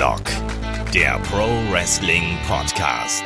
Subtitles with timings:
[0.00, 0.22] Headlock,
[0.94, 3.22] der Pro Wrestling Podcast.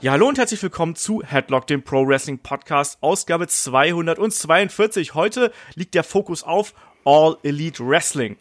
[0.00, 5.14] Ja, hallo und herzlich willkommen zu Headlock, dem Pro Wrestling Podcast, Ausgabe 242.
[5.14, 8.36] Heute liegt der Fokus auf All Elite Wrestling.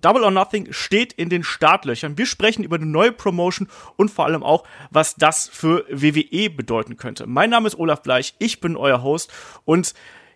[0.00, 2.16] Double or Nothing steht in den Startlöchern.
[2.16, 3.66] Wir sprechen über eine neue Promotion
[3.96, 4.62] und vor allem auch,
[4.92, 7.26] was das für WWE bedeuten könnte.
[7.26, 9.32] Mein Name ist Olaf Bleich, ich bin euer Host
[9.64, 9.92] und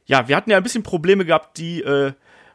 [0.06, 2.14] ja, wir hatten ja ein bisschen Probleme gehabt, die äh,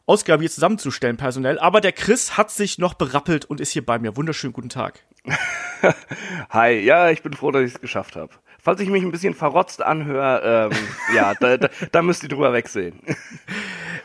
[0.09, 1.59] Ausgabe hier zusammenzustellen, personell.
[1.59, 4.17] Aber der Chris hat sich noch berappelt und ist hier bei mir.
[4.17, 5.03] Wunderschönen guten Tag.
[6.49, 8.31] Hi, ja, ich bin froh, dass ich es geschafft habe.
[8.57, 10.77] Falls ich mich ein bisschen verrotzt anhöre, ähm,
[11.15, 12.99] ja, da, da, da müsst ihr drüber wegsehen.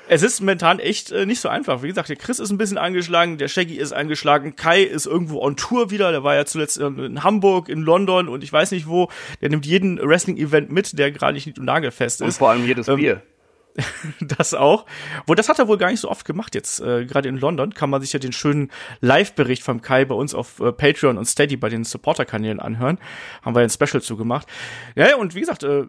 [0.06, 1.82] Es ist momentan echt äh, nicht so einfach.
[1.82, 5.40] Wie gesagt, der Chris ist ein bisschen angeschlagen, der Shaggy ist angeschlagen, Kai ist irgendwo
[5.40, 6.10] on Tour wieder.
[6.10, 9.08] Der war ja zuletzt in Hamburg, in London und ich weiß nicht wo.
[9.40, 12.26] Der nimmt jeden Wrestling-Event mit, der gerade nicht nagelfest ist.
[12.26, 13.22] Und vor allem jedes ähm, Bier.
[14.20, 14.86] das auch.
[15.26, 16.80] Wo das hat er wohl gar nicht so oft gemacht jetzt.
[16.80, 20.34] Äh, Gerade in London kann man sich ja den schönen Live-Bericht vom Kai bei uns
[20.34, 22.98] auf äh, Patreon und Steady bei den Supporter-Kanälen anhören.
[23.42, 24.46] Haben wir ein Special zugemacht.
[24.94, 25.84] Ja, und wie gesagt, äh,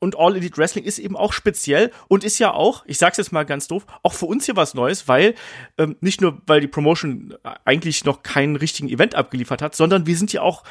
[0.00, 3.32] und All Elite Wrestling ist eben auch speziell und ist ja auch, ich sag's jetzt
[3.32, 5.34] mal ganz doof, auch für uns hier was Neues, weil
[5.76, 7.34] ähm, nicht nur, weil die Promotion
[7.64, 10.62] eigentlich noch keinen richtigen Event abgeliefert hat, sondern wir sind ja auch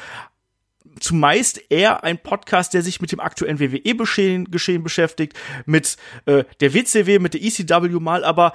[1.00, 5.96] zumeist eher ein Podcast, der sich mit dem aktuellen WWE-Geschehen Geschehen beschäftigt, mit
[6.26, 8.52] äh, der WCW, mit der ECW mal, aber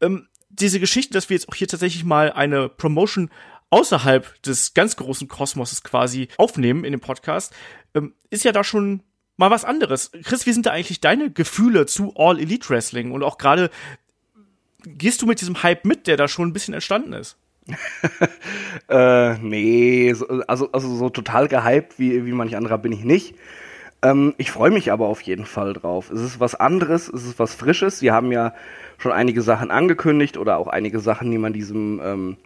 [0.00, 3.30] ähm, diese Geschichte, dass wir jetzt auch hier tatsächlich mal eine Promotion
[3.70, 7.54] außerhalb des ganz großen Kosmoses quasi aufnehmen in dem Podcast,
[7.94, 9.02] ähm, ist ja da schon
[9.36, 10.10] mal was anderes.
[10.24, 13.70] Chris, wie sind da eigentlich deine Gefühle zu All Elite Wrestling und auch gerade
[14.82, 17.36] gehst du mit diesem Hype mit, der da schon ein bisschen entstanden ist?
[18.88, 20.14] äh, nee,
[20.46, 23.34] also, also so total gehypt wie, wie manch anderer bin ich nicht.
[24.02, 26.10] Ähm, ich freue mich aber auf jeden Fall drauf.
[26.10, 27.98] Es ist was anderes, es ist was Frisches.
[27.98, 28.54] Sie haben ja
[28.96, 32.36] schon einige Sachen angekündigt oder auch einige Sachen, die man diesem ähm,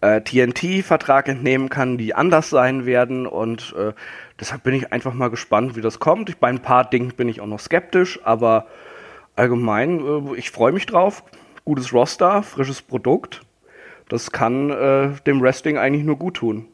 [0.00, 3.26] äh, TNT-Vertrag entnehmen kann, die anders sein werden.
[3.26, 3.92] Und äh,
[4.38, 6.38] deshalb bin ich einfach mal gespannt, wie das kommt.
[6.38, 8.66] Bei ein paar Dingen bin ich auch noch skeptisch, aber
[9.36, 11.24] allgemein, äh, ich freue mich drauf.
[11.64, 13.40] Gutes Roster, frisches Produkt
[14.08, 16.68] das kann äh, dem Wrestling eigentlich nur gut tun.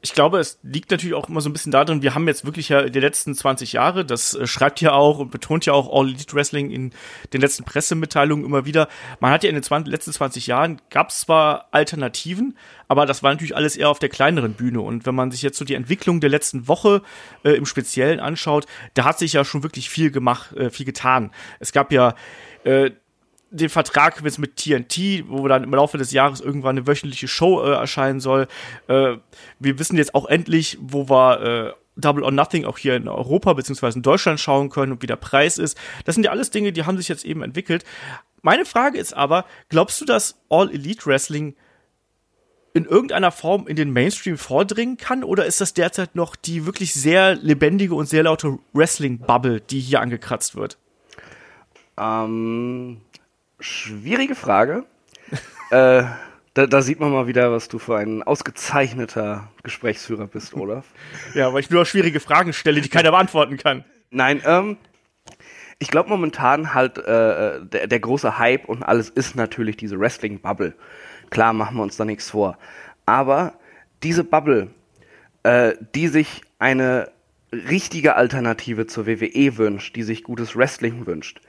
[0.00, 2.68] Ich glaube, es liegt natürlich auch immer so ein bisschen darin, wir haben jetzt wirklich
[2.68, 6.06] ja die letzten 20 Jahre, das äh, schreibt ja auch und betont ja auch All
[6.06, 6.92] Elite Wrestling in
[7.32, 8.86] den letzten Pressemitteilungen immer wieder.
[9.18, 12.56] Man hat ja in den 20, letzten 20 Jahren, gab es zwar Alternativen,
[12.86, 14.82] aber das war natürlich alles eher auf der kleineren Bühne.
[14.82, 17.02] Und wenn man sich jetzt so die Entwicklung der letzten Woche
[17.42, 21.32] äh, im Speziellen anschaut, da hat sich ja schon wirklich viel gemacht, äh, viel getan.
[21.58, 22.14] Es gab ja
[22.62, 22.92] äh,
[23.50, 27.62] den Vertrag jetzt mit TNT, wo dann im Laufe des Jahres irgendwann eine wöchentliche Show
[27.62, 28.46] äh, erscheinen soll.
[28.88, 29.16] Äh,
[29.58, 33.52] wir wissen jetzt auch endlich, wo wir äh, Double or Nothing auch hier in Europa
[33.54, 35.76] beziehungsweise in Deutschland schauen können und wie der Preis ist.
[36.04, 37.84] Das sind ja alles Dinge, die haben sich jetzt eben entwickelt.
[38.42, 41.56] Meine Frage ist aber, glaubst du, dass All Elite Wrestling
[42.74, 46.94] in irgendeiner Form in den Mainstream vordringen kann oder ist das derzeit noch die wirklich
[46.94, 50.78] sehr lebendige und sehr laute Wrestling-Bubble, die hier angekratzt wird?
[51.96, 53.00] Ähm,
[53.60, 54.84] Schwierige Frage.
[55.70, 56.04] äh,
[56.54, 60.86] da, da, sieht man mal wieder, was du für ein ausgezeichneter Gesprächsführer bist, Olaf.
[61.34, 63.84] ja, weil ich nur schwierige Fragen stelle, die keiner beantworten kann.
[64.10, 64.76] Nein, ähm,
[65.78, 70.74] ich glaube momentan halt äh, der, der große Hype und alles ist natürlich diese Wrestling-Bubble.
[71.30, 72.58] Klar, machen wir uns da nichts vor.
[73.06, 73.54] Aber
[74.02, 74.70] diese Bubble,
[75.42, 77.10] äh, die sich eine
[77.52, 81.40] richtige Alternative zur WWE wünscht, die sich gutes Wrestling wünscht,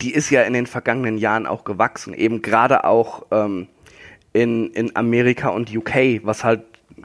[0.00, 3.66] die ist ja in den vergangenen Jahren auch gewachsen, eben gerade auch ähm,
[4.32, 6.62] in, in Amerika und UK, was halt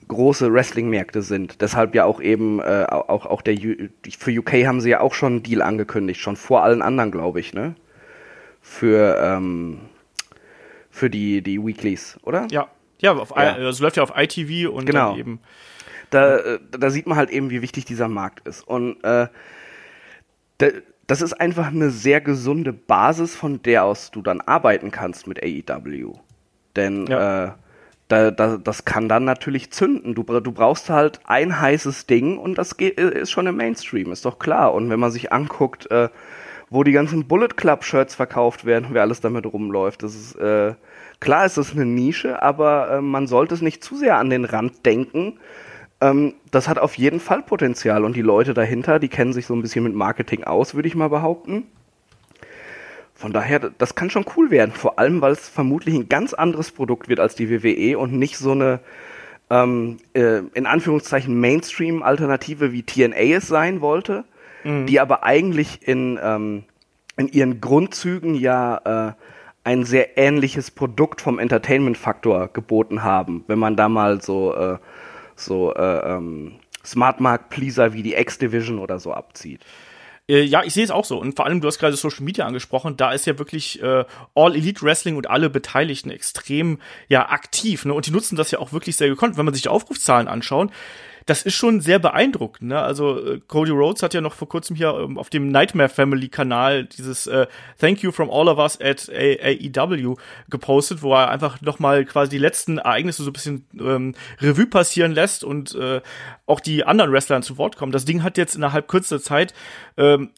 [0.08, 1.62] große Wrestling-Märkte sind.
[1.62, 3.76] Deshalb ja auch eben äh, auch, auch der U
[4.18, 7.40] für UK haben sie ja auch schon einen Deal angekündigt, schon vor allen anderen, glaube
[7.40, 7.76] ich, ne?
[8.62, 9.82] Für, ähm,
[10.90, 12.48] für die, die Weeklies, oder?
[12.50, 12.68] Ja.
[13.00, 13.56] Ja, auf, ja.
[13.56, 15.18] also läuft ja auf ITV und genau.
[15.18, 15.42] eben
[16.14, 18.68] da, äh, da sieht man halt eben, wie wichtig dieser Markt ist.
[18.68, 19.28] Und äh,
[20.58, 20.68] da,
[21.08, 25.44] das ist einfach eine sehr gesunde Basis, von der aus du dann arbeiten kannst mit
[25.44, 26.14] AEW.
[26.76, 27.46] Denn ja.
[27.46, 27.52] äh,
[28.08, 30.16] da, da, das kann dann natürlich zünden.
[30.16, 34.26] Du, du brauchst halt ein heißes Ding und das geht, ist schon im Mainstream, ist
[34.26, 34.74] doch klar.
[34.74, 36.10] Und wenn man sich anguckt, äh,
[36.70, 40.74] wo die ganzen Bullet Club Shirts verkauft werden, wer alles damit rumläuft, das ist äh,
[41.20, 44.46] klar, ist das eine Nische, aber äh, man sollte es nicht zu sehr an den
[44.46, 45.40] Rand denken,
[46.04, 49.56] ähm, das hat auf jeden Fall Potenzial und die Leute dahinter, die kennen sich so
[49.56, 51.64] ein bisschen mit Marketing aus, würde ich mal behaupten.
[53.16, 56.72] Von daher, das kann schon cool werden, vor allem weil es vermutlich ein ganz anderes
[56.72, 58.82] Produkt wird als die WWE und nicht so eine
[59.50, 64.26] ähm, äh, in Anführungszeichen Mainstream-Alternative wie TNA es sein wollte,
[64.66, 64.88] mhm.
[64.88, 66.64] die aber eigentlich in, ähm,
[67.16, 69.14] in ihren Grundzügen ja äh,
[69.64, 74.78] ein sehr ähnliches Produkt vom Entertainment-Faktor geboten haben, wenn man da mal so, äh,
[75.36, 79.62] so äh, ähm, Smart Mark Pleaser wie die X-Division oder so abzieht.
[80.28, 81.20] Äh, ja, ich sehe es auch so.
[81.20, 84.56] Und vor allem, du hast gerade Social Media angesprochen, da ist ja wirklich äh, All
[84.56, 87.86] Elite Wrestling und alle Beteiligten extrem ja aktiv.
[87.86, 87.94] Ne?
[87.94, 89.38] Und die nutzen das ja auch wirklich sehr gekonnt.
[89.38, 90.72] Wenn man sich die Aufrufzahlen anschaut,
[91.26, 92.70] das ist schon sehr beeindruckend.
[92.70, 92.80] Ne?
[92.80, 96.30] Also äh, Cody Rhodes hat ja noch vor kurzem hier ähm, auf dem Nightmare Family
[96.30, 97.48] Kanal dieses äh,
[97.80, 100.16] Thank you from all of us at AEW
[100.50, 104.68] gepostet, wo er einfach noch mal quasi die letzten Ereignisse so ein bisschen ähm, Revue
[104.68, 106.02] passieren lässt und äh,
[106.46, 107.92] auch die anderen Wrestler zu Wort kommen.
[107.92, 109.54] Das Ding hat jetzt innerhalb kürzester Zeit
[109.98, 110.32] ähm,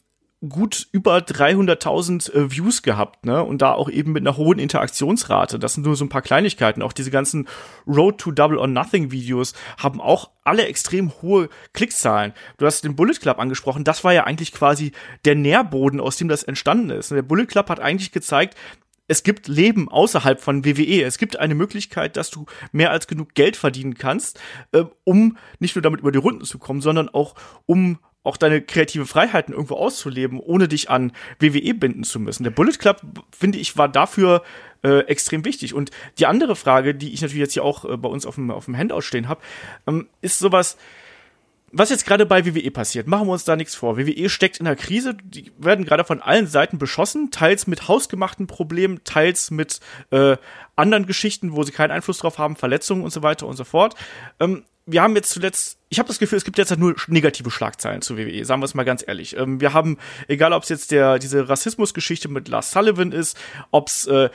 [0.48, 3.42] gut über 300.000 äh, Views gehabt, ne?
[3.42, 5.58] Und da auch eben mit einer hohen Interaktionsrate.
[5.58, 6.82] Das sind nur so ein paar Kleinigkeiten.
[6.82, 7.48] Auch diese ganzen
[7.86, 12.32] Road to Double or Nothing Videos haben auch alle extrem hohe Klickzahlen.
[12.58, 13.84] Du hast den Bullet Club angesprochen.
[13.84, 14.92] Das war ja eigentlich quasi
[15.24, 17.10] der Nährboden, aus dem das entstanden ist.
[17.10, 18.56] Der Bullet Club hat eigentlich gezeigt,
[19.08, 21.02] es gibt Leben außerhalb von WWE.
[21.02, 24.40] Es gibt eine Möglichkeit, dass du mehr als genug Geld verdienen kannst,
[24.72, 27.34] äh, um nicht nur damit über die Runden zu kommen, sondern auch
[27.66, 32.44] um auch deine kreative Freiheiten irgendwo auszuleben, ohne dich an WWE binden zu müssen.
[32.44, 33.00] Der Bullet Club,
[33.30, 34.42] finde ich, war dafür
[34.82, 35.74] äh, extrem wichtig.
[35.74, 38.50] Und die andere Frage, die ich natürlich jetzt hier auch äh, bei uns auf dem,
[38.50, 39.40] auf dem Handout stehen habe,
[39.86, 40.76] ähm, ist sowas,
[41.72, 43.98] was jetzt gerade bei WWE passiert, machen wir uns da nichts vor.
[43.98, 48.46] WWE steckt in der Krise, die werden gerade von allen Seiten beschossen, teils mit hausgemachten
[48.46, 49.80] Problemen, teils mit
[50.10, 50.36] äh,
[50.76, 53.94] anderen Geschichten, wo sie keinen Einfluss drauf haben, Verletzungen und so weiter und so fort.
[54.40, 57.50] Ähm, wir haben jetzt zuletzt, ich habe das Gefühl, es gibt jetzt halt nur negative
[57.50, 59.36] Schlagzeilen zu WWE, sagen wir es mal ganz ehrlich.
[59.36, 59.98] Ähm, wir haben,
[60.28, 63.36] egal ob es jetzt der diese Rassismusgeschichte mit Lars Sullivan ist,
[63.72, 64.30] ob's äh,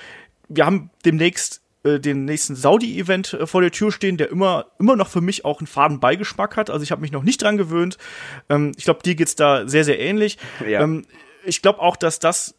[0.50, 4.96] wir haben demnächst äh, den nächsten Saudi-Event äh, vor der Tür stehen, der immer immer
[4.98, 6.70] noch für mich auch einen faden Beigeschmack hat.
[6.70, 7.98] Also ich habe mich noch nicht dran gewöhnt.
[8.50, 10.38] Ähm, ich glaube, dir geht's da sehr sehr ähnlich.
[10.68, 10.82] Ja.
[10.82, 11.06] Ähm,
[11.46, 12.56] ich glaube auch, dass das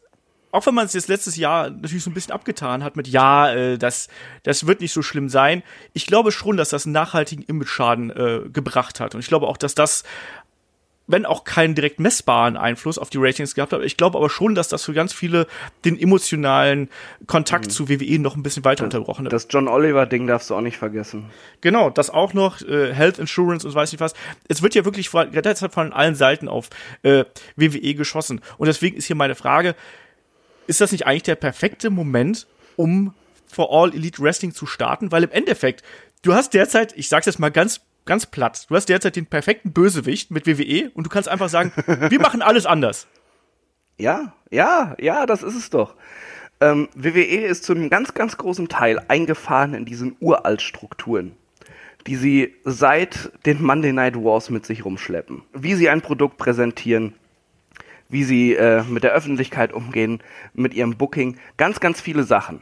[0.53, 3.51] auch wenn man es jetzt letztes Jahr natürlich so ein bisschen abgetan hat mit ja,
[3.51, 4.07] äh, das,
[4.43, 5.63] das wird nicht so schlimm sein,
[5.93, 9.15] ich glaube schon, dass das einen nachhaltigen Image-Schaden äh, gebracht hat.
[9.15, 10.03] Und ich glaube auch, dass das
[11.05, 13.81] wenn auch keinen direkt messbaren Einfluss auf die Ratings gehabt hat.
[13.81, 15.47] Ich glaube aber schon, dass das für ganz viele
[15.83, 16.89] den emotionalen
[17.27, 17.69] Kontakt mhm.
[17.71, 19.33] zu WWE noch ein bisschen weiter unterbrochen hat.
[19.33, 21.25] Das John Oliver-Ding darfst du auch nicht vergessen.
[21.59, 24.13] Genau, das auch noch, äh, Health Insurance und weiß nicht was.
[24.47, 26.69] Es wird ja wirklich derzeit von allen Seiten auf
[27.01, 27.25] äh,
[27.57, 28.39] WWE geschossen.
[28.57, 29.75] Und deswegen ist hier meine Frage,
[30.67, 33.13] ist das nicht eigentlich der perfekte Moment, um
[33.47, 35.11] for All Elite Wrestling zu starten?
[35.11, 35.83] Weil im Endeffekt,
[36.21, 38.65] du hast derzeit, ich sag's jetzt mal ganz ganz platt.
[38.69, 41.71] Du hast derzeit den perfekten Bösewicht mit WWE und du kannst einfach sagen,
[42.09, 43.07] wir machen alles anders.
[43.97, 45.95] Ja, ja, ja, das ist es doch.
[46.59, 51.33] Ähm, WWE ist zu einem ganz, ganz großen Teil eingefahren in diesen Uraltstrukturen,
[52.07, 55.43] die sie seit den Monday Night Wars mit sich rumschleppen.
[55.53, 57.13] Wie sie ein Produkt präsentieren,
[58.09, 60.19] wie sie äh, mit der Öffentlichkeit umgehen,
[60.53, 62.61] mit ihrem Booking, ganz, ganz viele Sachen.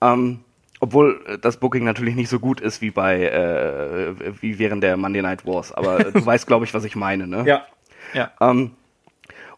[0.00, 0.40] Ähm,
[0.80, 4.96] obwohl äh, das Booking natürlich nicht so gut ist wie bei äh, wie während der
[4.96, 7.44] Monday Night Wars, aber du weißt, glaube ich, was ich meine, ne?
[7.46, 7.66] Ja.
[8.14, 8.30] Ja.
[8.40, 8.72] Ähm,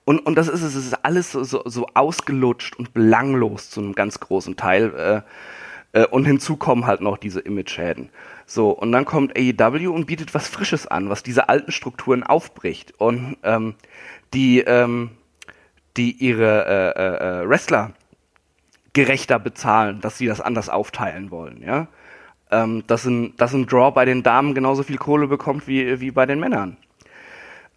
[0.04, 3.80] und, und das ist es, es ist alles so, so, so ausgelutscht und belanglos zu
[3.80, 5.22] einem ganz großen Teil.
[5.94, 8.10] Äh, äh, und hinzu kommen halt noch diese Image-Schäden.
[8.46, 12.94] So, und dann kommt AEW und bietet was Frisches an, was diese alten Strukturen aufbricht.
[12.98, 13.74] Und ähm,
[14.34, 15.10] die, ähm,
[15.96, 17.92] die ihre äh, äh, äh, Wrestler
[18.92, 21.88] gerechter bezahlen, dass sie das anders aufteilen wollen, ja.
[22.52, 26.10] Ähm, dass, ein, dass ein Draw bei den Damen genauso viel Kohle bekommt wie, wie
[26.10, 26.76] bei den Männern.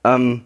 [0.03, 0.41] Ähm,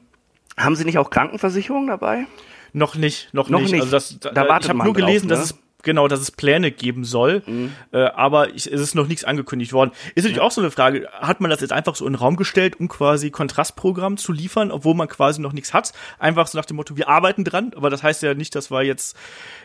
[0.57, 2.25] haben Sie nicht auch Krankenversicherung dabei?
[2.73, 3.71] Noch nicht, noch, noch nicht.
[3.71, 3.81] nicht.
[3.81, 5.43] Also das, da, da ich habe nur gelesen, drauf, ne?
[5.43, 7.73] dass es genau, dass es Pläne geben soll, mhm.
[7.91, 9.91] äh, aber ich, es ist noch nichts angekündigt worden.
[10.15, 10.43] Ist natürlich ja.
[10.43, 12.87] auch so eine Frage, hat man das jetzt einfach so in den Raum gestellt, um
[12.87, 15.93] quasi Kontrastprogramm zu liefern, obwohl man quasi noch nichts hat?
[16.19, 18.83] Einfach so nach dem Motto, wir arbeiten dran, aber das heißt ja nicht, dass wir
[18.83, 19.15] jetzt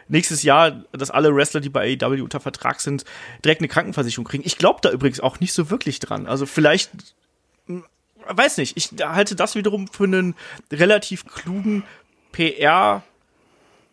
[0.08, 3.04] nächstes Jahr, dass alle Wrestler, die bei AEW unter Vertrag sind,
[3.44, 4.44] direkt eine Krankenversicherung kriegen.
[4.46, 6.26] Ich glaube da übrigens auch nicht so wirklich dran.
[6.26, 6.90] Also vielleicht
[7.66, 7.84] hm,
[8.28, 10.34] weiß nicht, ich halte das wiederum für einen
[10.70, 11.84] relativ klugen
[12.32, 13.02] PR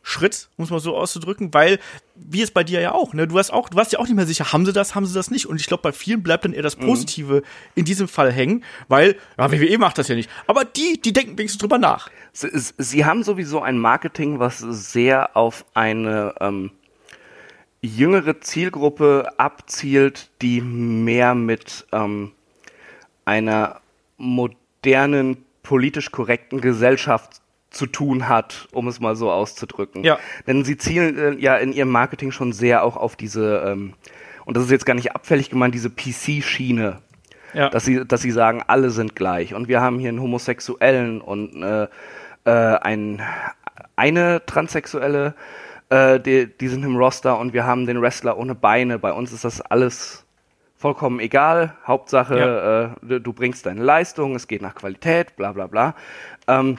[0.09, 1.79] Schritt, muss man so auszudrücken, weil,
[2.15, 4.15] wie es bei dir ja auch, ne, du hast auch, du warst ja auch nicht
[4.15, 5.45] mehr sicher, haben sie das, haben sie das nicht.
[5.45, 6.87] Und ich glaube, bei vielen bleibt dann eher das mhm.
[6.87, 7.41] Positive mhm.
[7.75, 10.29] in diesem Fall hängen, weil, ja, WWE macht das ja nicht.
[10.47, 12.09] Aber die, die denken wenigstens drüber nach.
[12.33, 16.71] Sie, sie haben sowieso ein Marketing, was sehr auf eine ähm,
[17.81, 22.31] jüngere Zielgruppe abzielt, die mehr mit ähm,
[23.25, 23.79] einer
[24.17, 30.03] modernen, politisch korrekten Gesellschaft zu tun hat, um es mal so auszudrücken.
[30.03, 30.17] Ja.
[30.47, 33.93] Denn sie zielen äh, ja in ihrem Marketing schon sehr auch auf diese, ähm,
[34.45, 36.99] und das ist jetzt gar nicht abfällig gemeint, diese PC-Schiene.
[37.53, 37.69] Ja.
[37.69, 39.55] Dass sie, dass sie sagen, alle sind gleich.
[39.55, 41.87] Und wir haben hier einen Homosexuellen und äh,
[42.45, 43.21] äh, ein,
[43.95, 45.33] eine Transsexuelle,
[45.89, 48.99] äh, die, die sind im Roster und wir haben den Wrestler ohne Beine.
[48.99, 50.25] Bei uns ist das alles
[50.77, 51.75] vollkommen egal.
[51.85, 52.83] Hauptsache, Ja.
[52.83, 55.95] äh, du, du bringst deine Leistung, es geht nach Qualität, bla bla bla.
[56.47, 56.77] Ähm,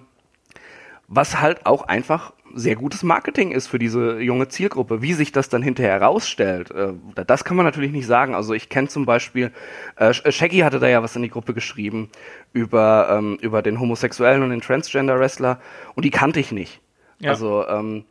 [1.11, 5.03] was halt auch einfach sehr gutes Marketing ist für diese junge Zielgruppe.
[5.03, 6.93] Wie sich das dann hinterher herausstellt, äh,
[7.27, 8.35] das kann man natürlich nicht sagen.
[8.35, 9.51] Also ich kenne zum Beispiel,
[9.97, 12.11] äh, Shaggy hatte da ja was in die Gruppe geschrieben
[12.53, 15.61] über, ähm, über den Homosexuellen und den Transgender-Wrestler
[15.97, 16.81] und die kannte ich nicht.
[17.19, 17.31] Ja.
[17.31, 18.05] Also ähm,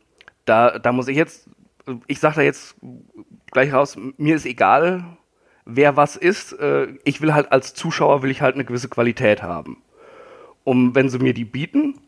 [0.44, 1.48] da, da muss ich jetzt,
[2.06, 2.76] ich sage da jetzt
[3.50, 5.04] gleich raus, mir ist egal,
[5.64, 6.52] wer was ist.
[6.52, 9.82] Äh, ich will halt als Zuschauer, will ich halt eine gewisse Qualität haben.
[10.64, 11.98] Um, wenn sie mir die bieten,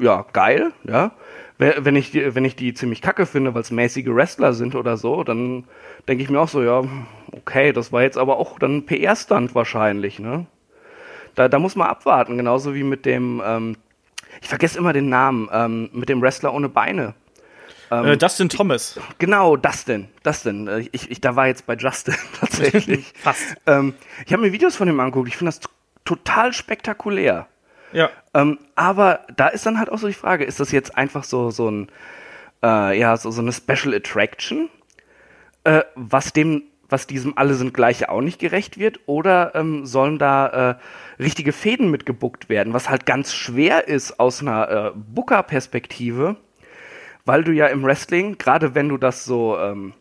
[0.00, 1.12] ja, geil, ja.
[1.58, 4.96] Wenn ich die, wenn ich die ziemlich kacke finde, weil es mäßige Wrestler sind oder
[4.96, 5.64] so, dann
[6.08, 6.82] denke ich mir auch so, ja,
[7.32, 10.46] okay, das war jetzt aber auch dann ein PR-Stunt wahrscheinlich, ne?
[11.34, 13.76] Da, da muss man abwarten, genauso wie mit dem, ähm,
[14.40, 17.14] ich vergesse immer den Namen, ähm, mit dem Wrestler ohne Beine.
[17.90, 18.98] äh, Dustin Thomas.
[19.18, 20.66] Genau, Dustin, Dustin.
[20.66, 23.12] Äh, Ich, ich, da war jetzt bei Justin tatsächlich.
[23.20, 23.56] Fast.
[23.66, 25.28] ähm, ich habe mir Videos von ihm angeguckt.
[25.28, 25.60] Ich finde das
[26.06, 27.46] total spektakulär.
[27.92, 28.08] Ja.
[28.34, 31.50] Ähm, aber da ist dann halt auch so die Frage, ist das jetzt einfach so,
[31.50, 31.88] so ein,
[32.62, 34.70] äh, ja, so, so eine Special Attraction,
[35.64, 40.18] äh, was dem, was diesem alle sind gleiche auch nicht gerecht wird, oder ähm, sollen
[40.18, 40.78] da
[41.18, 46.36] äh, richtige Fäden mitgebuckt werden, was halt ganz schwer ist aus einer äh, Booker-Perspektive,
[47.24, 49.92] weil du ja im Wrestling, gerade wenn du das so ähm,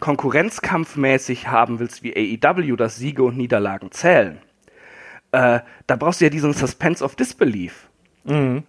[0.00, 4.38] konkurrenzkampfmäßig haben willst wie AEW, dass Siege und Niederlagen zählen,
[5.36, 7.88] äh, da brauchst du ja diesen Suspense of Disbelief.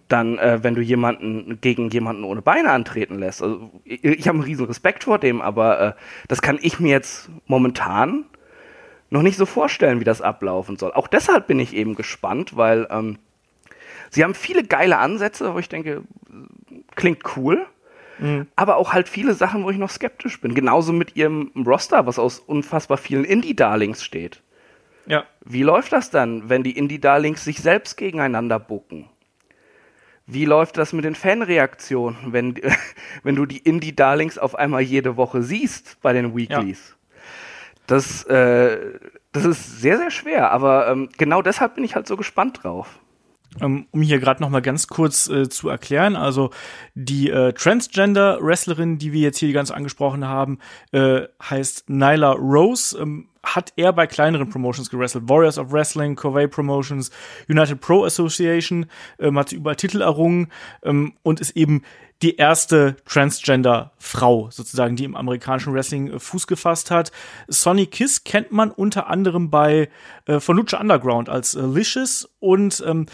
[0.08, 3.42] Dann, äh, wenn du jemanden gegen jemanden ohne Beine antreten lässt.
[3.42, 5.92] Also, ich, ich habe einen riesen Respekt vor dem, aber äh,
[6.28, 8.24] das kann ich mir jetzt momentan
[9.10, 10.92] noch nicht so vorstellen, wie das ablaufen soll.
[10.92, 13.18] Auch deshalb bin ich eben gespannt, weil ähm,
[14.10, 16.02] sie haben viele geile Ansätze, wo ich denke,
[16.94, 17.66] klingt cool.
[18.56, 20.54] Aber auch halt viele Sachen, wo ich noch skeptisch bin.
[20.54, 24.42] Genauso mit ihrem Roster, was aus unfassbar vielen Indie-Darlings steht.
[25.08, 25.24] Ja.
[25.44, 29.08] Wie läuft das dann, wenn die Indie-Darlings sich selbst gegeneinander bucken?
[30.26, 32.54] Wie läuft das mit den Fanreaktionen, wenn,
[33.22, 36.96] wenn du die Indie-Darlings auf einmal jede Woche siehst bei den Weeklies?
[37.86, 38.98] Das, äh,
[39.32, 43.00] das ist sehr, sehr schwer, aber ähm, genau deshalb bin ich halt so gespannt drauf.
[43.62, 46.50] Ähm, um hier gerade noch mal ganz kurz äh, zu erklären, also
[46.94, 50.58] die äh, Transgender-Wrestlerin, die wir jetzt hier ganz angesprochen haben,
[50.92, 55.28] äh, heißt Nyla Rose, ähm, hat er bei kleineren Promotions gewrestelt.
[55.28, 57.10] Warriors of Wrestling, Covey Promotions,
[57.48, 58.86] United Pro Association,
[59.18, 60.48] ähm, hat überall Titel errungen
[60.82, 61.82] ähm, und ist eben
[62.22, 67.12] die erste Transgender-Frau sozusagen, die im amerikanischen Wrestling äh, Fuß gefasst hat.
[67.46, 69.88] Sonny Kiss kennt man unter anderem bei
[70.26, 73.06] äh, von Lucha Underground als äh, Licious und ähm,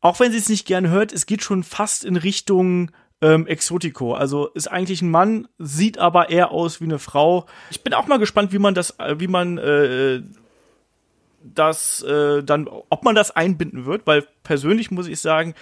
[0.00, 4.14] auch wenn sie es nicht gern hört, es geht schon fast in Richtung ähm, Exotico.
[4.14, 7.46] Also ist eigentlich ein Mann, sieht aber eher aus wie eine Frau.
[7.70, 10.22] Ich bin auch mal gespannt, wie man das, äh, wie man äh,
[11.42, 15.54] das äh, dann, ob man das einbinden wird, weil persönlich muss ich sagen,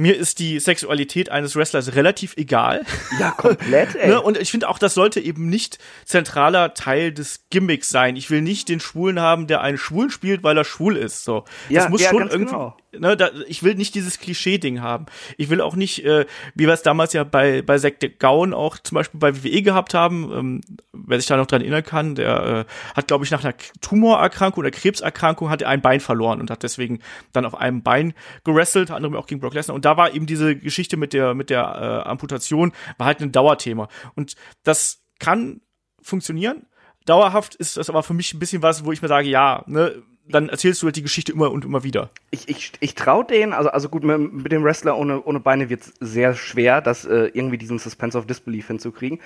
[0.00, 2.86] mir ist die Sexualität eines Wrestlers relativ egal.
[3.18, 4.08] Ja, komplett, ey.
[4.08, 4.22] Ne?
[4.22, 8.16] Und ich finde auch, das sollte eben nicht zentraler Teil des Gimmicks sein.
[8.16, 11.24] Ich will nicht den Schwulen haben, der einen Schwulen spielt, weil er schwul ist.
[11.24, 12.46] So, Ja, das muss ja, schon irgendwie.
[12.46, 12.76] genau.
[12.98, 15.06] Ne, da, ich will nicht dieses Klischee-Ding haben.
[15.36, 16.26] Ich will auch nicht, äh,
[16.56, 19.94] wie wir es damals ja bei bei de Gauen auch zum Beispiel bei WWE gehabt
[19.94, 20.32] haben.
[20.32, 20.60] Ähm,
[20.92, 24.62] wer sich da noch dran erinnern kann, der äh, hat, glaube ich, nach einer Tumorerkrankung
[24.62, 26.98] oder Krebserkrankung hat er ein Bein verloren und hat deswegen
[27.32, 29.76] dann auf einem Bein gewrestelt, unter anderem auch gegen Brock Lesnar.
[29.76, 33.32] Und da war eben diese Geschichte mit der mit der äh, Amputation war halt ein
[33.32, 33.88] Dauerthema.
[34.14, 35.60] Und das kann
[36.00, 36.66] funktionieren.
[37.06, 40.02] Dauerhaft ist das aber für mich ein bisschen was, wo ich mir sage, ja, ne,
[40.28, 42.10] dann erzählst du halt die Geschichte immer und immer wieder.
[42.30, 45.80] ich, ich, ich traue denen, also, also gut, mit, dem Wrestler ohne, ohne Beine wird
[45.80, 49.18] es sehr schwer, das äh, irgendwie diesen Suspense of Disbelief hinzukriegen.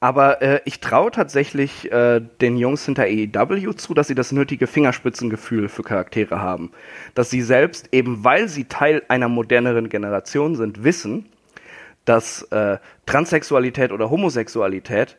[0.00, 4.68] Aber äh, ich traue tatsächlich äh, den Jungs hinter AEW zu, dass sie das nötige
[4.68, 6.70] Fingerspitzengefühl für Charaktere haben.
[7.14, 11.26] Dass sie selbst, eben weil sie Teil einer moderneren Generation sind, wissen,
[12.04, 15.16] dass äh, Transsexualität oder Homosexualität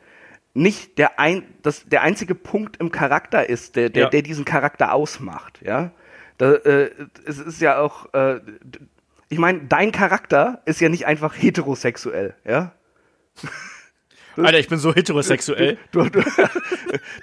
[0.54, 4.10] nicht der, ein, das, der einzige Punkt im Charakter ist, der, der, Ja.
[4.10, 5.60] der diesen Charakter ausmacht.
[5.62, 5.92] Ja,
[6.38, 6.90] da, äh,
[7.26, 8.40] es ist ja auch, äh,
[9.28, 12.34] ich meine, dein Charakter ist ja nicht einfach heterosexuell.
[12.46, 12.72] Ja,
[14.46, 15.78] Alter, ich bin so heterosexuell.
[15.92, 16.22] du, du,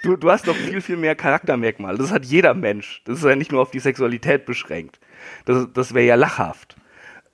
[0.03, 1.97] du, du hast doch viel, viel mehr Charaktermerkmale.
[1.97, 3.01] Das hat jeder Mensch.
[3.05, 4.99] Das ist ja nicht nur auf die Sexualität beschränkt.
[5.45, 6.75] Das, das wäre ja lachhaft.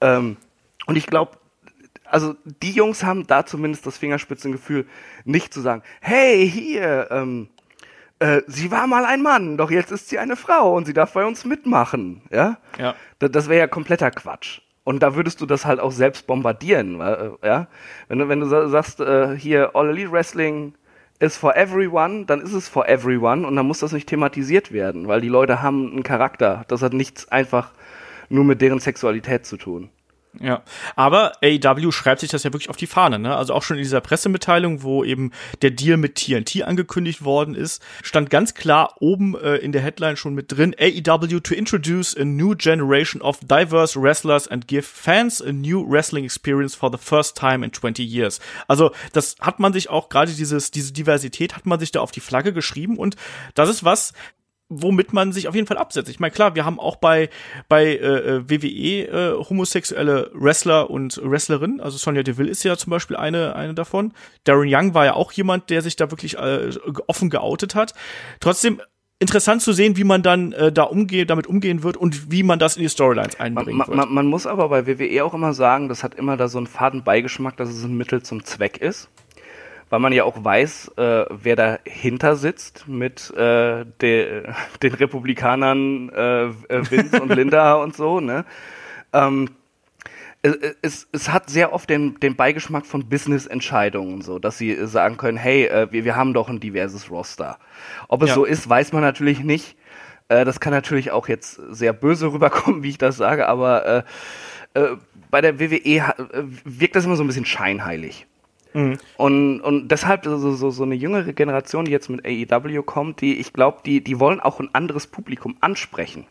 [0.01, 0.37] Ähm,
[0.85, 1.37] und ich glaube,
[2.05, 4.85] also die Jungs haben da zumindest das Fingerspitzengefühl,
[5.25, 7.49] nicht zu sagen, hey, hier, ähm,
[8.19, 11.13] äh, sie war mal ein Mann, doch jetzt ist sie eine Frau und sie darf
[11.13, 12.21] bei uns mitmachen.
[12.31, 12.95] Ja, Ja.
[13.19, 14.61] das, das wäre ja kompletter Quatsch.
[14.83, 17.67] Und da würdest du das halt auch selbst bombardieren, äh, ja.
[18.07, 20.73] Wenn du, wenn du sagst, äh, hier All Elite Wrestling
[21.19, 25.07] ist for everyone, dann ist es for everyone und dann muss das nicht thematisiert werden,
[25.07, 26.65] weil die Leute haben einen Charakter.
[26.67, 27.71] Das hat nichts einfach
[28.29, 29.89] nur mit deren Sexualität zu tun.
[30.39, 30.63] Ja,
[30.95, 33.35] aber AEW schreibt sich das ja wirklich auf die Fahne, ne?
[33.35, 37.83] Also auch schon in dieser Pressemitteilung, wo eben der Deal mit TNT angekündigt worden ist,
[38.01, 42.25] stand ganz klar oben äh, in der Headline schon mit drin, AEW to introduce a
[42.25, 47.37] new generation of diverse wrestlers and give fans a new wrestling experience for the first
[47.37, 48.39] time in 20 years.
[48.67, 52.11] Also, das hat man sich auch gerade dieses diese Diversität hat man sich da auf
[52.11, 53.17] die Flagge geschrieben und
[53.53, 54.13] das ist was,
[54.81, 56.09] womit man sich auf jeden Fall absetzt.
[56.09, 57.29] Ich meine, klar, wir haben auch bei
[57.69, 61.81] bei äh, äh WWE äh, homosexuelle Wrestler und Wrestlerinnen.
[61.81, 64.13] Also Sonja Deville ist ja zum Beispiel eine eine davon.
[64.43, 66.71] Darren Young war ja auch jemand, der sich da wirklich äh,
[67.07, 67.93] offen geoutet hat.
[68.39, 68.81] Trotzdem
[69.19, 72.59] interessant zu sehen, wie man dann äh, da umgeht, damit umgehen wird und wie man
[72.59, 75.87] das in die Storylines einbringen man, man, man muss aber bei WWE auch immer sagen,
[75.87, 79.09] das hat immer da so einen faden Beigeschmack, dass es ein Mittel zum Zweck ist
[79.89, 84.43] weil man ja auch weiß, äh, wer dahinter sitzt mit äh, de,
[84.81, 88.45] den Republikanern äh, äh Vince und Linda und so, ne?
[89.11, 89.49] Ähm,
[90.81, 95.37] es, es hat sehr oft den, den Beigeschmack von Business-Entscheidungen, so, dass sie sagen können,
[95.37, 97.59] hey, äh, wir, wir haben doch ein diverses Roster.
[98.09, 98.35] Ob es ja.
[98.35, 99.77] so ist, weiß man natürlich nicht.
[100.27, 104.79] Äh, das kann natürlich auch jetzt sehr böse rüberkommen, wie ich das sage, aber äh,
[104.79, 104.97] äh,
[105.31, 106.03] bei der WWE äh,
[106.65, 108.27] wirkt das immer so ein bisschen scheinheilig.
[108.73, 108.97] Mhm.
[109.17, 113.39] Und, und deshalb so, so, so eine jüngere Generation, die jetzt mit AEW kommt, die,
[113.39, 116.25] ich glaube, die, die wollen auch ein anderes Publikum ansprechen.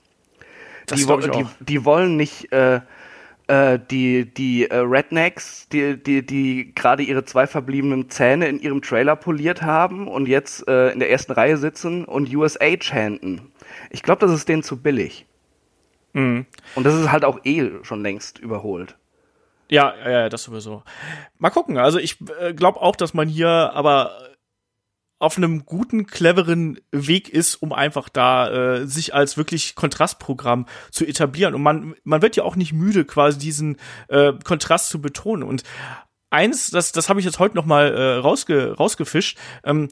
[0.87, 2.80] Das die, die, die wollen nicht äh,
[3.46, 8.82] äh, die, die äh, Rednecks, die, die, die gerade ihre zwei verbliebenen Zähne in ihrem
[8.82, 13.52] Trailer poliert haben und jetzt äh, in der ersten Reihe sitzen und USA chanten.
[13.90, 15.26] Ich glaube, das ist denen zu billig.
[16.12, 16.46] Mhm.
[16.75, 18.96] Und das ist halt auch eh schon längst überholt.
[19.73, 20.83] Ja, ja, das sowieso.
[21.38, 21.79] Mal gucken.
[21.79, 24.19] Also ich äh, glaube auch, dass man hier aber
[25.19, 31.06] auf einem guten, cleveren Weg ist, um einfach da äh, sich als wirklich Kontrastprogramm zu
[31.06, 31.54] etablieren.
[31.54, 35.43] Und man, man wird ja auch nicht müde, quasi diesen äh, Kontrast zu betonen.
[35.43, 35.63] Und
[36.28, 39.39] eins, das, das habe ich jetzt heute noch mal äh, rausge, rausgefischt.
[39.65, 39.89] Ähm,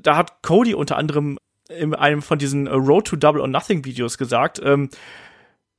[0.00, 4.16] da hat Cody unter anderem in einem von diesen Road to Double or Nothing Videos
[4.16, 4.90] gesagt, ähm,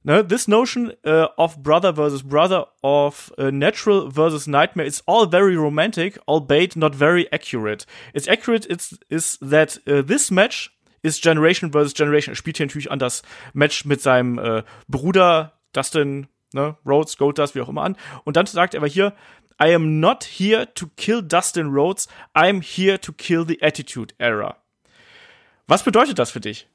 [0.01, 5.25] Ne, this notion uh, of brother versus brother, of uh, natural versus nightmare, it's all
[5.25, 7.85] very romantic, albeit not very accurate.
[8.13, 10.71] It's accurate it's, is that uh, this match
[11.03, 12.31] is Generation versus Generation.
[12.31, 17.55] Er spielt hier natürlich an das Match mit seinem äh, Bruder Dustin ne, Rhodes, Goldust,
[17.55, 17.97] wie auch immer an.
[18.23, 19.13] Und dann sagt er aber hier,
[19.61, 24.55] I am not here to kill Dustin Rhodes, I'm here to kill the Attitude Era.
[25.67, 26.68] Was bedeutet das für dich?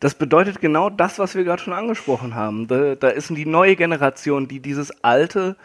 [0.00, 2.68] Das bedeutet genau das, was wir gerade schon angesprochen haben.
[2.68, 5.56] Da, da ist die neue Generation, die dieses alte,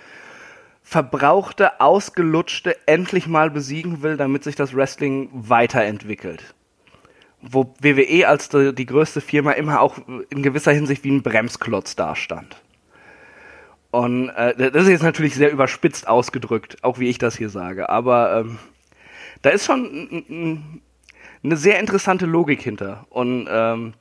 [0.81, 6.55] verbrauchte, ausgelutschte endlich mal besiegen will, damit sich das Wrestling weiterentwickelt.
[7.41, 11.95] Wo WWE als die, die größte Firma immer auch in gewisser Hinsicht wie ein Bremsklotz
[11.95, 12.61] dastand.
[13.91, 17.89] Und äh, das ist jetzt natürlich sehr überspitzt ausgedrückt, auch wie ich das hier sage.
[17.89, 18.57] Aber ähm,
[19.43, 20.73] da ist schon
[21.43, 23.05] eine sehr interessante Logik hinter.
[23.09, 23.93] Und ähm,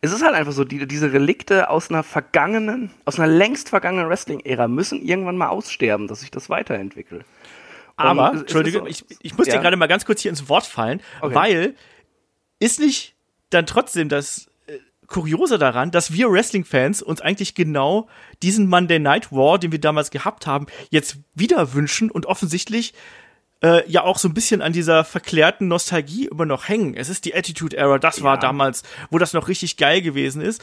[0.00, 4.08] es ist halt einfach so, die, diese Relikte aus einer vergangenen, aus einer längst vergangenen
[4.08, 7.24] Wrestling-Ära müssen irgendwann mal aussterben, dass sich das weiterentwickelt.
[7.96, 9.54] Aber, Entschuldige, so, ich, ich muss ja.
[9.54, 11.34] dir gerade mal ganz kurz hier ins Wort fallen, okay.
[11.34, 11.74] weil
[12.60, 13.16] ist nicht
[13.50, 18.08] dann trotzdem das äh, Kuriose daran, dass wir Wrestling-Fans uns eigentlich genau
[18.42, 22.94] diesen Monday Night War, den wir damals gehabt haben, jetzt wieder wünschen und offensichtlich
[23.62, 26.94] äh, ja auch so ein bisschen an dieser verklärten Nostalgie immer noch hängen.
[26.94, 30.62] Es ist die Attitude Era, das war damals, wo das noch richtig geil gewesen ist.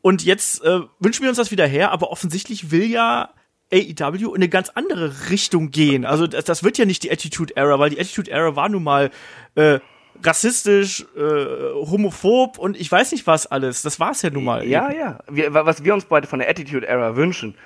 [0.00, 3.30] Und jetzt äh, wünschen wir uns das wieder her, aber offensichtlich will ja
[3.72, 6.04] AEW in eine ganz andere Richtung gehen.
[6.04, 8.82] Also das, das wird ja nicht die Attitude Era, weil die Attitude Era war nun
[8.82, 9.10] mal
[9.54, 9.80] äh,
[10.22, 13.82] rassistisch, äh, homophob und ich weiß nicht was alles.
[13.82, 14.66] Das war es ja nun mal.
[14.66, 14.98] Ja, eben.
[14.98, 15.18] ja.
[15.28, 17.56] Wir, was wir uns beide von der Attitude Era wünschen,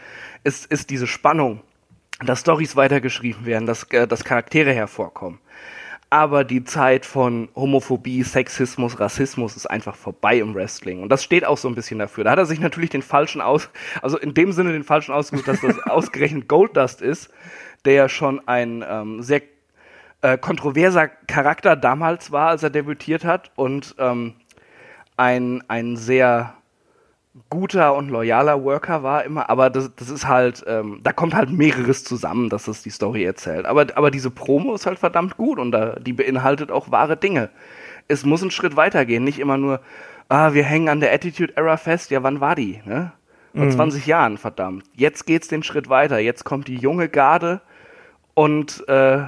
[0.44, 1.62] ist, ist diese Spannung
[2.24, 5.38] dass Stories weitergeschrieben werden, dass, äh, dass Charaktere hervorkommen.
[6.10, 11.02] Aber die Zeit von Homophobie, Sexismus, Rassismus ist einfach vorbei im Wrestling.
[11.02, 12.24] Und das steht auch so ein bisschen dafür.
[12.24, 13.68] Da hat er sich natürlich den falschen aus,
[14.00, 17.30] also in dem Sinne den falschen ausgesucht, dass das ausgerechnet Goldust ist,
[17.84, 19.42] der ja schon ein ähm, sehr
[20.22, 24.34] äh, kontroverser Charakter damals war, als er debütiert hat und ähm,
[25.16, 26.54] ein, ein sehr
[27.50, 31.50] guter und loyaler Worker war immer, aber das, das ist halt, ähm, da kommt halt
[31.50, 33.66] mehreres zusammen, dass das die Story erzählt.
[33.66, 37.50] Aber, aber diese Promo ist halt verdammt gut und da, die beinhaltet auch wahre Dinge.
[38.08, 39.80] Es muss einen Schritt weitergehen, nicht immer nur,
[40.28, 43.12] ah, wir hängen an der Attitude Era fest, ja, wann war die, ne?
[43.54, 43.70] Vor mhm.
[43.70, 44.84] 20 Jahren, verdammt.
[44.94, 46.18] Jetzt geht's den Schritt weiter.
[46.18, 47.60] Jetzt kommt die junge Garde
[48.34, 49.22] und äh,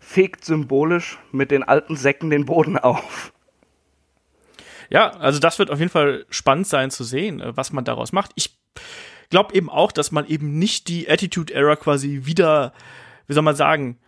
[0.00, 3.32] fegt symbolisch mit den alten Säcken den Boden auf.
[4.92, 8.12] Ja, also das wird auf jeden Fall spannend sein zu sehen, äh, was man daraus
[8.12, 8.32] macht.
[8.34, 8.58] Ich
[9.30, 12.74] glaube eben auch, dass man eben nicht die Attitude Era quasi wieder,
[13.26, 13.98] wie soll man sagen,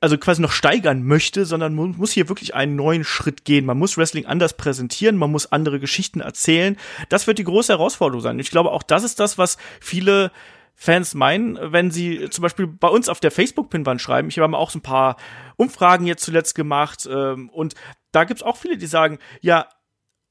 [0.00, 3.64] also quasi noch steigern möchte, sondern man muss hier wirklich einen neuen Schritt gehen.
[3.64, 6.76] Man muss Wrestling anders präsentieren, man muss andere Geschichten erzählen.
[7.08, 8.38] Das wird die große Herausforderung sein.
[8.38, 10.32] Ich glaube, auch das ist das, was viele
[10.74, 14.28] Fans meinen, wenn sie zum Beispiel bei uns auf der Facebook-Pinwand schreiben.
[14.28, 15.16] Ich habe auch so ein paar
[15.56, 17.74] Umfragen jetzt zuletzt gemacht ähm, und
[18.12, 19.66] da gibt's auch viele, die sagen, ja,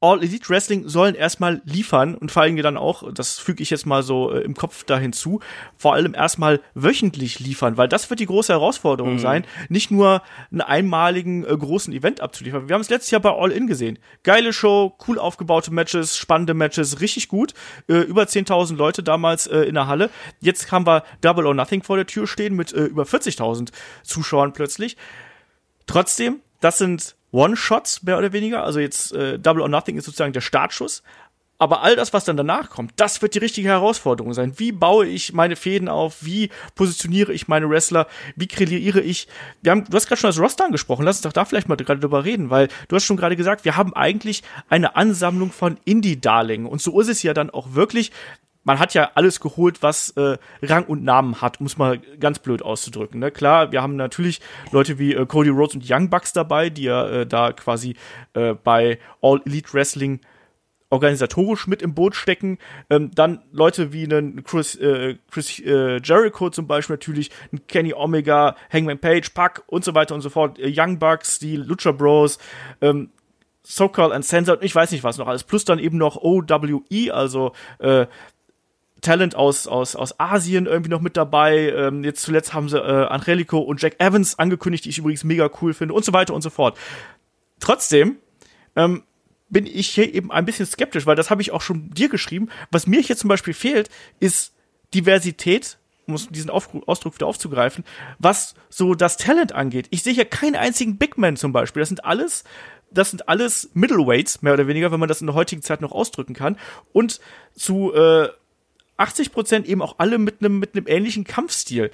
[0.06, 3.88] All Elite Wrestling sollen erstmal liefern und vor allem dann auch, das füge ich jetzt
[3.88, 5.40] mal so äh, im Kopf da hinzu,
[5.78, 9.20] vor allem erstmal wöchentlich liefern, weil das wird die große Herausforderung mhm.
[9.20, 12.70] sein, nicht nur einen einmaligen äh, großen Event abzuliefern.
[12.70, 13.98] Wir haben es letztes Jahr bei All In gesehen.
[14.22, 17.56] Geile Show, cool aufgebaute Matches, spannende Matches, richtig gut.
[17.88, 20.12] Äh, über 10.000 Leute damals äh, in der Halle.
[20.40, 23.72] Jetzt haben wir Double or Nothing vor der Tür stehen mit äh, über 40.000
[24.04, 24.98] Zuschauern plötzlich.
[25.88, 28.64] Trotzdem, das sind One-Shots, mehr oder weniger.
[28.64, 31.04] Also jetzt äh, Double or Nothing ist sozusagen der Startschuss.
[31.58, 34.60] Aber all das, was dann danach kommt, das wird die richtige Herausforderung sein.
[34.60, 36.18] Wie baue ich meine Fäden auf?
[36.26, 38.08] Wie positioniere ich meine Wrestler?
[38.36, 39.30] Wie kreiere ich?
[39.62, 41.06] Wir haben, du hast gerade schon das Roster angesprochen.
[41.06, 43.64] Lass uns doch da vielleicht mal gerade drüber reden, weil du hast schon gerade gesagt,
[43.64, 46.68] wir haben eigentlich eine Ansammlung von Indie-Darlingen.
[46.68, 48.12] Und so ist es ja dann auch wirklich
[48.66, 52.40] man hat ja alles geholt, was äh, Rang und Namen hat, um es mal ganz
[52.40, 53.20] blöd auszudrücken.
[53.20, 53.32] Ne?
[53.32, 57.08] Klar, wir haben natürlich Leute wie äh, Cody Rhodes und Young Bucks dabei, die ja
[57.08, 57.96] äh, da quasi
[58.34, 60.20] äh, bei All Elite Wrestling
[60.90, 62.58] organisatorisch mit im Boot stecken.
[62.90, 67.94] Ähm, dann Leute wie einen Chris, äh, Chris äh, Jericho zum Beispiel natürlich, ein Kenny
[67.94, 71.92] Omega, Hangman Page, Puck und so weiter und so fort, äh, Young Bucks, die Lucha
[71.92, 72.40] Bros,
[72.82, 73.10] ähm,
[73.68, 78.06] So-Called Uncensored, ich weiß nicht was noch alles, plus dann eben noch OWE, also äh,
[79.06, 81.70] Talent aus, aus, aus Asien irgendwie noch mit dabei.
[81.70, 85.50] Ähm, jetzt zuletzt haben sie äh, Angelico und Jack Evans angekündigt, die ich übrigens mega
[85.62, 86.78] cool finde und so weiter und so fort.
[87.60, 88.18] Trotzdem
[88.76, 89.04] ähm,
[89.50, 92.50] bin ich hier eben ein bisschen skeptisch, weil das habe ich auch schon dir geschrieben.
[92.72, 93.90] Was mir hier zum Beispiel fehlt,
[94.20, 94.54] ist
[94.94, 97.84] Diversität um diesen Ausdruck wieder aufzugreifen,
[98.20, 99.88] was so das Talent angeht.
[99.90, 101.80] Ich sehe hier keinen einzigen Big Man zum Beispiel.
[101.80, 102.44] Das sind alles,
[102.92, 105.92] das sind alles Middleweights, mehr oder weniger, wenn man das in der heutigen Zeit noch
[105.92, 106.58] ausdrücken kann.
[106.94, 107.20] Und
[107.56, 108.30] zu äh,
[108.98, 111.92] 80 Prozent eben auch alle mit einem mit einem ähnlichen Kampfstil.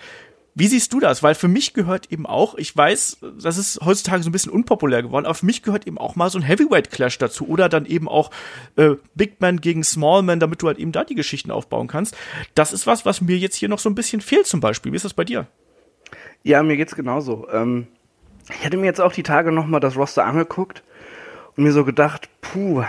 [0.54, 1.24] Wie siehst du das?
[1.24, 5.02] Weil für mich gehört eben auch, ich weiß, das ist heutzutage so ein bisschen unpopulär
[5.02, 8.10] geworden, aber für mich gehört eben auch mal so ein Heavyweight-Clash dazu oder dann eben
[8.10, 8.32] auch
[8.76, 12.18] äh, Big Man gegen Small Man, damit du halt eben da die Geschichten aufbauen kannst.
[12.54, 14.92] Das ist was, was mir jetzt hier noch so ein bisschen fehlt zum Beispiel.
[14.92, 15.48] Wie ist das bei dir?
[16.44, 17.48] Ja, mir geht's genauso.
[17.50, 17.88] Ähm,
[18.50, 20.84] ich hatte mir jetzt auch die Tage noch mal das Roster angeguckt
[21.56, 22.84] und mir so gedacht, puh,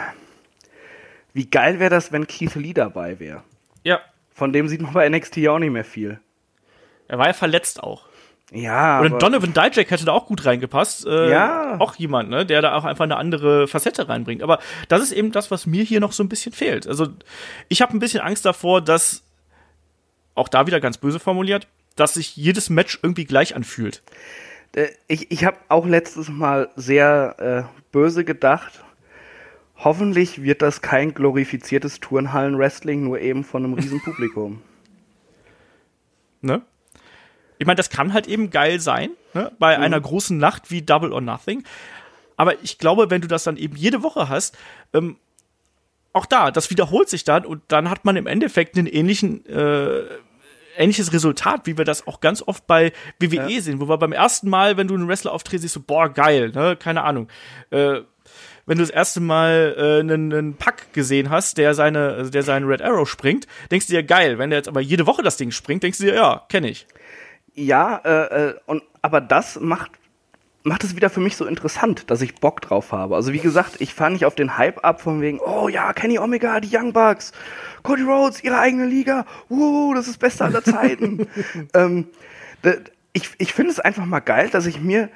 [1.32, 3.44] wie geil wäre das, wenn Keith Lee dabei wäre.
[3.84, 4.00] Ja.
[4.34, 6.20] Von dem sieht man bei NXT auch nicht mehr viel.
[7.08, 8.06] Er war ja verletzt auch.
[8.52, 9.00] Ja.
[9.00, 11.06] Oder Donovan Dijak hätte da auch gut reingepasst.
[11.06, 11.76] Äh, ja.
[11.80, 14.42] Auch jemand, ne, der da auch einfach eine andere Facette reinbringt.
[14.42, 16.86] Aber das ist eben das, was mir hier noch so ein bisschen fehlt.
[16.86, 17.08] Also
[17.68, 19.22] ich habe ein bisschen Angst davor, dass
[20.34, 21.66] auch da wieder ganz böse formuliert,
[21.96, 24.02] dass sich jedes Match irgendwie gleich anfühlt.
[24.74, 28.84] Äh, ich, ich habe auch letztes Mal sehr äh, böse gedacht
[29.84, 34.62] Hoffentlich wird das kein glorifiziertes Turnhallen-Wrestling, nur eben von einem riesen Publikum.
[36.40, 36.62] ne?
[37.58, 39.52] Ich meine, das kann halt eben geil sein, ne?
[39.58, 39.84] bei mhm.
[39.84, 41.64] einer großen Nacht wie Double or Nothing.
[42.36, 44.56] Aber ich glaube, wenn du das dann eben jede Woche hast,
[44.92, 45.16] ähm,
[46.12, 50.02] auch da, das wiederholt sich dann und dann hat man im Endeffekt einen ähnlichen, äh,
[50.76, 53.60] ähnliches Resultat, wie wir das auch ganz oft bei WWE ja.
[53.60, 56.50] sehen, wo wir beim ersten Mal, wenn du einen Wrestler auftrittst, siehst so, boah, geil,
[56.54, 57.28] ne, keine Ahnung.
[57.70, 58.02] Äh,
[58.72, 62.42] wenn du das erste Mal äh, einen, einen Pack gesehen hast, der seine, also der
[62.42, 64.38] seinen Red Arrow springt, denkst du dir geil.
[64.38, 66.86] Wenn der jetzt aber jede Woche das Ding springt, denkst du dir, ja, kenne ich.
[67.54, 69.90] Ja, äh, äh, und aber das macht
[70.62, 73.14] macht es wieder für mich so interessant, dass ich Bock drauf habe.
[73.14, 76.18] Also wie gesagt, ich fahre nicht auf den Hype ab von wegen, oh ja, Kenny
[76.18, 77.32] Omega, die Young Bucks,
[77.82, 81.26] Cody Rhodes, ihre eigene Liga, wow, das ist das Beste aller Zeiten.
[81.74, 82.06] ähm,
[83.12, 85.10] ich ich finde es einfach mal geil, dass ich mir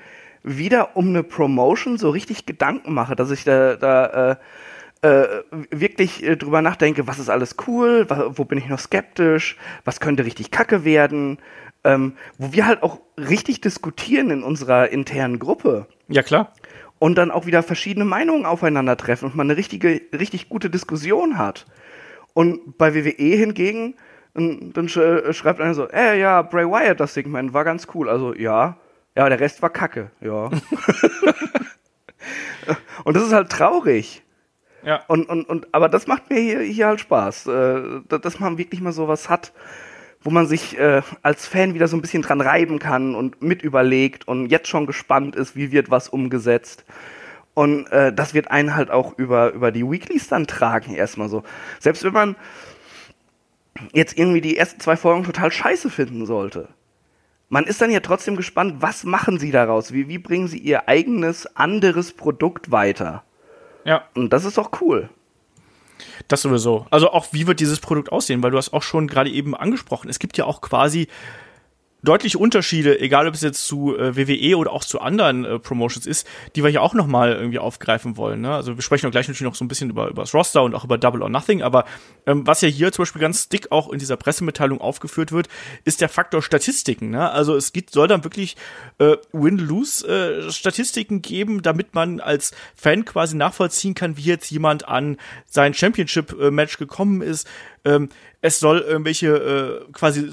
[0.46, 4.36] wieder um eine Promotion so richtig Gedanken mache, dass ich da, da äh,
[5.02, 10.00] äh, wirklich äh, drüber nachdenke, was ist alles cool, wo bin ich noch skeptisch, was
[10.00, 11.38] könnte richtig kacke werden,
[11.84, 15.86] ähm, wo wir halt auch richtig diskutieren in unserer internen Gruppe.
[16.08, 16.52] Ja, klar.
[16.98, 21.66] Und dann auch wieder verschiedene Meinungen aufeinandertreffen und man eine richtige, richtig gute Diskussion hat.
[22.32, 23.94] Und bei WWE hingegen,
[24.34, 28.08] dann schreibt einer so, äh, ja, Bray Wyatt, das Segment war ganz cool.
[28.08, 28.76] Also, ja,
[29.16, 30.44] ja, der Rest war Kacke, ja.
[33.04, 34.22] und das ist halt traurig.
[34.84, 35.02] Ja.
[35.08, 38.80] Und, und, und, aber das macht mir hier, hier halt Spaß, äh, dass man wirklich
[38.80, 39.52] mal sowas hat,
[40.20, 43.62] wo man sich äh, als Fan wieder so ein bisschen dran reiben kann und mit
[43.62, 46.84] überlegt und jetzt schon gespannt ist, wie wird was umgesetzt.
[47.54, 51.42] Und äh, das wird einen halt auch über, über die Weeklies dann tragen, erstmal so.
[51.80, 52.36] Selbst wenn man
[53.92, 56.68] jetzt irgendwie die ersten zwei Folgen total scheiße finden sollte.
[57.48, 59.92] Man ist dann ja trotzdem gespannt, was machen sie daraus?
[59.92, 63.22] Wie, wie bringen sie ihr eigenes, anderes Produkt weiter?
[63.84, 64.04] Ja.
[64.14, 65.08] Und das ist doch cool.
[66.28, 66.86] Das sowieso.
[66.90, 68.42] Also auch, wie wird dieses Produkt aussehen?
[68.42, 71.08] Weil du hast auch schon gerade eben angesprochen, es gibt ja auch quasi
[72.06, 76.06] deutliche Unterschiede, egal ob es jetzt zu äh, WWE oder auch zu anderen äh, Promotions
[76.06, 78.40] ist, die wir hier auch noch mal irgendwie aufgreifen wollen.
[78.40, 78.54] Ne?
[78.54, 80.74] Also wir sprechen auch gleich natürlich noch so ein bisschen über, über das Roster und
[80.74, 81.84] auch über Double or Nothing, aber
[82.26, 85.48] ähm, was ja hier zum Beispiel ganz dick auch in dieser Pressemitteilung aufgeführt wird,
[85.84, 87.10] ist der Faktor Statistiken.
[87.10, 87.30] Ne?
[87.30, 88.56] Also es gibt, soll dann wirklich
[88.98, 95.16] äh, Win-Lose-Statistiken äh, geben, damit man als Fan quasi nachvollziehen kann, wie jetzt jemand an
[95.46, 97.48] sein Championship-Match gekommen ist.
[97.84, 98.08] Ähm,
[98.40, 100.30] es soll irgendwelche äh, quasi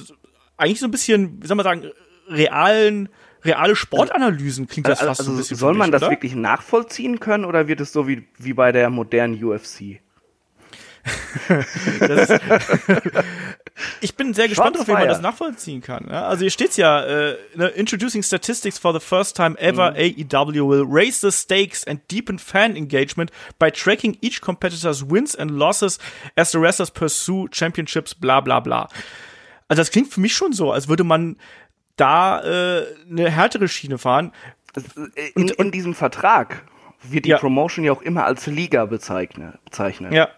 [0.58, 1.92] eigentlich so ein bisschen, wie soll man sagen,
[2.30, 3.10] realen
[3.46, 5.58] reale Sportanalysen klingt das also, fast also so ein bisschen.
[5.58, 6.12] Soll man mich, das oder?
[6.12, 10.00] wirklich nachvollziehen können oder wird es so wie, wie bei der modernen UFC?
[12.00, 12.32] Ist,
[14.00, 16.08] ich bin sehr gespannt darauf, wie man das nachvollziehen kann.
[16.08, 17.02] Also hier steht's ja,
[17.56, 20.30] ne, introducing statistics for the first time ever, Mhm.
[20.32, 25.52] AEW will raise the stakes and deepen fan engagement by tracking each competitor's wins and
[25.52, 26.00] losses
[26.38, 28.88] as the wrestlers pursue championships, bla bla bla.
[29.74, 31.36] Also das klingt für mich schon so, als würde man
[31.96, 34.32] da äh, eine härtere Schiene fahren.
[35.16, 36.64] äh, In, in diesem Vertrag
[37.02, 37.40] wird die Ja.
[37.40, 39.58] Promotion ja auch immer als Liga bezeichnet.
[39.66, 40.14] bezeichnet.
[40.14, 40.30] Ja,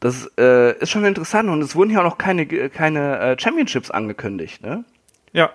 [0.00, 3.92] Das äh, ist schon interessant und es wurden ja auch noch keine, keine äh, Championships
[3.92, 4.62] angekündigt.
[4.62, 4.84] Ne?
[5.32, 5.50] ja.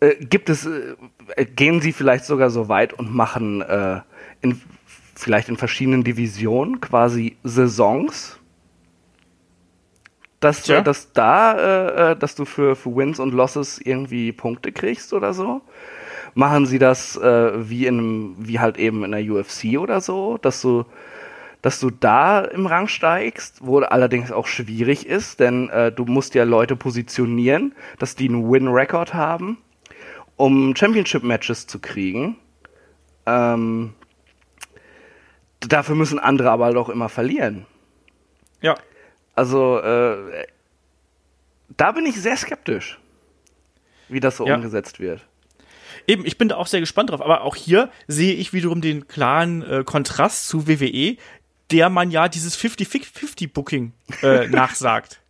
[0.00, 0.96] Äh, gibt es, äh,
[1.46, 4.02] gehen sie vielleicht sogar so weit und machen äh,
[4.42, 4.60] in,
[5.14, 8.38] vielleicht in verschiedenen Divisionen quasi Saisons?
[10.44, 14.72] Dass, äh, dass da, äh, äh, dass du für, für Wins und Losses irgendwie Punkte
[14.72, 15.62] kriegst oder so?
[16.34, 20.60] Machen sie das äh, wie in wie halt eben in der UFC oder so, dass
[20.60, 20.84] du
[21.62, 26.34] dass du da im Rang steigst, wo allerdings auch schwierig ist, denn äh, du musst
[26.34, 29.56] ja Leute positionieren, dass die einen Win-Record haben,
[30.36, 32.36] um Championship-Matches zu kriegen.
[33.24, 33.94] Ähm,
[35.60, 37.64] dafür müssen andere aber halt auch immer verlieren.
[38.60, 38.74] Ja.
[39.34, 40.46] Also äh,
[41.76, 42.98] da bin ich sehr skeptisch,
[44.08, 44.54] wie das so Ja.
[44.56, 45.26] umgesetzt wird.
[46.06, 47.22] Eben, ich bin da auch sehr gespannt drauf.
[47.22, 51.16] Aber auch hier sehe ich wiederum den klaren äh, Kontrast zu WWE,
[51.70, 53.92] der man ja dieses 50-50-Booking
[54.22, 55.20] äh, nachsagt.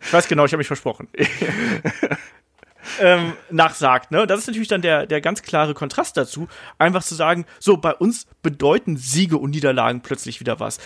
[0.00, 1.08] Ich weiß genau, ich habe mich versprochen.
[3.00, 4.26] ähm, nachsagt, ne?
[4.26, 7.94] Das ist natürlich dann der, der ganz klare Kontrast dazu, einfach zu sagen, so, bei
[7.94, 10.78] uns bedeuten Siege und Niederlagen plötzlich wieder was.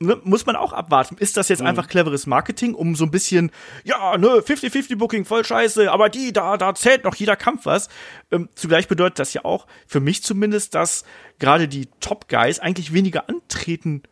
[0.00, 1.16] Ne, muss man auch abwarten.
[1.18, 3.52] Ist das jetzt einfach cleveres Marketing, um so ein bisschen,
[3.84, 7.88] ja, ne, 50-50 Booking, voll scheiße, aber die, da, da zählt noch jeder Kampf was.
[8.32, 11.04] Ähm, zugleich bedeutet das ja auch, für mich zumindest, dass
[11.38, 14.02] gerade die Top Guys eigentlich weniger antreten.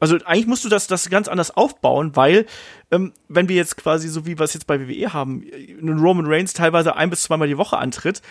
[0.00, 2.46] Also eigentlich musst du das, das ganz anders aufbauen, weil
[2.90, 6.24] ähm, wenn wir jetzt quasi so wie wir es jetzt bei WWE haben, einen Roman
[6.26, 8.22] Reigns teilweise ein bis zweimal die Woche antritt,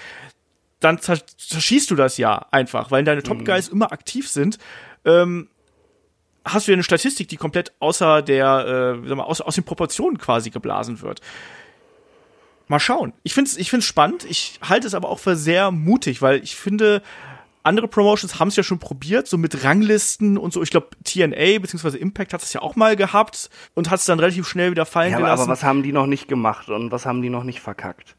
[0.80, 4.58] dann zer- zerschießt du das ja einfach, weil deine Top Guys immer aktiv sind.
[5.06, 5.50] Ähm,
[6.46, 9.64] hast du ja eine Statistik, die komplett außer der, äh, sag mal, aus, aus den
[9.64, 11.22] Proportionen quasi geblasen wird.
[12.68, 13.14] Mal schauen.
[13.24, 14.26] Ich finde es ich find's spannend.
[14.30, 17.02] Ich halte es aber auch für sehr mutig, weil ich finde,
[17.64, 20.62] andere Promotions haben es ja schon probiert, so mit Ranglisten und so.
[20.62, 21.98] Ich glaube, TNA bzw.
[21.98, 25.12] Impact hat es ja auch mal gehabt und hat es dann relativ schnell wieder fallen
[25.12, 25.44] Ja, aber, gelassen.
[25.44, 28.16] aber was haben die noch nicht gemacht und was haben die noch nicht verkackt?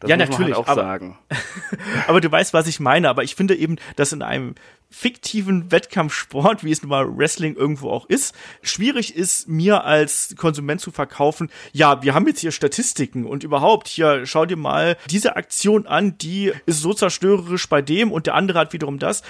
[0.00, 1.18] Das Ja, man natürlich, halt auch aber- sagen.
[2.06, 3.08] Aber du weißt, was ich meine.
[3.08, 4.54] Aber ich finde eben, dass in einem
[4.90, 10.80] fiktiven Wettkampfsport, wie es nun mal Wrestling irgendwo auch ist, schwierig ist, mir als Konsument
[10.80, 15.36] zu verkaufen, ja, wir haben jetzt hier Statistiken und überhaupt, hier, schau dir mal diese
[15.36, 19.22] Aktion an, die ist so zerstörerisch bei dem und der andere hat wiederum das.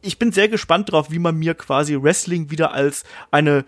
[0.00, 3.64] Ich bin sehr gespannt drauf, wie man mir quasi Wrestling wieder als eine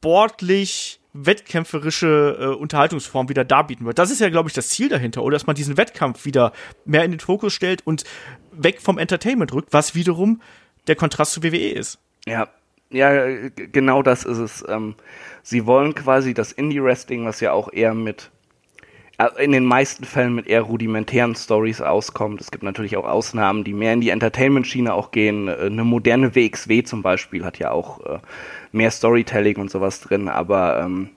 [0.00, 3.98] sportlich wettkämpferische äh, Unterhaltungsform wieder darbieten wird.
[3.98, 6.52] Das ist ja, glaube ich, das Ziel dahinter, oder dass man diesen Wettkampf wieder
[6.84, 8.04] mehr in den Fokus stellt und
[8.52, 10.42] weg vom Entertainment rückt, was wiederum
[10.86, 11.98] der Kontrast zu WWE ist.
[12.26, 12.48] Ja,
[12.90, 14.64] ja, g- genau das ist es.
[14.68, 14.96] Ähm,
[15.42, 18.33] sie wollen quasi das Indie-Wrestling, was ja auch eher mit, äh,
[19.38, 22.40] in den meisten Fällen mit eher rudimentären Stories auskommt.
[22.40, 25.48] Es gibt natürlich auch Ausnahmen, die mehr in die Entertainment-Schiene auch gehen.
[25.48, 28.18] Äh, Eine moderne WXW zum Beispiel hat ja auch äh,
[28.72, 31.10] mehr Storytelling und sowas drin, aber ähm,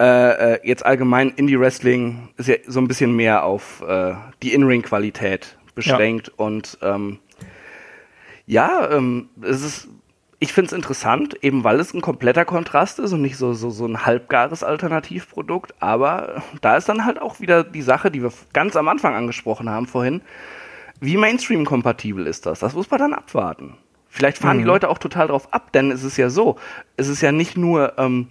[0.00, 5.58] äh, äh, jetzt allgemein Indie-Wrestling ist ja so ein bisschen mehr auf äh, die In-Ring-Qualität
[5.74, 7.18] beschränkt und ähm,
[8.46, 9.88] Ja, ähm, es ist,
[10.42, 13.70] ich finde es interessant, eben weil es ein kompletter Kontrast ist und nicht so, so,
[13.70, 15.72] so ein halbgares Alternativprodukt.
[15.78, 19.70] Aber da ist dann halt auch wieder die Sache, die wir ganz am Anfang angesprochen
[19.70, 20.20] haben vorhin.
[20.98, 22.58] Wie Mainstream-kompatibel ist das?
[22.58, 23.74] Das muss man dann abwarten.
[24.08, 26.56] Vielleicht fahren die Leute auch total drauf ab, denn es ist ja so,
[26.96, 28.26] es ist ja nicht nur, ähm,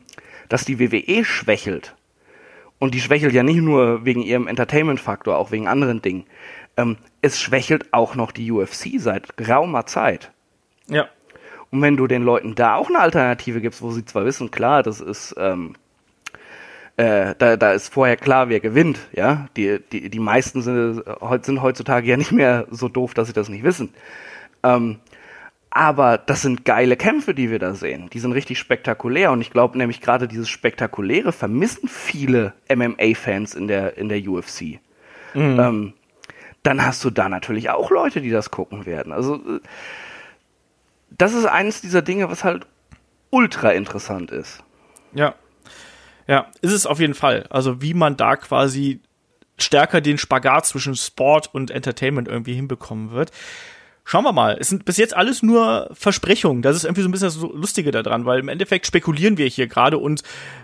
[0.49, 1.95] dass die WWE schwächelt.
[2.77, 6.25] Und die schwächelt ja nicht nur wegen ihrem Entertainment-Faktor, auch wegen anderen Dingen.
[6.75, 10.31] Ähm, es schwächelt auch noch die UFC seit geraumer Zeit.
[10.87, 11.07] Ja.
[11.71, 14.83] Und wenn du den Leuten da auch eine Alternative gibst, wo sie zwar wissen, klar,
[14.83, 15.75] das ist, ähm,
[16.97, 19.47] äh, da, da ist vorher klar, wer gewinnt, ja.
[19.55, 21.03] Die, die, die meisten sind,
[21.43, 23.93] sind heutzutage ja nicht mehr so doof, dass sie das nicht wissen.
[24.63, 24.99] Ähm,
[25.73, 28.09] aber das sind geile Kämpfe, die wir da sehen.
[28.11, 29.31] Die sind richtig spektakulär.
[29.31, 34.79] Und ich glaube nämlich gerade dieses Spektakuläre vermissen viele MMA-Fans in der, in der UFC.
[35.33, 35.59] Mhm.
[35.59, 35.93] Ähm,
[36.63, 39.13] dann hast du da natürlich auch Leute, die das gucken werden.
[39.13, 39.59] Also, äh,
[41.21, 42.65] das ist eines dieser Dinge, was halt
[43.29, 44.63] ultra interessant ist.
[45.13, 45.35] Ja.
[46.27, 47.45] Ja, ist es auf jeden Fall.
[47.49, 49.01] Also, wie man da quasi
[49.57, 53.31] stärker den Spagat zwischen Sport und Entertainment irgendwie hinbekommen wird.
[54.03, 54.57] Schauen wir mal.
[54.59, 56.63] Es sind bis jetzt alles nur Versprechungen.
[56.63, 59.67] Das ist irgendwie so ein bisschen das Lustige daran, weil im Endeffekt spekulieren wir hier
[59.67, 60.23] gerade und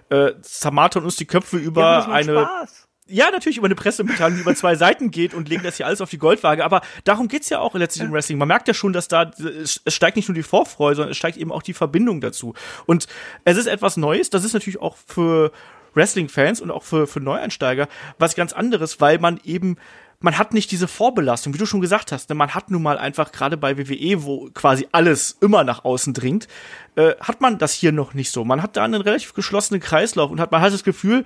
[0.09, 2.41] äh, zermartern uns die Köpfe über ja, eine.
[2.41, 2.86] Spaß.
[3.09, 6.01] Ja, natürlich über eine Pressemitteilung, die über zwei Seiten geht und legen das hier alles
[6.01, 6.63] auf die Goldwaage.
[6.63, 8.37] Aber darum geht's ja auch letztlich im Wrestling.
[8.37, 11.37] Man merkt ja schon, dass da es steigt nicht nur die Vorfreude, sondern es steigt
[11.37, 12.53] eben auch die Verbindung dazu.
[12.85, 13.07] Und
[13.45, 14.29] es ist etwas Neues.
[14.29, 15.51] Das ist natürlich auch für
[15.93, 17.87] Wrestling-Fans und auch für, für Neueinsteiger
[18.19, 19.77] was ganz anderes, weil man eben
[20.19, 22.29] man hat nicht diese Vorbelastung, wie du schon gesagt hast.
[22.29, 22.35] Ne?
[22.35, 26.47] Man hat nun mal einfach gerade bei WWE, wo quasi alles immer nach außen dringt,
[26.95, 28.43] äh, hat man das hier noch nicht so.
[28.43, 31.23] Man hat da einen relativ geschlossenen Kreislauf und hat man hat das Gefühl,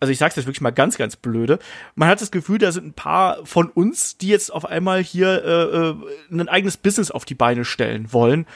[0.00, 1.58] also ich sag's jetzt wirklich mal ganz, ganz blöde,
[1.94, 5.44] man hat das Gefühl, da sind ein paar von uns, die jetzt auf einmal hier
[5.44, 5.94] äh, äh
[6.30, 8.46] ein eigenes Business auf die Beine stellen wollen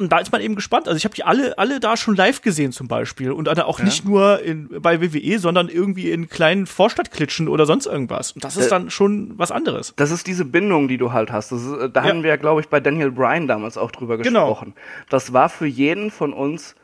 [0.00, 0.88] und da ist man eben gespannt.
[0.88, 3.32] Also ich habe die alle, alle da schon live gesehen zum Beispiel.
[3.32, 3.84] Und auch ja.
[3.84, 8.32] nicht nur in, bei WWE, sondern irgendwie in kleinen Vorstadtklitschen oder sonst irgendwas.
[8.32, 9.92] Und das ist äh, dann schon was anderes.
[9.96, 11.52] Das ist diese Bindung, die du halt hast.
[11.52, 12.08] Ist, äh, da ja.
[12.08, 14.48] haben wir ja, glaube ich, bei Daniel Bryan damals auch drüber genau.
[14.48, 14.72] gesprochen.
[14.74, 15.06] Genau.
[15.10, 16.76] Das war für jeden von uns,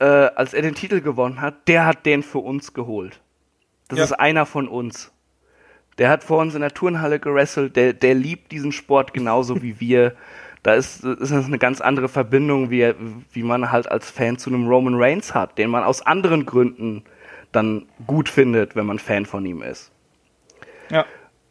[0.00, 3.20] äh, als er den Titel gewonnen hat, der hat den für uns geholt.
[3.88, 4.04] Das ja.
[4.06, 5.12] ist einer von uns.
[5.98, 9.78] Der hat vor uns in der Turnhalle gerasselt, der, der liebt diesen Sport genauso wie
[9.80, 10.16] wir.
[10.62, 12.94] da ist, ist das eine ganz andere Verbindung, wie,
[13.32, 17.04] wie man halt als Fan zu einem Roman Reigns hat, den man aus anderen Gründen
[17.52, 19.90] dann gut findet, wenn man Fan von ihm ist.
[20.88, 21.04] Ja.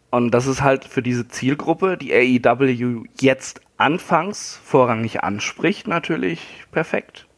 [0.09, 7.28] Und das ist halt für diese Zielgruppe, die AEW jetzt anfangs vorrangig anspricht, natürlich perfekt.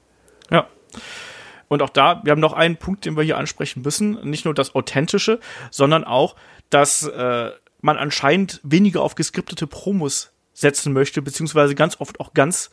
[1.68, 4.20] Und auch da, wir haben noch einen Punkt, den wir hier ansprechen müssen.
[4.30, 6.36] Nicht nur das Authentische, sondern auch,
[6.70, 7.52] dass äh,
[7.82, 12.72] man anscheinend weniger auf geskriptete Promos setzen möchte, beziehungsweise ganz oft auch ganz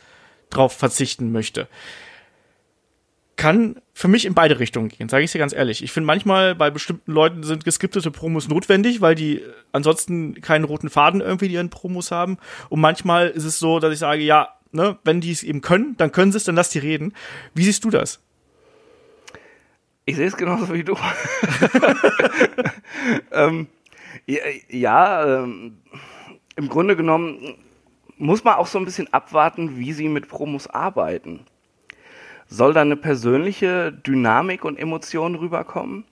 [0.51, 1.69] drauf verzichten möchte.
[3.37, 5.85] Kann für mich in beide Richtungen gehen, sage ich dir ganz ehrlich.
[5.85, 10.91] Ich finde manchmal bei bestimmten Leuten sind geskriptete Promos notwendig, weil die ansonsten keinen roten
[10.91, 12.39] Faden irgendwie in ihren Promos haben.
[12.69, 15.97] Und manchmal ist es so, dass ich sage, ja, ne, wenn die es eben können,
[15.97, 17.15] dann können sie es, dann lass die reden.
[17.55, 18.21] Wie siehst du das?
[20.05, 20.97] Ich sehe es genauso wie du.
[23.33, 23.67] ähm,
[24.27, 25.79] ja, ja ähm,
[26.57, 27.57] im Grunde genommen
[28.17, 31.41] muss man auch so ein bisschen abwarten, wie sie mit Promos arbeiten.
[32.49, 36.05] Soll da eine persönliche Dynamik und Emotion rüberkommen?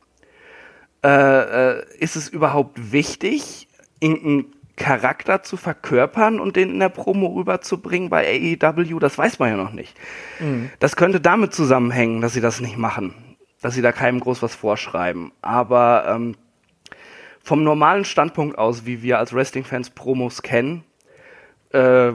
[1.03, 3.69] Äh, äh, ist es überhaupt wichtig,
[4.01, 8.27] irgendeinen Charakter zu verkörpern und den in der Promo rüberzubringen bei
[8.61, 8.99] AEW?
[8.99, 9.97] Das weiß man ja noch nicht.
[10.39, 10.71] Mhm.
[10.79, 13.15] Das könnte damit zusammenhängen, dass sie das nicht machen,
[13.63, 15.33] dass sie da keinem groß was vorschreiben.
[15.41, 16.37] Aber ähm,
[17.43, 20.85] vom normalen Standpunkt aus, wie wir als Wrestling-Fans Promos kennen,
[21.73, 22.13] äh,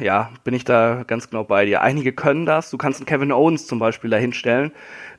[0.00, 1.82] ja, bin ich da ganz genau bei dir.
[1.82, 2.70] Einige können das.
[2.70, 4.72] Du kannst einen Kevin Owens zum Beispiel da hinstellen.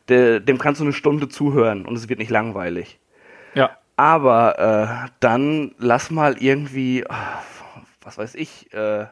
[0.09, 2.99] De, dem kannst du eine Stunde zuhören und es wird nicht langweilig.
[3.53, 3.77] Ja.
[3.95, 9.05] Aber äh, dann lass mal irgendwie, oh, was weiß ich, äh,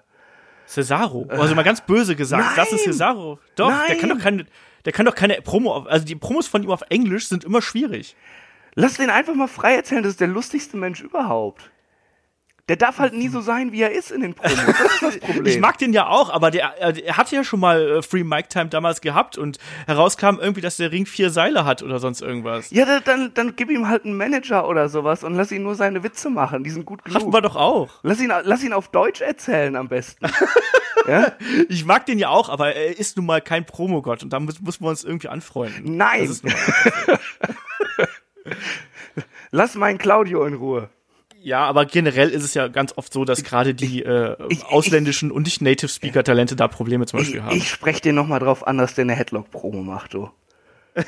[0.66, 1.28] Cesaro.
[1.30, 3.40] Also mal ganz böse gesagt, nein, das ist Cesaro.
[3.56, 3.88] Doch, nein.
[3.90, 4.46] der kann doch keine,
[4.86, 8.16] der kann doch keine Promo, also die Promos von ihm auf Englisch sind immer schwierig.
[8.76, 11.70] Lass den einfach mal frei erzählen, das ist der lustigste Mensch überhaupt.
[12.70, 14.58] Der darf halt nie so sein, wie er ist in den Promos.
[14.66, 15.46] Das ist das Problem.
[15.46, 18.50] Ich mag den ja auch, aber der, er hatte ja schon mal äh, Free Mic
[18.50, 19.58] Time damals gehabt und
[19.88, 22.72] herauskam irgendwie, dass der Ring vier Seile hat oder sonst irgendwas.
[22.72, 26.04] Ja, dann, dann, gib ihm halt einen Manager oder sowas und lass ihn nur seine
[26.04, 26.64] Witze machen.
[26.64, 27.20] Die sind gut genug.
[27.20, 27.90] Hatten wir doch auch.
[28.04, 30.28] Lass ihn, lass ihn auf Deutsch erzählen am besten.
[31.08, 31.34] ja?
[31.70, 34.64] Ich mag den ja auch, aber er ist nun mal kein Promogott und da müssen
[34.64, 35.98] wir uns irgendwie anfreunden.
[35.98, 36.30] Nein!
[39.52, 40.90] Lass meinen Claudio in Ruhe.
[41.44, 45.30] Ja, aber generell ist es ja ganz oft so, dass gerade die äh, ich, ausländischen
[45.30, 47.58] ich, und nicht Native Speaker Talente da Probleme zum Beispiel ich, haben.
[47.58, 50.30] Ich spreche dir nochmal drauf an, dass der eine Headlock-Promo macht, du.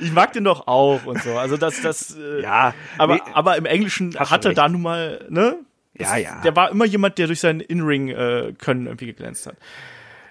[0.00, 1.38] ich mag den doch auch und so.
[1.38, 2.16] Also das, das.
[2.16, 2.74] Äh, ja.
[2.98, 5.56] Aber, nee, aber im Englischen hat er da nun mal, ne?
[5.94, 6.40] Das, ja, ja.
[6.42, 9.56] Der war immer jemand, der durch sein In-Ring-Können äh, irgendwie geglänzt hat.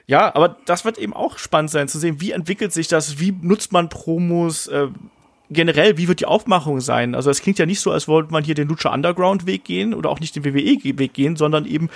[0.07, 3.31] Ja, aber das wird eben auch spannend sein zu sehen, wie entwickelt sich das, wie
[3.31, 4.87] nutzt man Promos, äh,
[5.49, 7.15] generell, wie wird die Aufmachung sein?
[7.15, 9.93] Also es klingt ja nicht so, als wollte man hier den Lucha Underground Weg gehen
[9.93, 11.89] oder auch nicht den WWE Weg gehen, sondern eben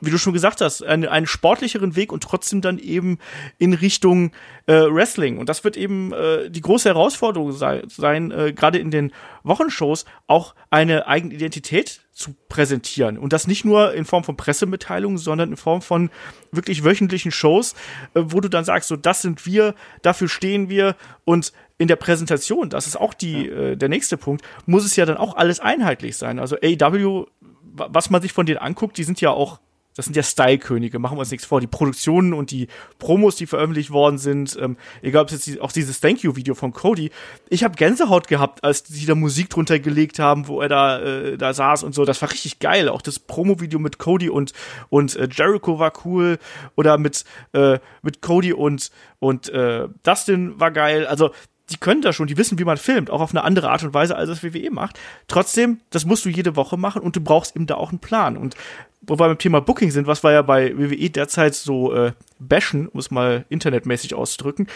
[0.00, 3.18] wie du schon gesagt hast, einen, einen sportlicheren Weg und trotzdem dann eben
[3.58, 4.30] in Richtung
[4.66, 5.38] äh, Wrestling.
[5.38, 9.12] Und das wird eben äh, die große Herausforderung sei, sein, äh, gerade in den
[9.42, 13.16] Wochenshows auch eine eigene Identität zu präsentieren.
[13.16, 16.10] Und das nicht nur in Form von Pressemitteilungen, sondern in Form von
[16.50, 17.74] wirklich wöchentlichen Shows,
[18.14, 21.94] äh, wo du dann sagst, so das sind wir, dafür stehen wir und in der
[21.94, 25.60] Präsentation, das ist auch die, äh, der nächste Punkt, muss es ja dann auch alles
[25.60, 26.40] einheitlich sein.
[26.40, 27.26] Also AW,
[27.72, 29.60] was man sich von denen anguckt, die sind ja auch
[29.98, 31.60] das sind ja Style-Könige, machen wir uns nichts vor.
[31.60, 32.68] Die Produktionen und die
[33.00, 36.54] Promos, die veröffentlicht worden sind, ähm, egal ob es jetzt die, auch dieses Thank You-Video
[36.54, 37.10] von Cody,
[37.48, 41.36] ich habe Gänsehaut gehabt, als die da Musik drunter gelegt haben, wo er da, äh,
[41.36, 42.04] da saß und so.
[42.04, 42.88] Das war richtig geil.
[42.88, 44.52] Auch das Promo-Video mit Cody und,
[44.88, 46.38] und äh, Jericho war cool.
[46.76, 51.08] Oder mit, äh, mit Cody und, und äh, Dustin war geil.
[51.08, 51.32] Also
[51.70, 53.94] die können das schon, die wissen, wie man filmt, auch auf eine andere Art und
[53.94, 54.98] Weise, als es WWE macht.
[55.26, 58.36] Trotzdem, das musst du jede Woche machen und du brauchst eben da auch einen Plan.
[58.36, 58.54] Und
[59.02, 62.88] wo wir beim Thema Booking sind, was wir ja bei WWE derzeit so äh, bashen,
[62.88, 64.68] um es mal internetmäßig auszudrücken,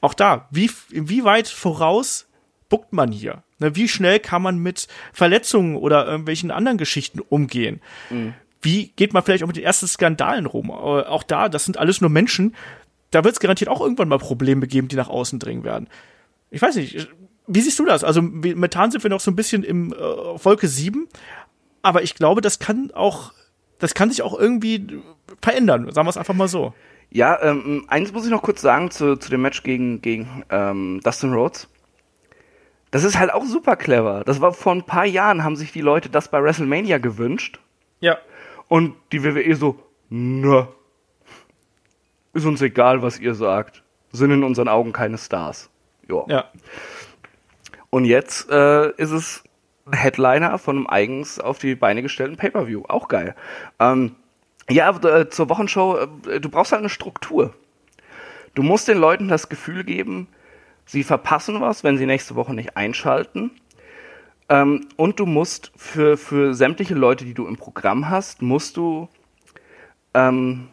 [0.00, 2.26] auch da, wie, inwieweit voraus
[2.68, 3.42] bookt man hier?
[3.58, 7.80] Ne, wie schnell kann man mit Verletzungen oder irgendwelchen anderen Geschichten umgehen?
[8.10, 8.34] Mhm.
[8.60, 10.70] Wie geht man vielleicht auch mit den ersten Skandalen rum?
[10.70, 12.54] Äh, auch da, das sind alles nur Menschen.
[13.10, 15.88] Da wird es garantiert auch irgendwann mal Probleme geben, die nach außen dringen werden.
[16.54, 17.08] Ich weiß nicht,
[17.46, 18.04] wie siehst du das?
[18.04, 21.08] Also momentan sind wir noch so ein bisschen im äh, Wolke 7,
[21.82, 23.32] aber ich glaube, das kann auch
[23.78, 25.02] das kann sich auch irgendwie
[25.42, 26.72] verändern, sagen wir es einfach mal so.
[27.10, 31.00] Ja, ähm, eins muss ich noch kurz sagen zu, zu dem Match gegen, gegen ähm,
[31.04, 31.68] Dustin Rhodes.
[32.90, 34.22] Das ist halt auch super clever.
[34.24, 37.60] Das war vor ein paar Jahren, haben sich die Leute das bei WrestleMania gewünscht.
[38.00, 38.18] Ja.
[38.68, 39.78] Und die WWE so,
[40.08, 40.68] ne,
[42.32, 43.82] ist uns egal, was ihr sagt.
[44.12, 45.70] Sind in unseren Augen keine Stars.
[46.08, 46.26] Jo.
[46.28, 46.50] Ja.
[47.90, 49.44] Und jetzt äh, ist es
[49.90, 52.82] Headliner von einem eigens auf die Beine gestellten Pay-Per-View.
[52.88, 53.34] Auch geil.
[53.78, 54.16] Ähm,
[54.68, 57.54] ja, äh, zur Wochenshow, äh, du brauchst halt eine Struktur.
[58.54, 60.28] Du musst den Leuten das Gefühl geben,
[60.86, 63.50] sie verpassen was, wenn sie nächste Woche nicht einschalten.
[64.48, 69.08] Ähm, und du musst für, für sämtliche Leute, die du im Programm hast, musst du,
[70.14, 70.68] ähm,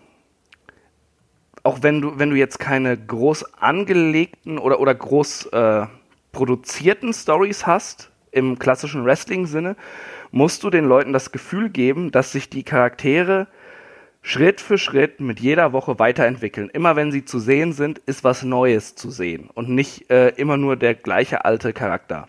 [1.63, 5.85] auch wenn du, wenn du jetzt keine groß angelegten oder, oder groß äh,
[6.31, 9.75] produzierten Stories hast, im klassischen Wrestling-Sinne,
[10.31, 13.47] musst du den Leuten das Gefühl geben, dass sich die Charaktere
[14.21, 16.69] Schritt für Schritt mit jeder Woche weiterentwickeln.
[16.69, 20.57] Immer wenn sie zu sehen sind, ist was Neues zu sehen und nicht äh, immer
[20.57, 22.27] nur der gleiche alte Charakter.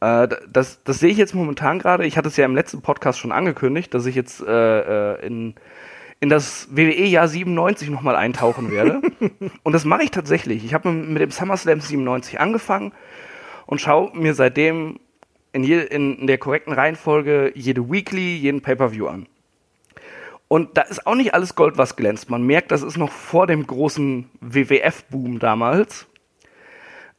[0.00, 2.06] Äh, das, das sehe ich jetzt momentan gerade.
[2.06, 5.54] Ich hatte es ja im letzten Podcast schon angekündigt, dass ich jetzt äh, äh in,
[6.20, 9.00] in das WWE-Jahr 97 nochmal eintauchen werde.
[9.62, 10.64] und das mache ich tatsächlich.
[10.64, 12.92] Ich habe mit dem SummerSlam 97 angefangen
[13.66, 15.00] und schaue mir seitdem
[15.52, 19.26] in, je, in, der korrekten Reihenfolge jede Weekly, jeden Pay-Per-View an.
[20.46, 22.28] Und da ist auch nicht alles Gold, was glänzt.
[22.28, 26.06] Man merkt, das ist noch vor dem großen WWF-Boom damals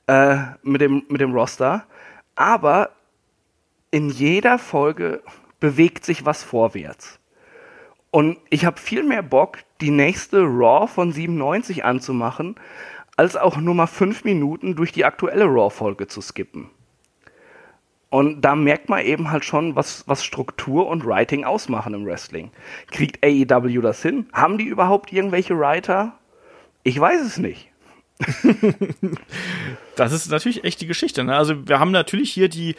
[0.08, 1.86] äh, mit, dem, mit dem Roster.
[2.36, 2.92] Aber
[3.90, 5.22] in jeder Folge
[5.60, 7.21] bewegt sich was vorwärts.
[8.12, 12.56] Und ich habe viel mehr Bock, die nächste Raw von 97 anzumachen,
[13.16, 16.70] als auch nur mal fünf Minuten durch die aktuelle Raw-Folge zu skippen.
[18.10, 22.52] Und da merkt man eben halt schon, was, was Struktur und Writing ausmachen im Wrestling.
[22.92, 24.28] Kriegt AEW das hin?
[24.34, 26.20] Haben die überhaupt irgendwelche Writer?
[26.84, 27.70] Ich weiß es nicht.
[29.96, 31.24] das ist natürlich echt die Geschichte.
[31.24, 31.36] Ne?
[31.36, 32.76] Also wir haben natürlich hier die,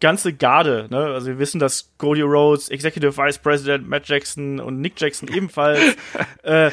[0.00, 0.98] ganze Garde, ne?
[0.98, 5.80] Also wir wissen, dass Cody Rhodes, Executive Vice President, Matt Jackson und Nick Jackson ebenfalls
[6.42, 6.70] äh,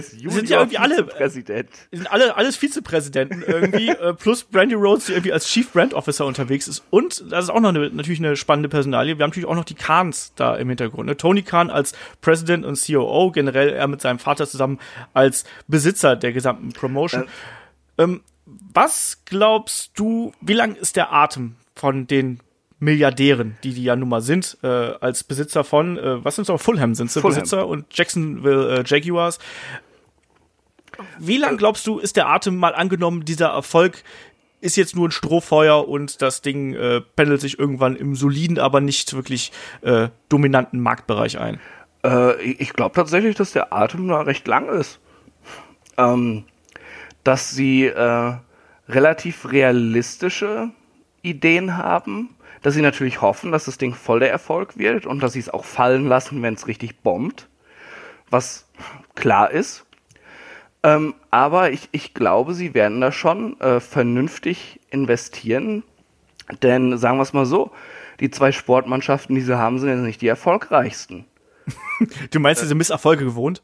[0.00, 1.68] sind ja irgendwie alle Präsident.
[1.90, 6.24] sind alle alles Vizepräsidenten irgendwie äh, plus Brandy Rhodes, die irgendwie als Chief Brand Officer
[6.24, 9.18] unterwegs ist und das ist auch noch eine, natürlich eine spannende Personalie.
[9.18, 11.06] Wir haben natürlich auch noch die Kahns da im Hintergrund.
[11.08, 11.16] Ne?
[11.16, 14.78] Tony Khan als President und COO, generell er mit seinem Vater zusammen
[15.12, 17.24] als Besitzer der gesamten Promotion.
[17.96, 18.04] Äh.
[18.04, 22.40] Ähm, was glaubst du, wie lang ist der Atem von den
[22.82, 26.60] Milliardären, die die ja nun mal sind, äh, als Besitzer von, äh, was sind auch
[26.60, 27.36] Fulham sind sie Fulham.
[27.36, 29.38] Besitzer und Jacksonville äh, Jaguars.
[31.18, 34.02] Wie lang glaubst du, ist der Atem mal angenommen, dieser Erfolg
[34.60, 38.80] ist jetzt nur ein Strohfeuer und das Ding äh, pendelt sich irgendwann im soliden, aber
[38.80, 39.52] nicht wirklich
[39.82, 41.60] äh, dominanten Marktbereich ein?
[42.04, 44.98] Äh, ich glaube tatsächlich, dass der Atem da recht lang ist.
[45.98, 46.44] Ähm,
[47.22, 48.34] dass sie äh,
[48.88, 50.70] relativ realistische
[51.22, 52.30] Ideen haben,
[52.62, 55.48] dass sie natürlich hoffen, dass das Ding voll der Erfolg wird und dass sie es
[55.48, 57.48] auch fallen lassen, wenn es richtig bombt,
[58.30, 58.68] was
[59.14, 59.84] klar ist.
[60.84, 65.84] Ähm, aber ich, ich glaube, sie werden da schon äh, vernünftig investieren.
[66.62, 67.70] Denn sagen wir es mal so,
[68.20, 71.26] die zwei Sportmannschaften, die sie haben, sind jetzt nicht die erfolgreichsten.
[72.32, 73.62] Du meinst, diese Misserfolge gewohnt?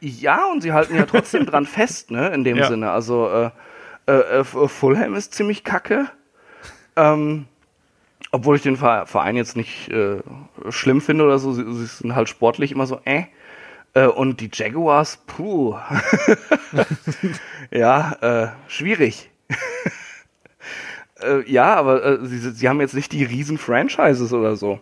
[0.00, 2.66] Ja, und sie halten ja trotzdem dran fest, ne, in dem ja.
[2.66, 2.90] Sinne.
[2.90, 3.50] Also äh,
[4.06, 6.06] äh, äh Fulham ist ziemlich kacke.
[6.96, 7.44] Ähm,
[8.30, 10.18] obwohl ich den Verein jetzt nicht äh,
[10.68, 13.24] schlimm finde oder so, sie, sie, sind halt sportlich immer so, äh.
[13.94, 15.76] Äh, und die Jaguars, puh.
[17.70, 19.30] ja, äh, schwierig.
[21.22, 24.80] äh, ja, aber äh, sie, sie haben jetzt nicht die riesen Franchises oder so.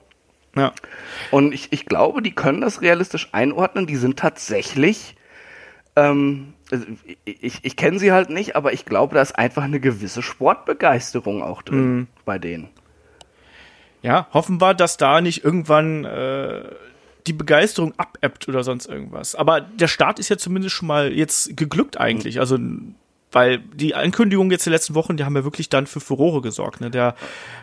[0.56, 0.72] Ja.
[1.30, 3.86] Und ich, ich glaube, die können das realistisch einordnen.
[3.86, 5.14] Die sind tatsächlich,
[5.94, 6.54] ähm,
[7.24, 11.42] ich, ich kenne sie halt nicht, aber ich glaube, da ist einfach eine gewisse Sportbegeisterung
[11.42, 12.06] auch drin mhm.
[12.24, 12.70] bei denen.
[14.02, 16.62] Ja, hoffen wir, dass da nicht irgendwann äh,
[17.26, 19.34] die Begeisterung abebbt oder sonst irgendwas.
[19.34, 22.38] Aber der Start ist ja zumindest schon mal jetzt geglückt eigentlich.
[22.40, 22.58] Also
[23.32, 26.80] weil die Ankündigungen jetzt der letzten Wochen, die haben ja wirklich dann für Furore gesorgt.
[26.80, 26.90] Ne?
[26.90, 27.14] Der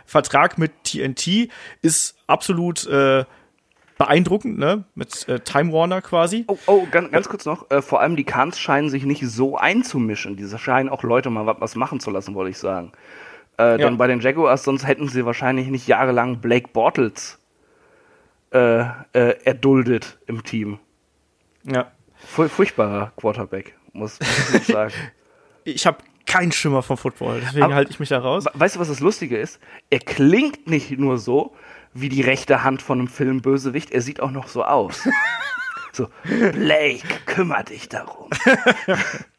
[0.06, 1.50] Vertrag mit TNT
[1.82, 3.26] ist absolut äh,
[3.98, 4.84] beeindruckend, ne?
[4.96, 6.46] Mit äh, Time Warner quasi.
[6.48, 7.72] Oh, oh ganz, ganz kurz noch.
[7.72, 10.36] Äh, vor allem die Kans scheinen sich nicht so einzumischen.
[10.36, 12.92] Diese scheinen auch Leute mal was machen zu lassen, wollte ich sagen.
[13.58, 13.78] Äh, ja.
[13.78, 17.40] Denn bei den Jaguars, sonst hätten sie wahrscheinlich nicht jahrelang Blake Bortles
[18.52, 18.82] äh,
[19.14, 20.80] äh, erduldet im Team.
[21.64, 21.92] Ja.
[22.16, 24.94] Furchtbarer Quarterback, muss, muss ich sagen.
[25.66, 28.46] ich habe keinen Schimmer vom Football, deswegen halte ich mich da raus.
[28.54, 29.60] Weißt du, was das Lustige ist?
[29.90, 31.54] Er klingt nicht nur so
[31.94, 35.08] wie die rechte Hand von einem Filmbösewicht, er sieht auch noch so aus.
[35.92, 38.30] so, Blake, kümmere dich darum.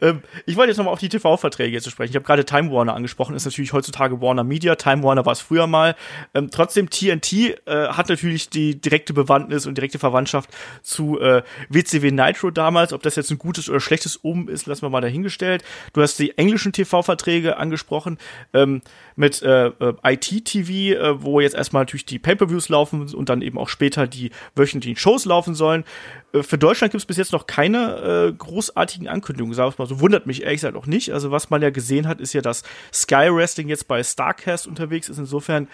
[0.00, 2.10] ähm, ich wollte jetzt nochmal auf die TV-Verträge zu sprechen.
[2.10, 4.74] Ich habe gerade Time Warner angesprochen, ist natürlich heutzutage Warner Media.
[4.76, 5.94] Time Warner war es früher mal.
[6.32, 10.50] Ähm, trotzdem, TNT äh, hat natürlich die direkte Bewandtnis und direkte Verwandtschaft
[10.82, 12.92] zu äh, WCW Nitro damals.
[12.92, 15.62] Ob das jetzt ein gutes oder schlechtes Oben ist, lassen wir mal dahingestellt.
[15.92, 18.18] Du hast die englischen TV-Verträge angesprochen
[18.52, 18.82] ähm,
[19.16, 23.58] mit äh, äh ITTV, äh, wo jetzt erstmal natürlich die Pay-Per-Views laufen und dann eben
[23.58, 25.84] auch später die wöchentlichen Shows laufen sollen.
[26.32, 29.86] Äh, für Deutschland gibt es bis jetzt noch keine äh, großartigen Ankündigungen, sag ich mal
[29.86, 30.00] so.
[30.00, 31.12] Wundert mich ehrlich gesagt auch nicht.
[31.12, 32.62] Also, was man ja gesehen hat, ist ja, dass
[32.92, 35.18] Sky Wrestling jetzt bei Starcast unterwegs ist.
[35.18, 35.68] Insofern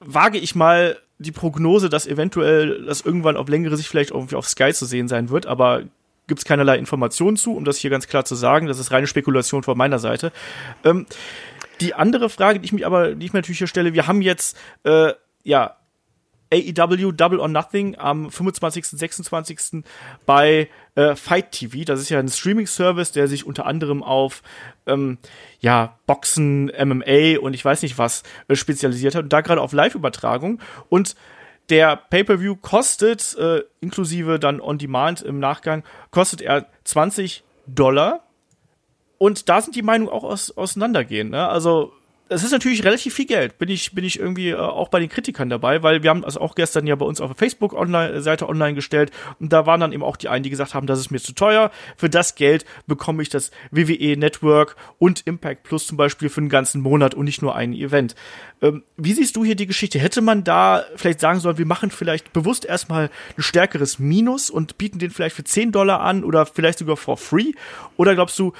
[0.00, 4.48] wage ich mal die Prognose, dass eventuell das irgendwann auf längere Sicht vielleicht irgendwie auf
[4.48, 5.82] Sky zu sehen sein wird, aber
[6.26, 8.66] gibt es keinerlei Informationen zu, um das hier ganz klar zu sagen.
[8.68, 10.32] Das ist reine Spekulation von meiner Seite.
[10.84, 11.04] Ähm,
[11.80, 14.22] die andere Frage, die ich mich aber, die ich mir natürlich hier stelle, wir haben
[14.22, 15.12] jetzt äh,
[15.42, 15.76] ja
[16.52, 18.84] AEW Double or Nothing am 25.
[18.86, 19.84] 26.
[20.26, 21.84] bei äh, Fight TV.
[21.84, 24.42] Das ist ja ein Streaming-Service, der sich unter anderem auf
[24.86, 25.18] ähm,
[25.60, 29.72] ja, Boxen, MMA und ich weiß nicht was äh, spezialisiert hat und da gerade auf
[29.72, 30.60] Live-Übertragung.
[30.88, 31.14] Und
[31.68, 38.24] der Pay-per-View kostet, äh, inklusive dann On-Demand im Nachgang, kostet er 20 Dollar.
[39.22, 41.28] Und da sind die Meinungen auch aus, auseinandergehen.
[41.28, 41.46] Ne?
[41.46, 41.92] Also
[42.30, 45.08] es ist natürlich relativ viel Geld, bin ich, bin ich irgendwie äh, auch bei den
[45.08, 48.48] Kritikern dabei, weil wir haben das auch gestern ja bei uns auf der Facebook-Seite online,
[48.48, 49.10] online gestellt
[49.40, 51.34] und da waren dann eben auch die einen, die gesagt haben, das ist mir zu
[51.34, 51.72] teuer.
[51.96, 56.48] Für das Geld bekomme ich das WWE Network und Impact Plus zum Beispiel für einen
[56.48, 58.14] ganzen Monat und nicht nur ein Event.
[58.62, 59.98] Ähm, wie siehst du hier die Geschichte?
[59.98, 64.78] Hätte man da vielleicht sagen sollen, wir machen vielleicht bewusst erstmal ein stärkeres Minus und
[64.78, 67.52] bieten den vielleicht für 10 Dollar an oder vielleicht sogar for free?
[67.96, 68.52] Oder glaubst du,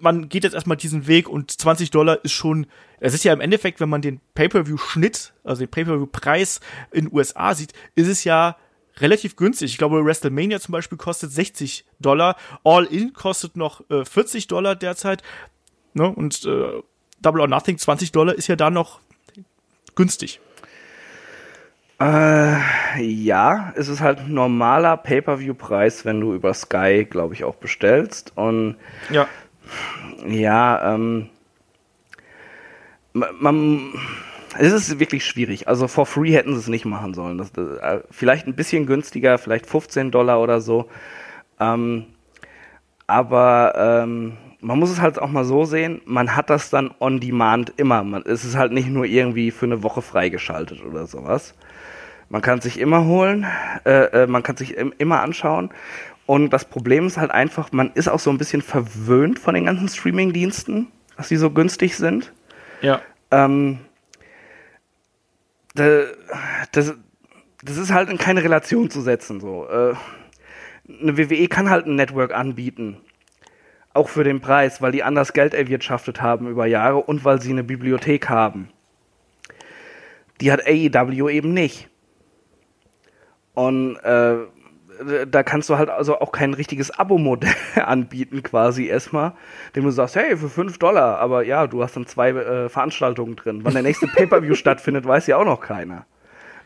[0.00, 2.66] man geht jetzt erstmal diesen Weg und 20 Dollar ist schon,
[3.00, 6.60] es ist ja im Endeffekt, wenn man den Pay-Per-View-Schnitt, also den Pay-Per-View-Preis
[6.92, 8.56] in den USA sieht, ist es ja
[8.98, 9.70] relativ günstig.
[9.70, 14.76] Ich glaube, WrestleMania zum Beispiel kostet 60 Dollar, All In kostet noch äh, 40 Dollar
[14.76, 15.22] derzeit,
[15.94, 16.08] ne?
[16.08, 16.82] und äh,
[17.20, 19.00] Double or Nothing 20 Dollar ist ja da noch
[19.94, 20.40] günstig.
[22.00, 22.60] Äh,
[23.00, 28.32] ja, es ist halt ein normaler Pay-per-view-Preis, wenn du über Sky, glaube ich, auch bestellst.
[28.36, 28.76] Und
[29.10, 29.26] ja.
[30.26, 31.28] Ja, ähm,
[33.12, 33.92] man,
[34.58, 35.68] es ist wirklich schwierig.
[35.68, 37.38] Also for free hätten sie es nicht machen sollen.
[37.38, 40.88] Das, das, äh, vielleicht ein bisschen günstiger, vielleicht 15 Dollar oder so.
[41.60, 42.06] Ähm,
[43.06, 47.20] aber ähm, man muss es halt auch mal so sehen, man hat das dann on
[47.20, 48.02] demand immer.
[48.04, 51.54] Man, es ist halt nicht nur irgendwie für eine Woche freigeschaltet oder sowas.
[52.28, 53.46] Man kann es sich immer holen,
[53.86, 55.70] äh, äh, man kann sich im, immer anschauen.
[56.28, 59.64] Und das Problem ist halt einfach, man ist auch so ein bisschen verwöhnt von den
[59.64, 62.34] ganzen Streaming-Diensten, dass die so günstig sind.
[62.82, 63.00] Ja.
[63.30, 63.78] Ähm,
[65.74, 66.12] das,
[66.70, 69.40] das ist halt in keine Relation zu setzen.
[69.40, 69.66] So.
[69.70, 69.94] Äh,
[71.00, 72.98] eine WWE kann halt ein Network anbieten.
[73.94, 77.52] Auch für den Preis, weil die anders Geld erwirtschaftet haben über Jahre und weil sie
[77.52, 78.68] eine Bibliothek haben.
[80.42, 81.88] Die hat AEW eben nicht.
[83.54, 84.40] Und äh,
[85.30, 89.32] da kannst du halt also auch kein richtiges Abo-Modell anbieten, quasi erstmal,
[89.76, 93.36] dem du sagst, hey, für 5 Dollar, aber ja, du hast dann zwei äh, Veranstaltungen
[93.36, 93.60] drin.
[93.64, 96.06] Wann der nächste Pay-Per-View stattfindet, weiß ja auch noch keiner.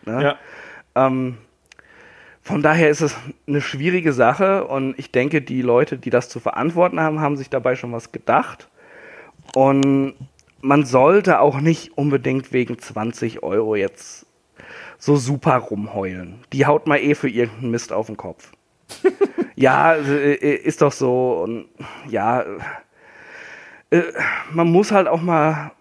[0.05, 0.22] Ne?
[0.22, 1.07] Ja.
[1.07, 1.39] Ähm,
[2.43, 3.16] von daher ist es
[3.47, 7.51] eine schwierige Sache und ich denke, die Leute, die das zu verantworten haben, haben sich
[7.51, 8.68] dabei schon was gedacht.
[9.55, 10.14] Und
[10.61, 14.26] man sollte auch nicht unbedingt wegen 20 Euro jetzt
[15.03, 16.44] so super rumheulen.
[16.53, 18.53] Die haut mal eh für irgendeinen Mist auf den Kopf.
[19.57, 21.42] ja, äh, ist doch so.
[21.42, 21.66] Und
[22.09, 22.44] ja,
[23.90, 24.03] äh,
[24.53, 25.72] man muss halt auch mal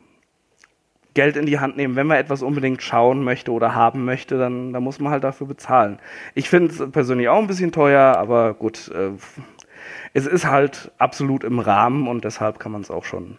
[1.13, 1.95] Geld in die Hand nehmen.
[1.95, 5.45] Wenn man etwas unbedingt schauen möchte oder haben möchte, dann, dann muss man halt dafür
[5.45, 5.99] bezahlen.
[6.33, 9.11] Ich finde es persönlich auch ein bisschen teuer, aber gut, äh,
[10.15, 13.37] es ist halt absolut im Rahmen und deshalb kann man es auch schon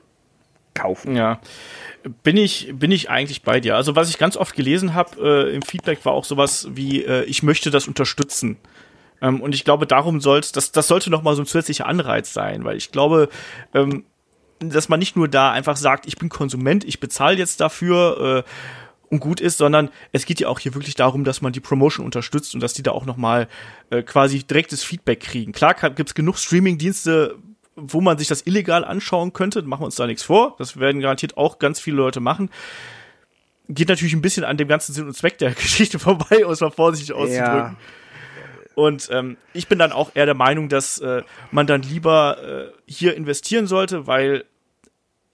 [0.75, 1.17] kaufen.
[1.17, 1.41] Ja,
[2.23, 3.77] bin ich bin ich eigentlich bei dir.
[3.77, 7.25] Also was ich ganz oft gelesen habe äh, im Feedback war auch sowas wie äh,
[7.25, 8.57] ich möchte das unterstützen.
[9.21, 12.33] Ähm, und ich glaube, darum soll's das das sollte noch mal so ein zusätzlicher Anreiz
[12.33, 13.29] sein, weil ich glaube,
[13.75, 14.05] ähm,
[14.59, 18.51] dass man nicht nur da einfach sagt, ich bin Konsument, ich bezahle jetzt dafür äh,
[19.13, 22.07] und gut ist, sondern es geht ja auch hier wirklich darum, dass man die Promotion
[22.07, 23.47] unterstützt und dass die da auch noch mal
[23.91, 25.53] äh, quasi direktes Feedback kriegen.
[25.53, 27.37] Klar gibt's genug Streaming-Dienste,
[27.77, 30.55] wo man sich das illegal anschauen könnte, machen wir uns da nichts vor.
[30.59, 32.51] Das werden garantiert auch ganz viele Leute machen.
[33.69, 36.61] Geht natürlich ein bisschen an dem ganzen Sinn und Zweck der Geschichte vorbei, um es
[36.61, 37.57] mal vorsichtig auszudrücken.
[37.57, 37.77] Ja.
[38.75, 42.73] Und ähm, ich bin dann auch eher der Meinung, dass äh, man dann lieber äh,
[42.87, 44.45] hier investieren sollte, weil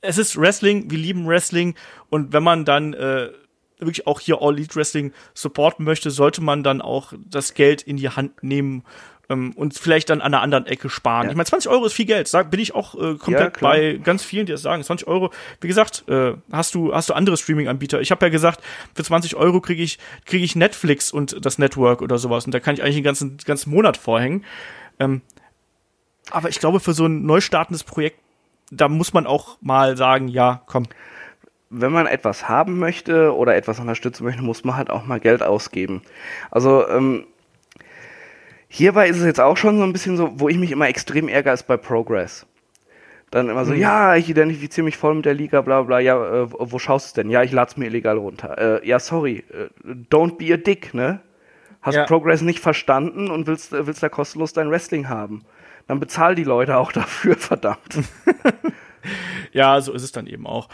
[0.00, 1.74] es ist Wrestling, wir lieben Wrestling
[2.08, 3.30] und wenn man dann äh,
[3.78, 7.96] wirklich auch hier All Elite Wrestling supporten möchte, sollte man dann auch das Geld in
[7.96, 8.84] die Hand nehmen
[9.28, 11.24] ähm, und vielleicht dann an einer anderen Ecke sparen.
[11.24, 11.30] Ja.
[11.30, 12.28] Ich meine, 20 Euro ist viel Geld.
[12.28, 14.82] Sag, bin ich auch äh, komplett ja, bei ganz vielen, die das sagen.
[14.82, 18.00] 20 Euro, wie gesagt, äh, hast du hast du andere Streaming-Anbieter.
[18.00, 18.62] Ich habe ja gesagt,
[18.94, 22.60] für 20 Euro kriege ich kriege ich Netflix und das Network oder sowas und da
[22.60, 24.44] kann ich eigentlich den ganzen ganzen Monat vorhängen.
[24.98, 25.22] Ähm,
[26.30, 28.18] aber ich glaube, für so ein neu startendes Projekt
[28.70, 30.84] da muss man auch mal sagen, ja, komm.
[31.70, 35.42] Wenn man etwas haben möchte oder etwas unterstützen möchte, muss man halt auch mal Geld
[35.42, 36.02] ausgeben.
[36.50, 37.26] Also ähm,
[38.68, 41.28] hierbei ist es jetzt auch schon so ein bisschen so, wo ich mich immer extrem
[41.28, 42.46] ärgere, ist bei Progress.
[43.30, 43.80] Dann immer so, mhm.
[43.80, 47.22] ja, ich identifiziere mich voll mit der Liga, bla bla, ja, äh, wo schaust du
[47.22, 47.30] denn?
[47.30, 48.80] Ja, ich lade es mir illegal runter.
[48.82, 49.68] Äh, ja, sorry, äh,
[50.10, 51.20] don't be a dick, ne?
[51.82, 52.04] Hast ja.
[52.04, 55.44] Progress nicht verstanden und willst, willst da kostenlos dein Wrestling haben
[55.88, 57.98] dann bezahl die Leute auch dafür, verdammt.
[59.52, 60.68] ja, so ist es dann eben auch.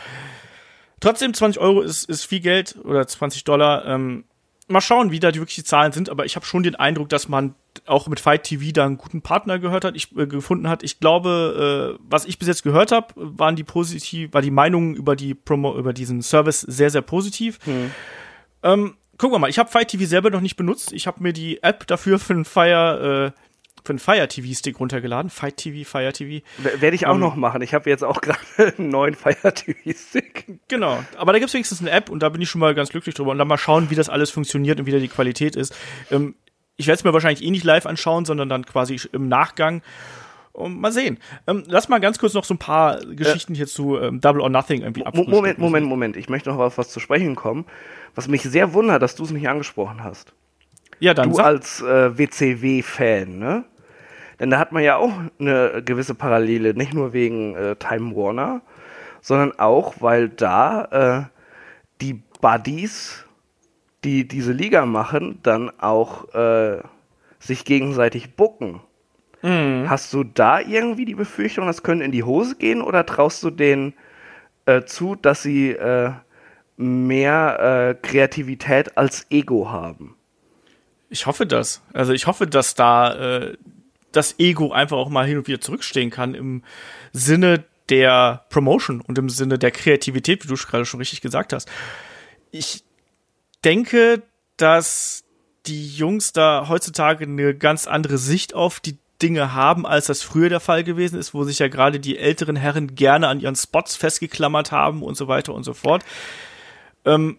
[1.01, 3.87] Trotzdem, 20 Euro ist, ist viel Geld oder 20 Dollar.
[3.87, 4.25] Ähm,
[4.67, 7.09] mal schauen, wie da die wirklich die Zahlen sind, aber ich habe schon den Eindruck,
[7.09, 7.55] dass man
[7.87, 10.83] auch mit Fight TV da einen guten Partner gehört hat, ich, äh, gefunden hat.
[10.83, 14.95] Ich glaube, äh, was ich bis jetzt gehört habe, waren die positiv, war die Meinung
[14.95, 17.59] über die Promo, über diesen Service sehr, sehr positiv.
[17.65, 17.91] Hm.
[18.62, 20.93] Ähm, gucken wir mal, ich habe Fight TV selber noch nicht benutzt.
[20.93, 23.41] Ich habe mir die App dafür für den Fire äh,
[23.85, 25.30] für einen Fire TV Stick runtergeladen.
[25.30, 26.45] Fight TV, Fire TV.
[26.78, 27.61] Werde ich auch ähm, noch machen.
[27.61, 28.39] Ich habe jetzt auch gerade
[28.78, 30.47] einen neuen Fire TV Stick.
[30.68, 31.05] Genau.
[31.18, 33.14] Aber da gibt es wenigstens eine App und da bin ich schon mal ganz glücklich
[33.14, 33.30] drüber.
[33.32, 35.76] Und dann mal schauen, wie das alles funktioniert und wie da die Qualität ist.
[36.11, 36.35] Ähm,
[36.76, 39.82] ich werde es mir wahrscheinlich eh nicht live anschauen, sondern dann quasi im Nachgang.
[40.53, 41.18] Und mal sehen.
[41.47, 44.41] Ähm, lass mal ganz kurz noch so ein paar Geschichten äh, hier zu ähm, Double
[44.41, 45.35] or Nothing irgendwie abfrühstücken.
[45.35, 46.16] Moment, Moment, Moment.
[46.16, 47.66] Ich möchte noch auf was zu sprechen kommen,
[48.14, 50.32] was mich sehr wundert, dass du es nicht angesprochen hast.
[51.01, 51.30] Ja, dann.
[51.30, 53.64] Du als äh, WCW-Fan, ne?
[54.41, 58.62] Denn da hat man ja auch eine gewisse Parallele, nicht nur wegen äh, Time Warner,
[59.20, 61.35] sondern auch, weil da äh,
[62.01, 63.24] die Buddies,
[64.03, 66.78] die diese Liga machen, dann auch äh,
[67.39, 68.80] sich gegenseitig bucken.
[69.43, 69.89] Mhm.
[69.89, 73.51] Hast du da irgendwie die Befürchtung, das könnte in die Hose gehen oder traust du
[73.51, 73.95] denen
[74.66, 76.12] äh, zu, dass sie äh,
[76.76, 80.16] mehr äh, Kreativität als Ego haben?
[81.11, 81.82] Ich hoffe das.
[81.93, 83.57] Also ich hoffe, dass da äh,
[84.17, 86.62] das Ego einfach auch mal hin und wieder zurückstehen kann im
[87.12, 91.69] Sinne der Promotion und im Sinne der Kreativität, wie du gerade schon richtig gesagt hast.
[92.51, 92.83] Ich
[93.65, 94.23] denke,
[94.57, 95.25] dass
[95.67, 100.49] die Jungs da heutzutage eine ganz andere Sicht auf die Dinge haben, als das früher
[100.49, 103.97] der Fall gewesen ist, wo sich ja gerade die älteren Herren gerne an ihren Spots
[103.97, 106.05] festgeklammert haben und so weiter und so fort.
[107.05, 107.39] Ähm,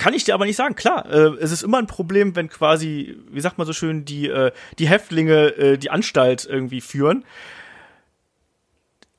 [0.00, 0.74] kann ich dir aber nicht sagen.
[0.74, 4.28] Klar, äh, es ist immer ein Problem, wenn quasi, wie sagt man so schön, die,
[4.28, 7.24] äh, die Häftlinge äh, die Anstalt irgendwie führen.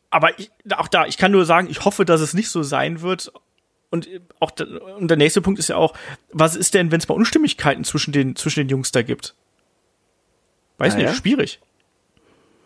[0.10, 3.02] Aber ich, auch da, ich kann nur sagen, ich hoffe, dass es nicht so sein
[3.02, 3.32] wird.
[3.92, 4.10] Und
[4.40, 4.52] auch
[4.98, 5.94] und der nächste Punkt ist ja auch,
[6.32, 9.36] was ist denn, wenn es mal Unstimmigkeiten zwischen den, zwischen den Jungs da gibt?
[10.80, 11.14] Weiß Ah, nicht, ja?
[11.14, 11.60] schwierig.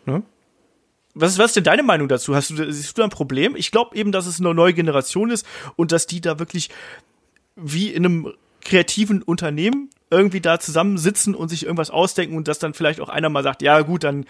[0.06, 0.22] Ne?
[1.14, 2.34] Was ist, was ist denn deine Meinung dazu?
[2.34, 3.56] Hast du, siehst du da ein Problem?
[3.56, 5.46] Ich glaube eben, dass es eine neue Generation ist
[5.76, 6.70] und dass die da wirklich
[7.56, 12.74] wie in einem kreativen Unternehmen irgendwie da zusammensitzen und sich irgendwas ausdenken und dass dann
[12.74, 14.26] vielleicht auch einer mal sagt, ja gut, dann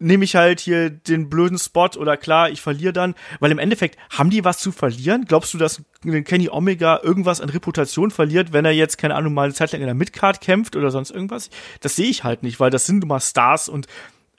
[0.00, 3.98] nehme ich halt hier den blöden Spot oder klar, ich verliere dann, weil im Endeffekt
[4.10, 5.26] haben die was zu verlieren?
[5.28, 9.44] Glaubst du, dass Kenny Omega irgendwas an Reputation verliert, wenn er jetzt keine Ahnung mal
[9.44, 11.50] eine Zeit lang in der Midcard kämpft oder sonst irgendwas?
[11.80, 13.86] Das sehe ich halt nicht, weil das sind nun mal Stars und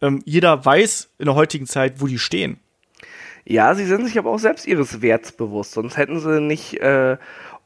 [0.02, 2.60] ähm, jeder weiß in der heutigen Zeit, wo die stehen.
[3.46, 7.18] Ja, sie sind sich aber auch selbst ihres Werts bewusst, sonst hätten sie nicht äh,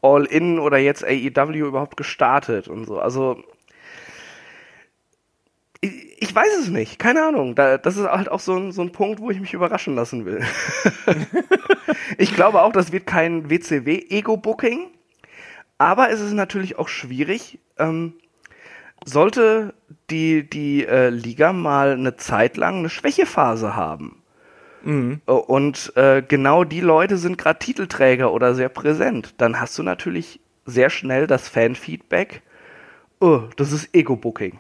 [0.06, 3.00] All In oder jetzt AEW überhaupt gestartet und so.
[3.00, 3.44] Also
[5.82, 7.56] ich, weiß es nicht, keine Ahnung.
[7.56, 10.26] Da, das ist halt auch so ein, so ein Punkt, wo ich mich überraschen lassen
[10.26, 10.44] will.
[12.18, 14.88] ich glaube auch, das wird kein WCW-Ego-Booking,
[15.78, 17.60] aber es ist natürlich auch schwierig.
[17.78, 18.14] Ähm,
[19.04, 19.74] sollte
[20.10, 24.22] die, die äh, Liga mal eine Zeit lang eine Schwächephase haben.
[25.26, 29.34] Und äh, genau die Leute sind gerade Titelträger oder sehr präsent.
[29.38, 32.42] Dann hast du natürlich sehr schnell das Fanfeedback.
[33.20, 34.60] Oh, das ist Ego-Booking.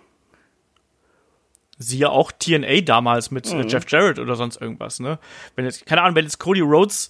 [1.78, 5.20] Siehe auch TNA damals mit äh, Jeff Jarrett oder sonst irgendwas, ne?
[5.56, 7.10] Wenn jetzt, keine Ahnung, wenn jetzt Cody Rhodes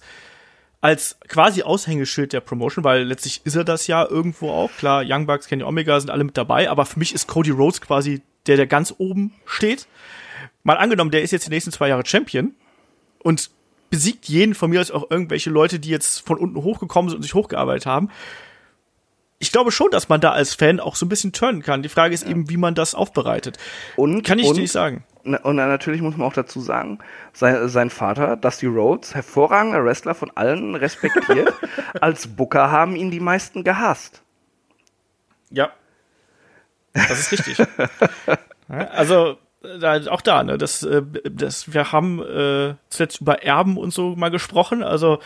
[0.80, 4.70] als quasi Aushängeschild der Promotion, weil letztlich ist er das ja irgendwo auch.
[4.76, 7.80] Klar, Young Bucks, Kenny Omega sind alle mit dabei, aber für mich ist Cody Rhodes
[7.80, 9.86] quasi der, der ganz oben steht.
[10.64, 12.54] Mal angenommen, der ist jetzt die nächsten zwei Jahre Champion
[13.26, 13.50] und
[13.90, 17.22] besiegt jeden von mir aus auch irgendwelche Leute, die jetzt von unten hochgekommen sind und
[17.22, 18.08] sich hochgearbeitet haben.
[19.40, 21.82] Ich glaube schon, dass man da als Fan auch so ein bisschen turnen kann.
[21.82, 23.58] Die Frage ist eben, wie man das aufbereitet.
[23.96, 25.04] Und, Kann ich und, dir nicht sagen.
[25.24, 27.00] Und natürlich muss man auch dazu sagen,
[27.32, 31.52] sein, sein Vater, Dusty Rhodes, hervorragender Wrestler von allen respektiert,
[32.00, 34.22] als Booker haben ihn die meisten gehasst.
[35.50, 35.72] Ja.
[36.94, 37.66] Das ist richtig.
[38.68, 39.38] Ja, also,
[39.80, 44.16] da, auch da, ne, das, äh, das, wir haben äh, zuletzt über Erben und so
[44.16, 44.82] mal gesprochen.
[44.82, 45.18] Also,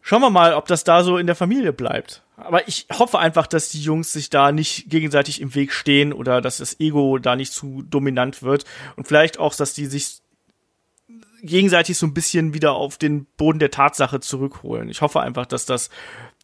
[0.00, 2.22] schauen wir mal, ob das da so in der Familie bleibt.
[2.36, 6.40] Aber ich hoffe einfach, dass die Jungs sich da nicht gegenseitig im Weg stehen oder
[6.40, 8.64] dass das Ego da nicht zu dominant wird.
[8.96, 10.20] Und vielleicht auch, dass die sich
[11.42, 14.88] gegenseitig so ein bisschen wieder auf den Boden der Tatsache zurückholen.
[14.88, 15.90] Ich hoffe einfach, dass das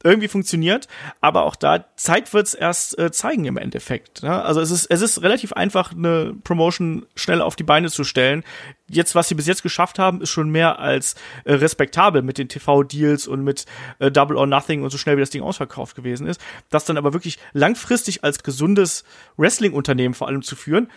[0.06, 0.88] irgendwie funktioniert,
[1.20, 4.22] aber auch da Zeit wird's erst äh, zeigen im Endeffekt.
[4.22, 4.42] Ne?
[4.42, 8.44] Also es ist es ist relativ einfach eine Promotion schnell auf die Beine zu stellen.
[8.88, 12.48] Jetzt was sie bis jetzt geschafft haben, ist schon mehr als äh, respektabel mit den
[12.48, 13.66] TV-Deals und mit
[13.98, 16.40] äh, Double or Nothing und so schnell wie das Ding ausverkauft gewesen ist.
[16.70, 19.04] Das dann aber wirklich langfristig als gesundes
[19.36, 20.88] Wrestling-Unternehmen vor allem zu führen,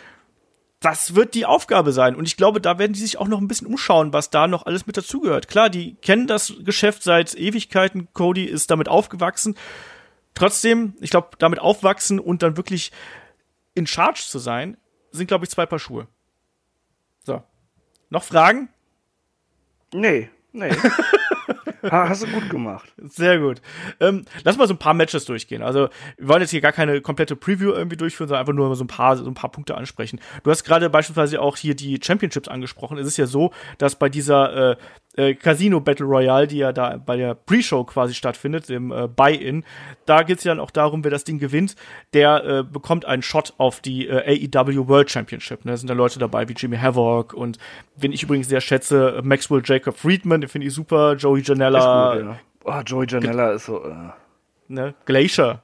[0.80, 2.16] das wird die Aufgabe sein.
[2.16, 4.66] Und ich glaube, da werden die sich auch noch ein bisschen umschauen, was da noch
[4.66, 5.48] alles mit dazugehört.
[5.48, 8.08] Klar, die kennen das Geschäft seit Ewigkeiten.
[8.14, 9.56] Cody ist damit aufgewachsen.
[10.36, 12.92] Trotzdem, ich glaube, damit aufwachsen und dann wirklich
[13.76, 14.78] in Charge zu sein,
[15.12, 16.08] sind, glaube ich, zwei Paar Schuhe.
[17.24, 17.44] So.
[18.10, 18.70] Noch Fragen?
[19.94, 20.72] Nee, nee.
[21.84, 22.92] Ha- Hast du gut gemacht.
[22.98, 23.62] Sehr gut.
[24.00, 25.62] Ähm, lass mal so ein paar Matches durchgehen.
[25.62, 28.84] Also, wir wollen jetzt hier gar keine komplette Preview irgendwie durchführen, sondern einfach nur so
[28.84, 30.20] ein paar, so ein paar Punkte ansprechen.
[30.44, 32.98] Du hast gerade beispielsweise auch hier die Championships angesprochen.
[32.98, 34.76] Es ist ja so, dass bei dieser äh,
[35.20, 39.64] äh, Casino Battle Royale, die ja da bei der Pre-Show quasi stattfindet, dem äh, Buy-In,
[40.06, 41.76] da geht's ja dann auch darum, wer das Ding gewinnt,
[42.14, 45.66] der äh, bekommt einen Shot auf die äh, AEW World Championship.
[45.66, 45.72] Ne?
[45.72, 47.58] Da sind da Leute dabei wie Jimmy Havoc und
[47.98, 52.20] wen ich übrigens sehr schätze, Maxwell Jacob Friedman, den finde ich super, Joey Janela, Ist
[52.22, 52.40] gut, ja.
[52.64, 53.96] Oh, Joey Janella ist so, äh,
[54.68, 54.94] ne?
[55.06, 55.62] Glacier.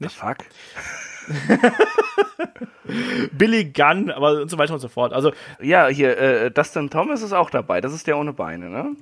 [0.00, 0.38] the fuck?
[3.32, 5.12] Billy Gunn, aber und so weiter und so fort.
[5.12, 7.80] Also Ja, hier, äh, Dustin Thomas ist auch dabei.
[7.80, 8.96] Das ist der ohne Beine, ne?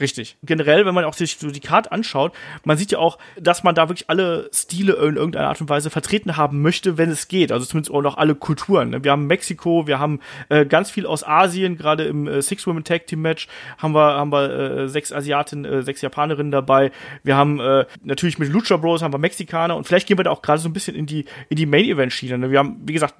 [0.00, 0.36] Richtig.
[0.42, 2.32] Generell, wenn man auch sich so die Karte anschaut,
[2.64, 5.90] man sieht ja auch, dass man da wirklich alle Stile in irgendeiner Art und Weise
[5.90, 7.52] vertreten haben möchte, wenn es geht.
[7.52, 8.90] Also zumindest auch noch alle Kulturen.
[8.90, 9.04] ne?
[9.04, 12.84] Wir haben Mexiko, wir haben äh, ganz viel aus Asien, gerade im äh, Six Women
[12.84, 16.90] Tag Team Match haben wir haben wir äh, sechs Asiaten, äh, sechs Japanerinnen dabei.
[17.22, 20.30] Wir haben äh, natürlich mit Lucha Bros haben wir Mexikaner und vielleicht gehen wir da
[20.30, 22.38] auch gerade so ein bisschen in die in die Main Event Schiene.
[22.38, 22.50] Ne?
[22.50, 23.14] Wir haben wie gesagt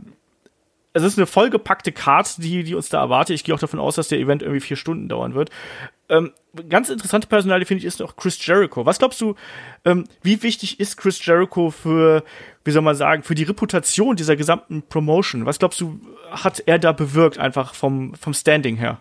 [0.95, 3.35] es ist eine vollgepackte Card, die, die uns da erwartet.
[3.35, 5.51] Ich gehe auch davon aus, dass der Event irgendwie vier Stunden dauern wird.
[6.09, 6.33] Ähm,
[6.69, 8.87] ganz interessante Personalie finde ich ist noch Chris Jericho.
[8.87, 9.35] Was glaubst du,
[9.85, 12.25] ähm, wie wichtig ist Chris Jericho für,
[12.65, 15.47] wie soll man sagen, für die Reputation dieser gesamten Promotion?
[15.47, 16.01] Was glaubst du,
[16.31, 19.01] hat er da bewirkt, einfach vom, vom Standing her?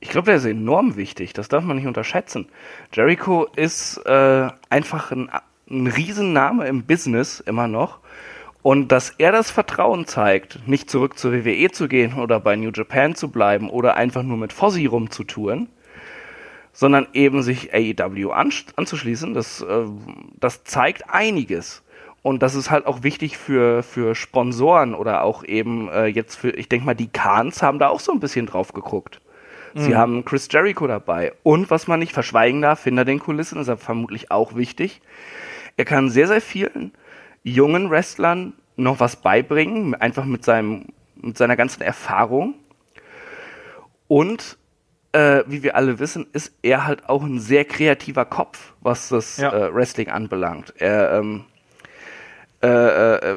[0.00, 1.32] Ich glaube, der ist enorm wichtig.
[1.32, 2.48] Das darf man nicht unterschätzen.
[2.92, 5.30] Jericho ist äh, einfach ein
[5.68, 8.00] ein Riesenname im Business immer noch.
[8.62, 12.70] Und dass er das Vertrauen zeigt, nicht zurück zur WWE zu gehen oder bei New
[12.74, 15.68] Japan zu bleiben oder einfach nur mit Fozzy rumzutouren,
[16.74, 19.86] sondern eben sich AEW anzuschließen, das, äh,
[20.38, 21.82] das zeigt einiges.
[22.22, 26.50] Und das ist halt auch wichtig für, für Sponsoren oder auch eben äh, jetzt für,
[26.50, 29.20] ich denke mal, die Kahns haben da auch so ein bisschen drauf geguckt.
[29.74, 29.96] Sie mhm.
[29.96, 31.32] haben Chris Jericho dabei.
[31.42, 35.00] Und was man nicht verschweigen darf, hinter den Kulissen ist er vermutlich auch wichtig.
[35.76, 36.92] Er kann sehr, sehr vielen
[37.42, 42.54] jungen Wrestlern noch was beibringen, einfach mit, seinem, mit seiner ganzen Erfahrung.
[44.08, 44.58] Und
[45.14, 49.36] äh, wie wir alle wissen, ist er halt auch ein sehr kreativer Kopf, was das
[49.36, 49.52] ja.
[49.52, 50.74] äh, Wrestling anbelangt.
[50.76, 51.44] Er ähm,
[52.62, 53.36] äh, äh,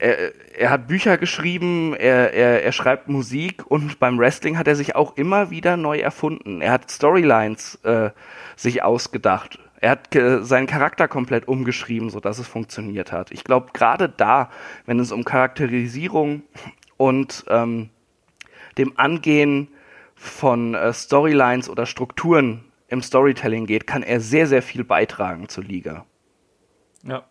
[0.00, 4.76] er, er, hat Bücher geschrieben, er, er, er schreibt Musik und beim Wrestling hat er
[4.76, 6.60] sich auch immer wieder neu erfunden.
[6.60, 8.10] Er hat Storylines äh,
[8.54, 9.58] sich ausgedacht.
[9.80, 13.30] Er hat seinen Charakter komplett umgeschrieben, sodass es funktioniert hat.
[13.30, 14.50] Ich glaube, gerade da,
[14.86, 16.42] wenn es um Charakterisierung
[16.96, 17.90] und ähm,
[18.76, 19.68] dem Angehen
[20.18, 25.64] von äh, Storylines oder Strukturen im Storytelling geht, kann er sehr, sehr viel beitragen zur
[25.64, 26.04] Liga.
[27.04, 27.24] Ja,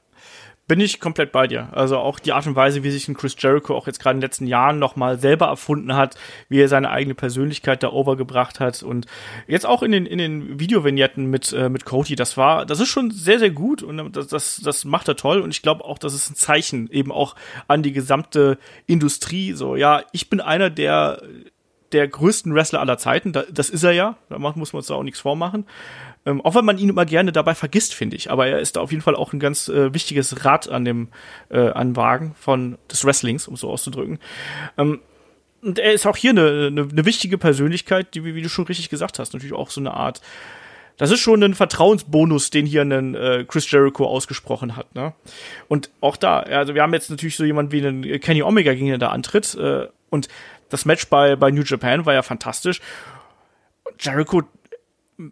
[0.67, 1.69] bin ich komplett bei dir.
[1.71, 4.19] Also auch die Art und Weise, wie sich ein Chris Jericho auch jetzt gerade in
[4.19, 6.15] den letzten Jahren nochmal selber erfunden hat,
[6.49, 9.05] wie er seine eigene Persönlichkeit da overgebracht hat und
[9.47, 12.89] jetzt auch in den, in den Videovignetten mit, äh, mit Cody, das war, das ist
[12.89, 15.97] schon sehr, sehr gut und das, das, das macht er toll und ich glaube auch,
[15.97, 17.35] das ist ein Zeichen eben auch
[17.67, 18.57] an die gesamte
[18.87, 21.21] Industrie, so, ja, ich bin einer der,
[21.91, 25.03] der größten Wrestler aller Zeiten, das ist er ja, da muss man uns da auch
[25.03, 25.65] nichts vormachen.
[26.25, 28.29] Ähm, auch wenn man ihn immer gerne dabei vergisst, finde ich.
[28.29, 31.07] Aber er ist da auf jeden Fall auch ein ganz äh, wichtiges Rad an dem
[31.49, 34.19] äh, an Wagen von des Wrestlings, um so auszudrücken.
[34.77, 34.99] Ähm,
[35.61, 38.89] und er ist auch hier eine, eine, eine wichtige Persönlichkeit, die, wie du schon richtig
[38.89, 40.21] gesagt hast, natürlich auch so eine Art.
[40.97, 44.93] Das ist schon ein Vertrauensbonus, den hier ein äh, Chris Jericho ausgesprochen hat.
[44.95, 45.13] Ne?
[45.67, 48.87] Und auch da, also wir haben jetzt natürlich so jemand wie einen Kenny Omega, gegen
[48.87, 49.55] den da antritt.
[49.55, 50.27] Äh, und
[50.69, 52.81] das Match bei, bei New Japan war ja fantastisch.
[53.99, 54.43] Jericho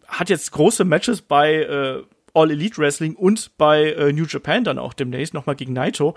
[0.07, 4.79] hat jetzt große Matches bei äh, All Elite Wrestling und bei äh, New Japan dann
[4.79, 6.15] auch demnächst nochmal gegen Naito.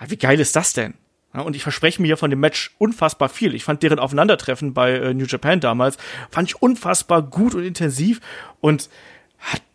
[0.00, 0.94] Ja, wie geil ist das denn?
[1.34, 3.54] Ja, und ich verspreche mir von dem Match unfassbar viel.
[3.54, 5.98] Ich fand deren Aufeinandertreffen bei äh, New Japan damals,
[6.30, 8.20] fand ich unfassbar gut und intensiv
[8.60, 8.88] und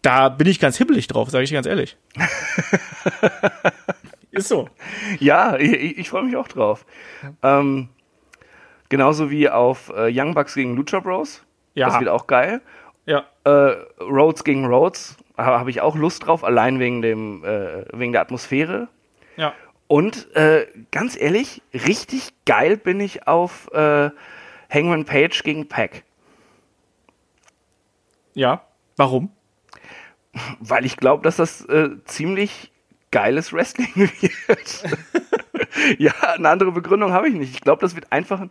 [0.02, 1.98] da bin ich ganz hibbelig drauf, sage ich ganz ehrlich.
[4.32, 4.70] ist so.
[5.20, 6.86] Ja, ich, ich freue mich auch drauf.
[7.42, 7.90] Ähm,
[8.94, 11.42] genauso wie auf äh, Young Bucks gegen Lucha Bros.
[11.74, 11.88] Ja.
[11.88, 12.62] Das wird auch geil.
[13.08, 13.26] Ja.
[13.44, 18.22] Äh, Rhodes gegen Rhodes habe ich auch Lust drauf, allein wegen dem äh, wegen der
[18.22, 18.90] Atmosphäre.
[19.36, 19.54] Ja.
[19.88, 24.12] Und äh, ganz ehrlich, richtig geil bin ich auf äh,
[24.72, 26.04] Hangman Page gegen Pack.
[28.36, 28.62] Ja.
[28.96, 29.32] Warum?
[30.60, 32.72] Weil ich glaube, dass das äh, ziemlich
[33.10, 33.90] geiles Wrestling
[34.48, 34.84] wird.
[35.98, 37.54] ja, eine andere Begründung habe ich nicht.
[37.54, 38.50] Ich glaube, das wird einfach ein,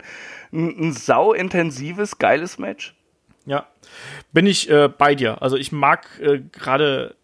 [0.52, 2.94] ein sau intensives, geiles Match.
[3.44, 3.66] Ja,
[4.32, 5.42] bin ich äh, bei dir.
[5.42, 7.16] Also ich mag äh, gerade,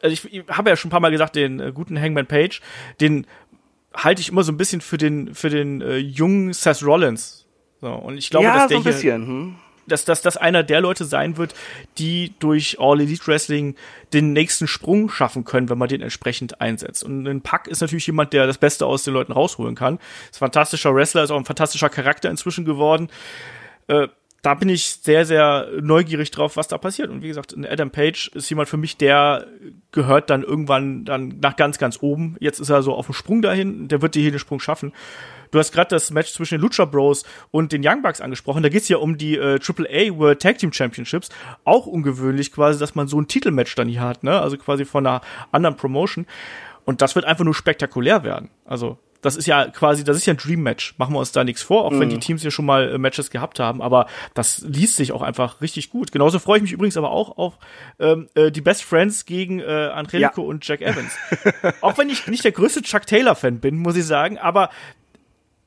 [0.00, 2.60] also ich, ich habe ja schon ein paar Mal gesagt, den äh, guten Hangman Page,
[3.00, 3.26] den
[3.94, 7.46] halte ich immer so ein bisschen für den für den äh, jungen Seth Rollins.
[7.80, 9.26] So, und ich glaube, ja, dass der so ein hier, bisschen.
[9.26, 9.56] Hm.
[9.86, 11.54] Dass, dass das einer der Leute sein wird,
[11.98, 13.74] die durch All Elite Wrestling
[14.12, 17.04] den nächsten Sprung schaffen können, wenn man den entsprechend einsetzt.
[17.04, 19.98] Und ein Pack ist natürlich jemand, der das Beste aus den Leuten rausholen kann.
[20.30, 23.08] Ist ein fantastischer Wrestler, ist auch ein fantastischer Charakter inzwischen geworden.
[23.88, 24.08] Äh,
[24.42, 27.10] da bin ich sehr, sehr neugierig drauf, was da passiert.
[27.10, 29.48] Und wie gesagt, Adam Page ist jemand für mich, der
[29.90, 32.36] gehört dann irgendwann dann nach ganz, ganz oben.
[32.38, 34.92] Jetzt ist er so auf dem Sprung dahin, der wird hier den Sprung schaffen.
[35.50, 38.62] Du hast gerade das Match zwischen den Lucha Bros und den Young Bucks angesprochen.
[38.62, 41.28] Da geht's ja um die äh, AAA World Tag Team Championships.
[41.64, 44.40] Auch ungewöhnlich quasi, dass man so ein Titelmatch dann hier hat, ne?
[44.40, 45.20] Also quasi von einer
[45.52, 46.26] anderen Promotion.
[46.84, 48.50] Und das wird einfach nur spektakulär werden.
[48.64, 50.94] Also das ist ja quasi, das ist ja ein Dream Match.
[50.98, 52.00] Machen wir uns da nichts vor, auch mhm.
[52.00, 53.82] wenn die Teams ja schon mal äh, Matches gehabt haben.
[53.82, 56.12] Aber das liest sich auch einfach richtig gut.
[56.12, 57.58] Genauso freue ich mich übrigens aber auch auf
[57.98, 60.48] ähm, äh, die Best Friends gegen äh, Angelico ja.
[60.48, 61.16] und Jack Evans.
[61.80, 64.70] auch wenn ich nicht der größte Chuck Taylor Fan bin, muss ich sagen, aber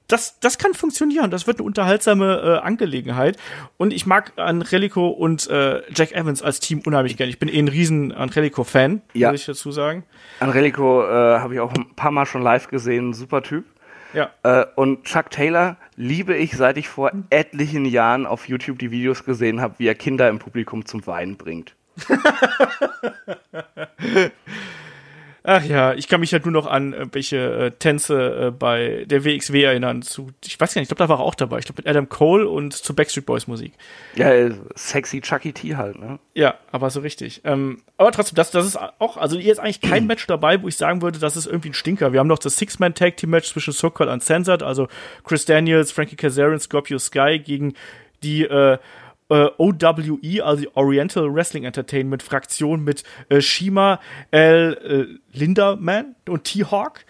[0.10, 1.32] das, das kann funktionieren.
[1.32, 3.38] Das wird eine unterhaltsame äh, Angelegenheit.
[3.78, 7.30] Und ich mag Angelico und äh, Jack Evans als Team unheimlich gerne.
[7.30, 9.32] Ich bin eh ein riesen Angelico-Fan, ja.
[9.32, 10.04] muss ich dazu sagen.
[10.40, 13.14] Angelico äh, habe ich auch ein paar Mal schon live gesehen.
[13.14, 13.66] Super Typ.
[14.14, 14.32] Ja.
[14.44, 19.24] Äh, und Chuck Taylor liebe ich, seit ich vor etlichen Jahren auf YouTube die Videos
[19.24, 21.76] gesehen habe, wie er Kinder im Publikum zum Weinen bringt.
[25.44, 29.24] Ach ja, ich kann mich halt nur noch an welche äh, Tänze äh, bei der
[29.24, 30.02] WXW erinnern.
[30.02, 31.60] Zu, ich weiß gar nicht, ich glaube, da war er auch dabei.
[31.60, 33.74] Ich glaube, mit Adam Cole und zu Backstreet Boys Musik.
[34.16, 36.20] Ja, äh, sexy Chucky T halt, ne?
[36.34, 37.42] Ja, aber so richtig.
[37.46, 40.68] Ähm, aber trotzdem, das, das ist auch, also hier ist eigentlich kein Match dabei, wo
[40.68, 42.12] ich sagen würde, das ist irgendwie ein Stinker.
[42.12, 44.88] Wir haben noch das Six-Man-Tag-Team-Match zwischen Sokol und Censored, also
[45.24, 47.76] Chris Daniels, Frankie Kazarian, Scorpio Sky gegen
[48.24, 48.78] die äh,
[49.30, 54.00] äh, OWE, also Oriental Wrestling Entertainment Fraktion mit äh, Shima,
[54.32, 55.20] L.
[55.34, 57.06] Äh, Linderman und T-Hawk.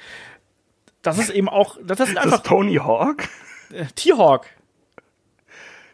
[1.01, 2.39] Das ist eben auch, das ist einfach.
[2.39, 3.24] Das Tony Hawk?
[3.72, 4.47] Äh, T-Hawk.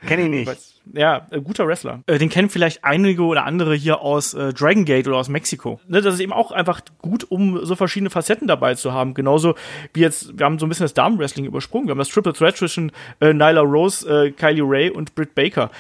[0.08, 0.76] Kenn ich nicht.
[0.94, 2.02] Ja, äh, guter Wrestler.
[2.06, 5.80] Äh, den kennen vielleicht einige oder andere hier aus äh, Dragon Gate oder aus Mexiko.
[5.88, 9.14] Ne, das ist eben auch einfach gut, um so verschiedene Facetten dabei zu haben.
[9.14, 9.56] Genauso
[9.94, 11.88] wie jetzt, wir haben so ein bisschen das Damen-Wrestling übersprungen.
[11.88, 15.72] Wir haben das Triple Threat zwischen Nyla Rose, Kylie Ray und Britt Baker.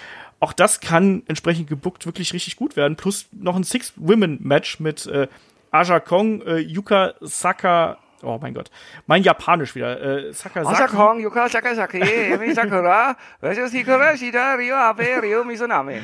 [0.45, 2.97] Auch das kann entsprechend gebuckt wirklich richtig gut werden.
[2.97, 5.27] Plus noch ein Six-Women-Match mit äh,
[5.71, 8.69] Aja Kong, äh, Yuka Saka, oh mein Gott,
[9.07, 9.99] mein Japanisch wieder.
[9.99, 10.33] Äh.
[10.53, 16.03] Aja Kong, Yuka Sakazaki, Emi Sakura, Shida, Ryo Abe, Ryo Mizuname.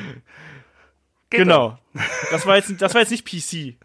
[1.30, 1.78] Genau.
[2.32, 3.76] Das war jetzt, das war jetzt nicht PC.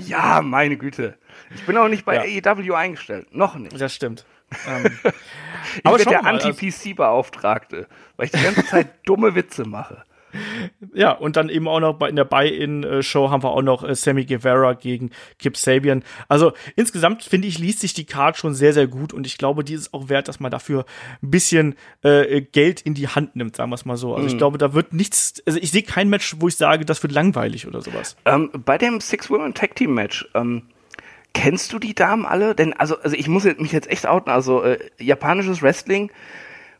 [0.00, 1.16] ja, meine Güte.
[1.54, 2.42] Ich bin auch nicht bei ja.
[2.52, 3.34] AEW eingestellt.
[3.34, 3.80] Noch nicht.
[3.80, 4.26] Das stimmt.
[4.68, 7.86] Ähm, ich aber bin der also Anti-PC-Beauftragte,
[8.16, 10.04] weil ich die ganze Zeit dumme Witze mache.
[10.92, 13.94] Ja, und dann eben auch noch bei, in der Buy-In-Show haben wir auch noch äh,
[13.94, 16.02] Sammy Guevara gegen Kip Sabian.
[16.28, 19.64] Also insgesamt finde ich, liest sich die Card schon sehr, sehr gut und ich glaube,
[19.64, 20.84] die ist auch wert, dass man dafür
[21.22, 24.14] ein bisschen äh, Geld in die Hand nimmt, sagen wir es mal so.
[24.14, 24.32] Also mhm.
[24.32, 27.12] ich glaube, da wird nichts, also ich sehe kein Match, wo ich sage, das wird
[27.12, 28.16] langweilig oder sowas.
[28.24, 30.62] Ähm, bei dem Six-Women-Tag-Team-Match, ähm,
[31.34, 32.54] Kennst du die Damen alle?
[32.54, 34.30] Denn also, also ich muss mich jetzt echt outen.
[34.30, 36.10] Also äh, japanisches Wrestling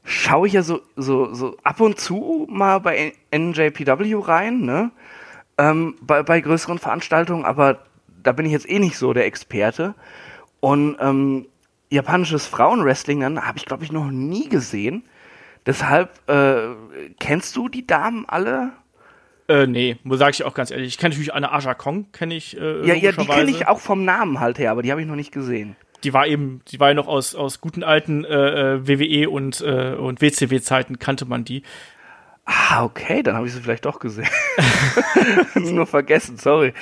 [0.04, 4.90] schaue ich ja so, so, so ab und zu mal bei NJPW rein, ne?
[5.58, 7.80] Ähm, bei, bei größeren Veranstaltungen, aber
[8.22, 9.94] da bin ich jetzt eh nicht so der Experte.
[10.60, 11.46] Und ähm,
[11.90, 15.04] japanisches Frauenwrestling dann habe ich, glaube ich, noch nie gesehen.
[15.66, 16.74] Deshalb, äh,
[17.20, 18.72] kennst du die Damen alle?
[19.46, 20.88] Äh, nee, sage ich auch ganz ehrlich.
[20.88, 22.58] Ich kenne natürlich eine Aja Kong, kenne ich.
[22.58, 25.06] Äh, ja, ja, die kenne ich auch vom Namen halt her, aber die habe ich
[25.06, 25.76] noch nicht gesehen.
[26.02, 29.60] Die war eben, die war ja noch aus, aus guten alten äh, äh WWE und,
[29.60, 31.62] äh, und WCW-Zeiten, kannte man die.
[32.44, 34.28] Ah, okay, dann habe ich sie vielleicht doch gesehen.
[35.54, 36.74] Nur vergessen, sorry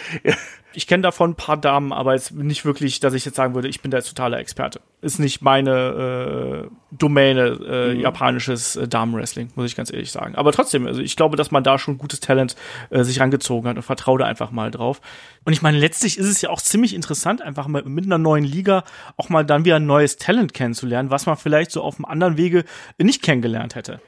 [0.74, 3.68] ich kenne davon ein paar Damen, aber jetzt nicht wirklich, dass ich jetzt sagen würde,
[3.68, 4.80] ich bin der totale Experte.
[5.00, 8.00] Ist nicht meine äh, Domäne, äh, mhm.
[8.00, 10.34] japanisches äh, Damenwrestling, muss ich ganz ehrlich sagen.
[10.34, 12.56] Aber trotzdem, also ich glaube, dass man da schon gutes Talent
[12.90, 15.00] äh, sich rangezogen hat und vertraue da einfach mal drauf.
[15.44, 18.44] Und ich meine, letztlich ist es ja auch ziemlich interessant, einfach mal mit einer neuen
[18.44, 18.84] Liga
[19.16, 22.36] auch mal dann wieder ein neues Talent kennenzulernen, was man vielleicht so auf einem anderen
[22.36, 22.64] Wege
[22.98, 24.00] nicht kennengelernt hätte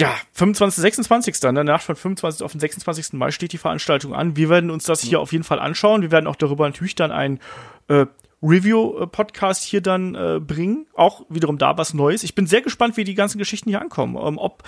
[0.00, 0.80] ja, 25.
[0.80, 1.44] 26.
[1.44, 2.42] In der Nacht von 25.
[2.42, 3.12] auf den 26.
[3.12, 4.34] Mai steht die Veranstaltung an.
[4.34, 5.22] Wir werden uns das hier mhm.
[5.22, 6.00] auf jeden Fall anschauen.
[6.00, 7.38] Wir werden auch darüber natürlich dann ein
[7.88, 8.06] äh,
[8.42, 10.86] Review-Podcast hier dann äh, bringen.
[10.94, 12.24] Auch wiederum da was Neues.
[12.24, 14.16] Ich bin sehr gespannt, wie die ganzen Geschichten hier ankommen.
[14.16, 14.62] Ähm, ob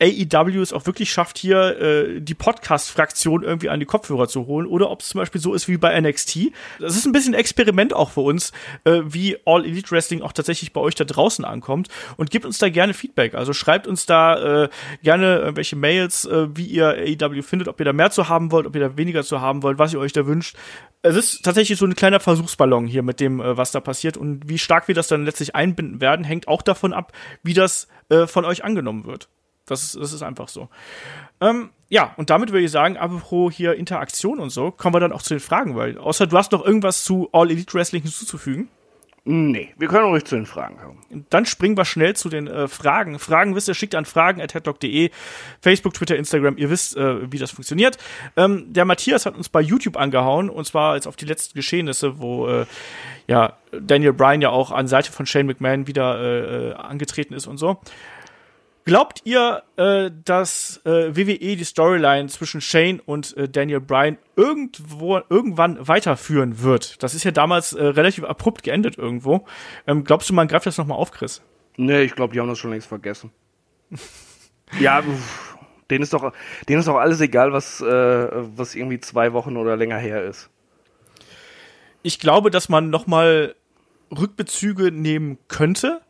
[0.00, 4.66] AEW es auch wirklich schafft, hier äh, die Podcast-Fraktion irgendwie an die Kopfhörer zu holen
[4.66, 6.52] oder ob es zum Beispiel so ist wie bei NXT.
[6.78, 8.52] Das ist ein bisschen ein Experiment auch für uns,
[8.84, 12.58] äh, wie All Elite Wrestling auch tatsächlich bei euch da draußen ankommt und gebt uns
[12.58, 13.34] da gerne Feedback.
[13.34, 14.68] Also schreibt uns da äh,
[15.02, 18.66] gerne irgendwelche Mails, äh, wie ihr AEW findet, ob ihr da mehr zu haben wollt,
[18.66, 20.56] ob ihr da weniger zu haben wollt, was ihr euch da wünscht.
[21.02, 24.48] Es ist tatsächlich so ein kleiner Versuchsballon hier mit dem, äh, was da passiert und
[24.48, 28.26] wie stark wir das dann letztlich einbinden werden, hängt auch davon ab, wie das äh,
[28.26, 29.28] von euch angenommen wird.
[29.70, 30.68] Das ist, das ist einfach so.
[31.40, 35.12] Ähm, ja, und damit würde ich sagen, apropos hier Interaktion und so, kommen wir dann
[35.12, 38.68] auch zu den Fragen, weil außer du hast noch irgendwas zu All Elite Wrestling hinzuzufügen.
[39.24, 41.26] Nee, wir können ruhig zu den Fragen kommen.
[41.28, 43.18] Dann springen wir schnell zu den äh, Fragen.
[43.18, 45.10] Fragen wisst ihr, schickt an fragen.headlock.de,
[45.60, 47.98] Facebook, Twitter, Instagram, ihr wisst, äh, wie das funktioniert.
[48.36, 52.18] Ähm, der Matthias hat uns bei YouTube angehauen, und zwar jetzt auf die letzten Geschehnisse,
[52.18, 52.66] wo äh,
[53.26, 57.46] ja, Daniel Bryan ja auch an Seite von Shane McMahon wieder äh, äh angetreten ist
[57.46, 57.78] und so.
[58.90, 65.20] Glaubt ihr, äh, dass äh, WWE die Storyline zwischen Shane und äh, Daniel Bryan irgendwo
[65.28, 67.00] irgendwann weiterführen wird?
[67.00, 69.46] Das ist ja damals äh, relativ abrupt geendet irgendwo.
[69.86, 71.40] Ähm, glaubst du, man greift das nochmal auf, Chris?
[71.76, 73.30] Nee, ich glaube, die haben das schon längst vergessen.
[74.80, 75.04] ja,
[75.88, 76.32] denen ist doch,
[76.68, 80.50] denen ist doch alles egal, was, äh, was irgendwie zwei Wochen oder länger her ist.
[82.02, 83.54] Ich glaube, dass man nochmal
[84.10, 86.00] Rückbezüge nehmen könnte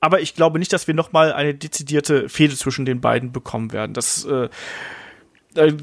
[0.00, 3.72] aber ich glaube nicht, dass wir noch mal eine dezidierte Fehde zwischen den beiden bekommen
[3.72, 3.94] werden.
[3.94, 4.48] Das äh,
[5.54, 5.76] äh,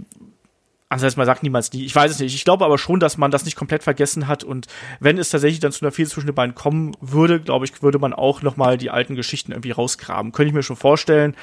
[0.90, 1.84] Ansonsten, man sagt niemals nie.
[1.84, 2.34] Ich weiß es nicht.
[2.34, 4.46] Ich glaube aber schon, dass man das nicht komplett vergessen hat.
[4.46, 4.68] Und
[5.02, 8.00] wenn es tatsächlich dann zu einer Fehde zwischen den beiden kommen würde, glaube ich, würde
[8.00, 10.32] man auch noch mal die alten Geschichten irgendwie rausgraben.
[10.32, 11.36] Könnte ich mir schon vorstellen.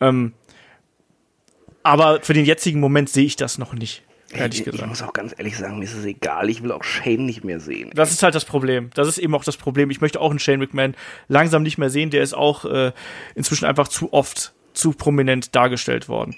[0.00, 0.32] Ähm,
[1.84, 4.02] aber für den jetzigen Moment sehe ich das noch nicht.
[4.32, 4.82] Ehrlich ich, gesagt.
[4.82, 7.44] Ich muss auch ganz ehrlich sagen, mir ist es egal, ich will auch Shane nicht
[7.44, 7.90] mehr sehen.
[7.94, 8.90] Das ist halt das Problem.
[8.94, 9.90] Das ist eben auch das Problem.
[9.90, 10.94] Ich möchte auch einen Shane McMahon
[11.28, 12.10] langsam nicht mehr sehen.
[12.10, 12.92] Der ist auch äh,
[13.34, 16.36] inzwischen einfach zu oft zu prominent dargestellt worden.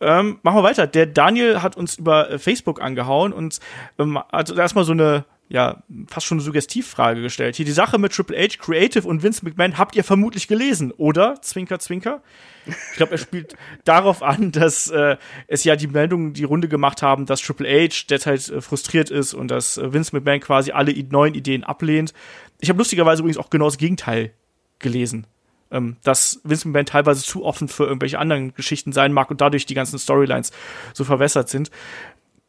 [0.00, 0.86] Ähm, machen wir weiter.
[0.86, 3.58] Der Daniel hat uns über äh, Facebook angehauen und
[3.98, 7.56] ähm, hat erstmal so eine ja, fast schon eine Suggestivfrage gestellt.
[7.56, 11.40] Hier die Sache mit Triple H, Creative und Vince McMahon habt ihr vermutlich gelesen, oder?
[11.40, 12.22] Zwinker, zwinker.
[12.66, 17.02] Ich glaube, er spielt darauf an, dass äh, es ja die Meldungen die Runde gemacht
[17.02, 20.92] haben, dass Triple H derzeit äh, frustriert ist und dass äh, Vince McMahon quasi alle
[21.04, 22.12] neuen Ideen ablehnt.
[22.60, 24.32] Ich habe lustigerweise übrigens auch genau das Gegenteil
[24.78, 25.26] gelesen
[25.70, 29.66] ähm, dass Vince McMahon teilweise zu offen für irgendwelche anderen Geschichten sein mag und dadurch
[29.66, 30.52] die ganzen Storylines
[30.94, 31.70] so verwässert sind.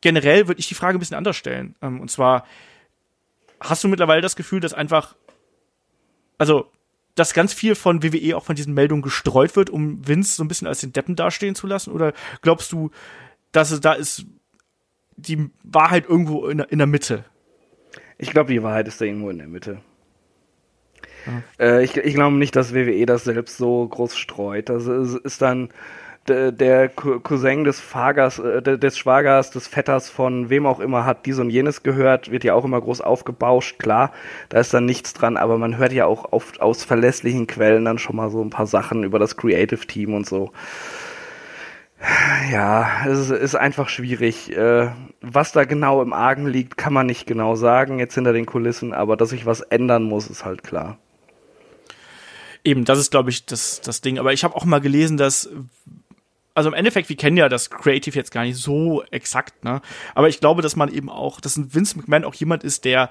[0.02, 1.76] Generell würde ich die Frage ein bisschen anders stellen.
[1.82, 2.46] Ähm, und zwar,
[3.60, 5.16] hast du mittlerweile das Gefühl, dass einfach,
[6.38, 6.72] also,
[7.16, 10.48] dass ganz viel von WWE auch von diesen Meldungen gestreut wird, um Vince so ein
[10.48, 11.92] bisschen als den Deppen dastehen zu lassen?
[11.92, 12.92] Oder glaubst du,
[13.52, 14.26] dass es da ist,
[15.18, 17.26] die Wahrheit irgendwo in, in der Mitte?
[18.18, 19.82] Ich glaube, die Wahrheit ist da irgendwo in der Mitte.
[21.60, 24.70] Äh, ich, ich glaube nicht, dass WWE das selbst so groß streut.
[24.70, 25.70] Das ist, ist dann
[26.30, 31.40] der Cousin des Fagers, äh, des Schwagers, des Vetters von wem auch immer hat dies
[31.40, 34.12] und jenes gehört, wird ja auch immer groß aufgebauscht, klar,
[34.50, 37.98] da ist dann nichts dran, aber man hört ja auch oft aus verlässlichen Quellen dann
[37.98, 40.52] schon mal so ein paar Sachen über das Creative Team und so.
[42.52, 44.56] Ja, es ist einfach schwierig.
[44.56, 44.90] Äh,
[45.22, 48.94] was da genau im Argen liegt, kann man nicht genau sagen, jetzt hinter den Kulissen,
[48.94, 50.98] aber dass sich was ändern muss, ist halt klar.
[52.64, 54.20] Eben, das ist, glaube ich, das, das Ding.
[54.20, 55.50] Aber ich habe auch mal gelesen, dass
[56.60, 59.82] also im Endeffekt, wir kennen ja das Creative jetzt gar nicht so exakt, ne?
[60.14, 63.10] Aber ich glaube, dass man eben auch, dass ein Vince McMahon auch jemand ist, der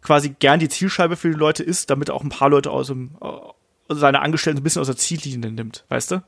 [0.00, 3.16] quasi gern die Zielscheibe für die Leute ist, damit auch ein paar Leute aus dem,
[3.20, 6.22] äh, seine Angestellten ein bisschen aus der Ziellinie nimmt, weißt du?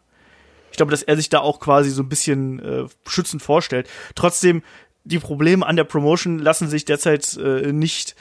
[0.72, 3.88] Ich glaube, dass er sich da auch quasi so ein bisschen äh, schützend vorstellt.
[4.16, 4.64] Trotzdem,
[5.04, 8.16] die Probleme an der Promotion lassen sich derzeit äh, nicht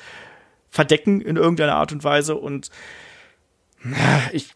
[0.69, 2.69] verdecken in irgendeiner Art und Weise und
[4.33, 4.53] ich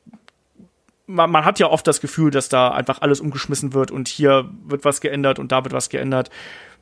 [1.09, 4.49] man, man hat ja oft das Gefühl, dass da einfach alles umgeschmissen wird und hier
[4.63, 6.29] wird was geändert und da wird was geändert.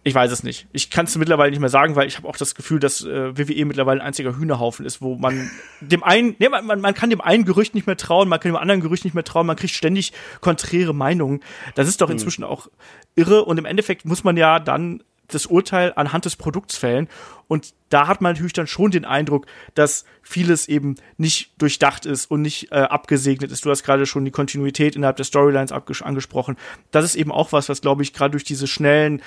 [0.04, 0.68] Ich weiß es nicht.
[0.72, 3.38] Ich kann es mittlerweile nicht mehr sagen, weil ich habe auch das Gefühl, dass äh,
[3.38, 5.50] WWE mittlerweile ein einziger Hühnerhaufen ist, wo man
[5.82, 8.58] dem einen, nee, man, man kann dem einen Gerücht nicht mehr trauen, man kann dem
[8.58, 11.42] anderen Gerücht nicht mehr trauen, man kriegt ständig konträre Meinungen.
[11.76, 12.14] Das ist doch hm.
[12.14, 12.50] inzwischen mhm.
[12.50, 12.68] auch
[13.16, 17.08] irre und im Endeffekt muss man ja dann das Urteil anhand des Produkts fällen.
[17.48, 22.30] Und da hat man natürlich dann schon den Eindruck, dass vieles eben nicht durchdacht ist
[22.30, 23.66] und nicht äh, abgesegnet ist.
[23.66, 26.58] Du hast gerade schon die Kontinuität innerhalb der Storylines angesprochen.
[26.92, 29.22] Das ist eben auch was, was, glaube ich, gerade durch diese schnellen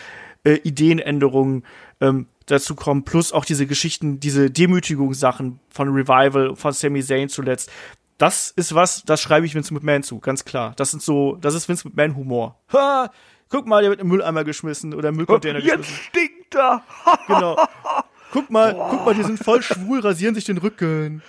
[0.44, 1.64] äh, Ideenänderungen
[2.00, 7.70] ähm, dazu kommen, plus auch diese Geschichten, diese Demütigungssachen von Revival, von Sami Zayn zuletzt.
[8.18, 10.74] Das ist was, das schreibe ich Vince McMahon zu, ganz klar.
[10.76, 12.60] Das sind so, das ist Vince McMahon Humor.
[12.72, 13.10] Ha!
[13.50, 15.94] Guck mal, der wird im Mülleimer geschmissen oder im Müllcontainer Jetzt geschmissen.
[15.94, 16.82] Jetzt stinkt er.
[17.26, 17.56] genau.
[18.32, 18.88] Guck mal, Boah.
[18.90, 21.20] guck mal, die sind voll schwul, rasieren sich den Rücken.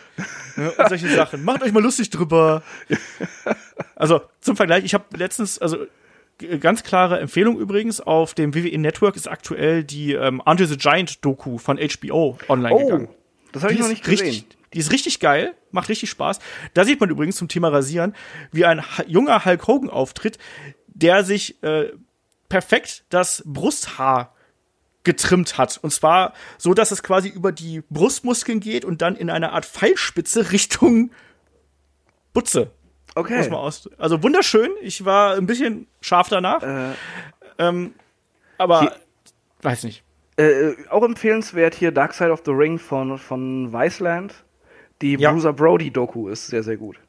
[0.55, 1.43] Ja, und solche Sachen.
[1.43, 2.61] Macht euch mal lustig drüber.
[3.95, 5.87] Also, zum Vergleich, ich habe letztens, also
[6.59, 11.25] ganz klare Empfehlung übrigens, auf dem WWE Network ist aktuell die ähm, Andre the Giant
[11.25, 13.07] Doku von HBO online oh, gegangen.
[13.51, 14.27] Das habe ich noch nicht gesehen.
[14.27, 16.39] Richtig, die ist richtig geil, macht richtig Spaß.
[16.75, 18.15] Da sieht man übrigens zum Thema Rasieren,
[18.51, 20.37] wie ein junger Hulk Hogan auftritt,
[20.87, 21.91] der sich äh,
[22.51, 24.35] perfekt das Brusthaar
[25.03, 25.79] getrimmt hat.
[25.81, 29.65] Und zwar so, dass es quasi über die Brustmuskeln geht und dann in einer Art
[29.65, 31.11] Pfeilspitze Richtung
[32.33, 32.71] Butze.
[33.15, 33.49] Okay.
[33.97, 34.69] Also wunderschön.
[34.81, 36.61] Ich war ein bisschen scharf danach.
[36.61, 36.93] Äh,
[37.57, 37.93] ähm,
[38.57, 38.95] aber hier,
[39.61, 40.03] weiß nicht.
[40.37, 44.33] Äh, auch empfehlenswert hier Dark Side of the Ring von, von Weisland.
[45.01, 45.31] Die ja.
[45.31, 46.99] Bruiser Brody Doku ist sehr, sehr gut.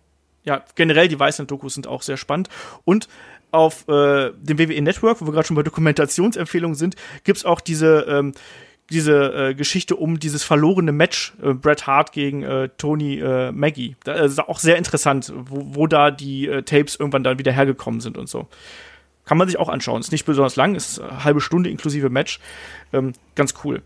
[0.44, 2.48] Ja, generell die Weisland-Dokus sind auch sehr spannend.
[2.84, 3.08] Und
[3.52, 8.06] auf äh, dem WWE Network, wo wir gerade schon bei Dokumentationsempfehlungen sind, gibt's auch diese
[8.08, 8.32] ähm,
[8.90, 13.96] diese äh, Geschichte um dieses verlorene Match äh, Bret Hart gegen äh, Tony äh, Maggie.
[14.04, 18.00] Das ist auch sehr interessant, wo, wo da die äh, Tapes irgendwann dann wieder hergekommen
[18.00, 18.48] sind und so.
[19.24, 20.00] Kann man sich auch anschauen.
[20.00, 22.40] Ist nicht besonders lang, ist eine halbe Stunde inklusive Match.
[22.92, 23.82] Ähm, ganz cool.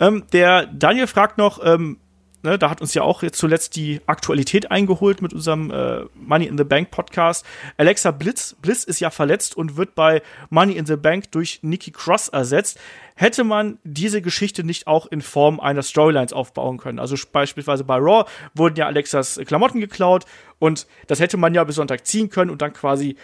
[0.00, 1.98] Ähm, der Daniel fragt noch, ähm,
[2.42, 6.56] Ne, da hat uns ja auch zuletzt die Aktualität eingeholt mit unserem äh, Money in
[6.56, 7.44] the Bank Podcast.
[7.76, 11.90] Alexa Blitz, Bliss ist ja verletzt und wird bei Money in the Bank durch Nikki
[11.90, 12.80] Cross ersetzt.
[13.14, 16.98] Hätte man diese Geschichte nicht auch in Form einer Storylines aufbauen können?
[16.98, 20.24] Also beispielsweise bei Raw wurden ja Alexas Klamotten geklaut
[20.58, 23.16] und das hätte man ja bis Sonntag ziehen können und dann quasi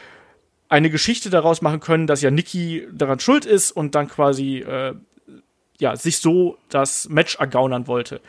[0.68, 4.94] eine Geschichte daraus machen können, dass ja Nikki daran schuld ist und dann quasi äh,
[5.78, 8.20] ja, sich so das Match ergaunern wollte.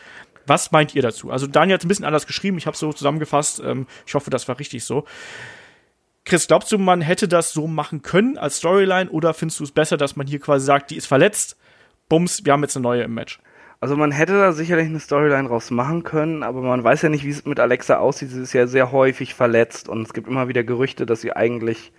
[0.48, 1.30] Was meint ihr dazu?
[1.30, 3.62] Also Daniel hat ein bisschen anders geschrieben, ich habe so zusammengefasst.
[3.64, 5.06] Ähm, ich hoffe, das war richtig so.
[6.26, 9.72] Chris, glaubst du, man hätte das so machen können als Storyline oder findest du es
[9.72, 11.58] besser, dass man hier quasi sagt, die ist verletzt,
[12.10, 13.40] bums, wir haben jetzt eine neue im Match?
[13.80, 17.24] Also man hätte da sicherlich eine Storyline draus machen können, aber man weiß ja nicht,
[17.24, 18.32] wie es mit Alexa aussieht.
[18.32, 21.92] Sie ist ja sehr häufig verletzt und es gibt immer wieder Gerüchte, dass sie eigentlich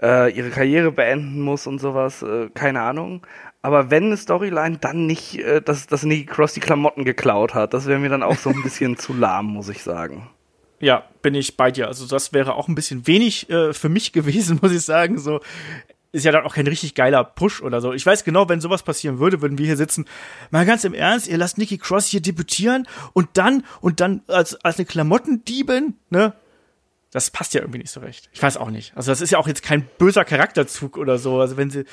[0.00, 2.22] äh, ihre Karriere beenden muss und sowas.
[2.22, 3.26] Äh, keine Ahnung.
[3.68, 7.74] Aber wenn eine Storyline, dann nicht, äh, dass, dass Nikki Cross die Klamotten geklaut hat.
[7.74, 10.30] Das wäre mir dann auch so ein bisschen zu lahm, muss ich sagen.
[10.80, 11.86] Ja, bin ich bei dir.
[11.86, 15.18] Also das wäre auch ein bisschen wenig äh, für mich gewesen, muss ich sagen.
[15.18, 15.40] So
[16.12, 17.92] ist ja dann auch kein richtig geiler Push oder so.
[17.92, 20.06] Ich weiß genau, wenn sowas passieren würde, würden wir hier sitzen.
[20.50, 24.54] Mal ganz im Ernst, ihr lasst Nikki Cross hier debütieren und dann und dann als
[24.64, 26.32] als eine Klamottendiebin, ne?
[27.10, 28.30] Das passt ja irgendwie nicht so recht.
[28.32, 28.96] Ich weiß auch nicht.
[28.96, 31.38] Also das ist ja auch jetzt kein böser Charakterzug oder so.
[31.38, 31.84] Also wenn sie,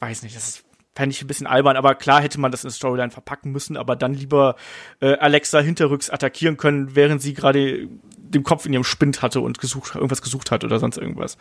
[0.00, 2.70] weiß nicht, das ist fände ich ein bisschen albern, aber klar hätte man das in
[2.70, 4.56] Storyline verpacken müssen, aber dann lieber
[5.00, 9.58] äh, Alexa hinterrücks attackieren können, während sie gerade den Kopf in ihrem Spind hatte und
[9.58, 11.38] gesucht, irgendwas gesucht hat oder sonst irgendwas.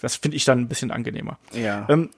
[0.00, 1.38] Das finde ich dann ein bisschen angenehmer.
[1.52, 1.86] Ja.
[1.88, 2.10] Ähm,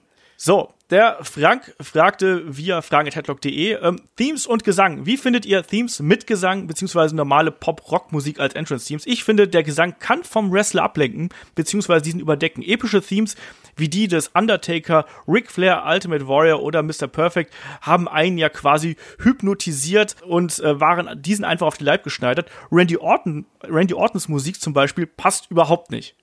[0.43, 5.05] so, der Frank fragte via fragen.headlock.de ähm, Themes und Gesang.
[5.05, 9.05] Wie findet ihr Themes mit Gesang beziehungsweise normale Pop-Rock-Musik als Entrance-Themes?
[9.05, 12.63] Ich finde, der Gesang kann vom Wrestler ablenken beziehungsweise diesen überdecken.
[12.63, 13.37] Epische Themes
[13.77, 17.07] wie die des Undertaker, Ric Flair, Ultimate Warrior oder Mr.
[17.07, 17.53] Perfect
[17.83, 22.51] haben einen ja quasi hypnotisiert und äh, waren diesen einfach auf den Leib geschneidert.
[22.73, 26.17] Randy Orton, Randy Ortons Musik zum Beispiel passt überhaupt nicht.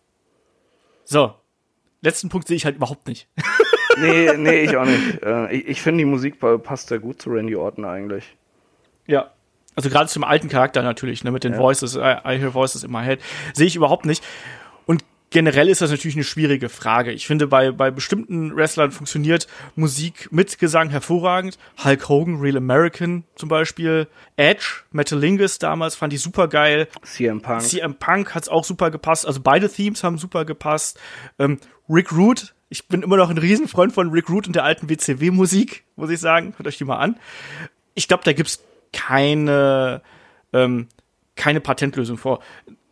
[1.05, 1.35] So,
[2.01, 3.27] letzten Punkt sehe ich halt überhaupt nicht.
[4.01, 5.23] nee, nee, ich auch nicht.
[5.23, 8.35] Äh, ich, ich finde, die Musik passt sehr gut zu Randy Orton eigentlich.
[9.05, 9.31] Ja.
[9.75, 11.59] Also gerade zum alten Charakter natürlich, ne, mit den ja.
[11.59, 13.19] Voices, I, I hear Voices in my head,
[13.53, 14.23] sehe ich überhaupt nicht.
[14.87, 17.11] Und generell ist das natürlich eine schwierige Frage.
[17.11, 21.57] Ich finde, bei, bei bestimmten Wrestlern funktioniert Musik mit Gesang hervorragend.
[21.83, 24.07] Hulk Hogan, Real American zum Beispiel.
[24.35, 26.87] Edge, Metalingus damals fand ich super geil.
[27.03, 27.61] CM Punk.
[27.61, 29.27] CM Punk hat's auch super gepasst.
[29.27, 30.99] Also beide Themes haben super gepasst.
[31.37, 31.59] Ähm,
[31.89, 35.83] Rick Root ich bin immer noch ein Riesenfreund von Rick Root und der alten WCW-Musik,
[35.95, 36.53] muss ich sagen.
[36.57, 37.17] Hört euch die mal an.
[37.93, 38.63] Ich glaube, da gibt's
[38.93, 40.01] keine,
[40.53, 40.87] ähm,
[41.35, 42.41] keine Patentlösung vor.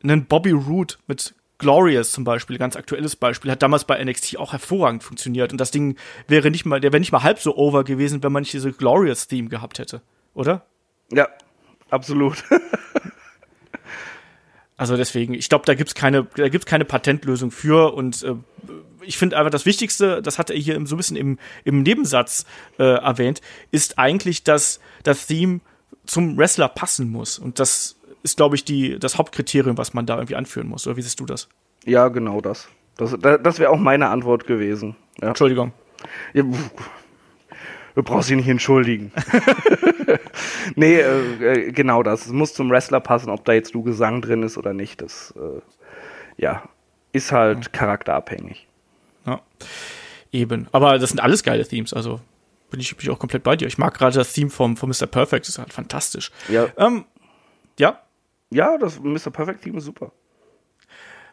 [0.03, 4.52] Einen Bobby Root mit Glorious zum Beispiel, ganz aktuelles Beispiel, hat damals bei NXT auch
[4.52, 5.52] hervorragend funktioniert.
[5.52, 5.97] Und das Ding
[6.27, 8.72] wäre nicht mal, der wäre nicht mal halb so over gewesen, wenn man nicht diese
[8.72, 10.02] Glorious-Theme gehabt hätte.
[10.34, 10.65] Oder?
[11.11, 11.27] Ja,
[11.89, 12.43] absolut.
[14.77, 18.35] also deswegen, ich glaube, da gibt's keine, da gibt's keine Patentlösung für und äh,
[19.02, 22.45] ich finde aber das Wichtigste, das hat er hier so ein bisschen im, im Nebensatz
[22.80, 23.41] äh, erwähnt,
[23.72, 25.61] ist eigentlich, dass das Theme
[26.06, 27.39] zum Wrestler passen muss.
[27.39, 30.88] Und das ist, glaube ich, die, das Hauptkriterium, was man da irgendwie anführen muss.
[30.88, 31.47] Oder wie siehst du das?
[31.85, 32.68] Ja, genau das.
[32.97, 34.95] Das, das wäre auch meine Antwort gewesen.
[35.22, 35.30] Ja.
[35.30, 35.73] Entschuldigung.
[36.34, 36.43] Ja,
[37.95, 39.11] du brauchst dich nicht entschuldigen.
[40.76, 42.26] nee, äh, äh, genau das.
[42.27, 45.01] Es muss zum Wrestler passen, ob da jetzt du Gesang drin ist oder nicht.
[45.01, 45.61] Das, äh,
[46.38, 46.63] ja,
[47.11, 48.67] ist halt charakterabhängig.
[49.26, 49.41] Ja.
[50.31, 50.67] Eben.
[50.72, 52.19] Aber das sind alles geile Themes, also
[52.69, 53.67] bin ich, bin ich auch komplett bei dir.
[53.67, 55.07] Ich mag gerade das Theme vom, vom Mr.
[55.07, 56.31] Perfect, das ist halt fantastisch.
[56.49, 56.67] Ja.
[56.77, 57.05] Ähm,
[57.80, 58.01] ja?
[58.49, 59.31] Ja, das Mr.
[59.31, 60.11] Perfect Theme ist super.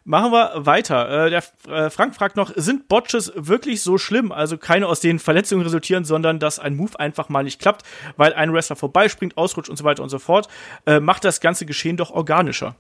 [0.05, 1.27] Machen wir weiter.
[1.27, 4.33] Äh, der äh, Frank fragt noch, sind Botches wirklich so schlimm?
[4.33, 7.85] Also keine aus denen Verletzungen resultieren, sondern dass ein Move einfach mal nicht klappt,
[8.17, 10.49] weil ein Wrestler vorbeispringt, ausrutscht und so weiter und so fort.
[10.87, 12.75] Äh, macht das ganze Geschehen doch organischer.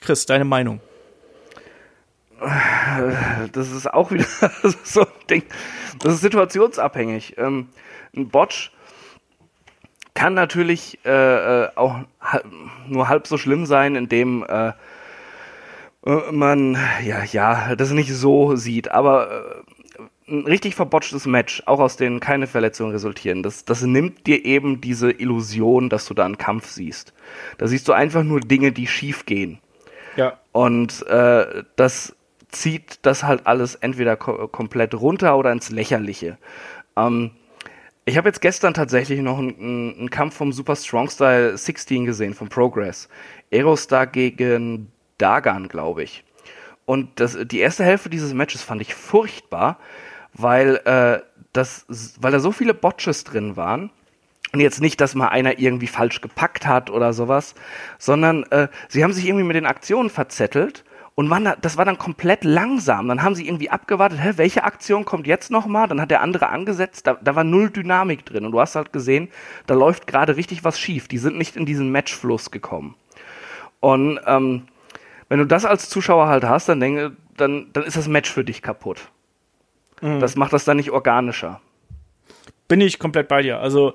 [0.00, 0.80] Chris, deine Meinung?
[3.52, 4.24] das ist auch wieder
[4.84, 5.42] so ein Ding.
[5.98, 7.36] Das ist situationsabhängig.
[7.36, 7.70] Ähm,
[8.16, 8.70] ein Botch
[10.14, 11.96] kann natürlich äh, äh auch
[12.86, 14.72] nur halb so schlimm sein, indem äh,
[16.32, 19.62] man ja ja das nicht so sieht, aber
[19.98, 24.44] äh, ein richtig verbotschtes Match, auch aus denen keine Verletzungen resultieren, das, das nimmt dir
[24.44, 27.14] eben diese Illusion, dass du da einen Kampf siehst.
[27.56, 29.58] Da siehst du einfach nur Dinge, die schief gehen.
[30.16, 30.38] Ja.
[30.52, 32.14] Und äh, das
[32.50, 36.38] zieht das halt alles entweder ko komplett runter oder ins Lächerliche.
[36.96, 37.32] Ähm,
[38.04, 42.32] ich habe jetzt gestern tatsächlich noch einen, einen, Kampf vom Super Strong Style 16 gesehen,
[42.32, 43.08] vom Progress.
[43.52, 46.24] Aerostar gegen Dagan, glaube ich.
[46.86, 49.78] Und das, die erste Hälfte dieses Matches fand ich furchtbar,
[50.32, 51.20] weil, äh,
[51.52, 51.84] das,
[52.20, 53.90] weil da so viele Botches drin waren.
[54.52, 57.54] Und jetzt nicht, dass mal einer irgendwie falsch gepackt hat oder sowas,
[57.98, 60.84] sondern äh, sie haben sich irgendwie mit den Aktionen verzettelt
[61.14, 63.08] und waren da, das war dann komplett langsam.
[63.08, 65.88] Dann haben sie irgendwie abgewartet, hä, welche Aktion kommt jetzt nochmal?
[65.88, 68.46] Dann hat der andere angesetzt, da, da war null Dynamik drin.
[68.46, 69.28] Und du hast halt gesehen,
[69.66, 71.08] da läuft gerade richtig was schief.
[71.08, 72.94] Die sind nicht in diesen Matchfluss gekommen.
[73.80, 74.68] Und ähm,
[75.28, 78.44] wenn du das als Zuschauer halt hast, dann denke, dann, dann ist das Match für
[78.44, 79.10] dich kaputt.
[80.00, 80.20] Mhm.
[80.20, 81.60] Das macht das dann nicht organischer.
[82.66, 83.60] Bin ich komplett bei dir.
[83.60, 83.94] Also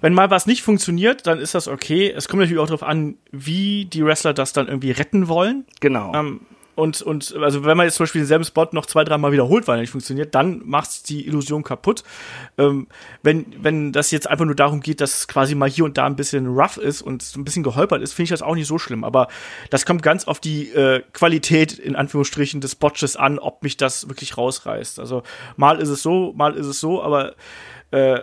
[0.00, 2.10] wenn mal was nicht funktioniert, dann ist das okay.
[2.10, 5.66] Es kommt natürlich auch darauf an, wie die Wrestler das dann irgendwie retten wollen.
[5.80, 6.14] Genau.
[6.14, 6.40] Ähm,
[6.74, 9.76] und, und also wenn man jetzt zum Beispiel denselben Spot noch zwei, dreimal wiederholt, weil
[9.76, 12.02] er nicht funktioniert, dann macht's die Illusion kaputt.
[12.56, 12.86] Ähm,
[13.22, 16.06] wenn, wenn das jetzt einfach nur darum geht, dass es quasi mal hier und da
[16.06, 18.78] ein bisschen rough ist und ein bisschen geholpert ist, finde ich das auch nicht so
[18.78, 19.04] schlimm.
[19.04, 19.28] Aber
[19.68, 24.08] das kommt ganz auf die äh, Qualität in Anführungsstrichen des Botches an, ob mich das
[24.08, 24.98] wirklich rausreißt.
[24.98, 25.22] Also
[25.56, 27.34] mal ist es so, mal ist es so, aber
[27.90, 28.20] äh,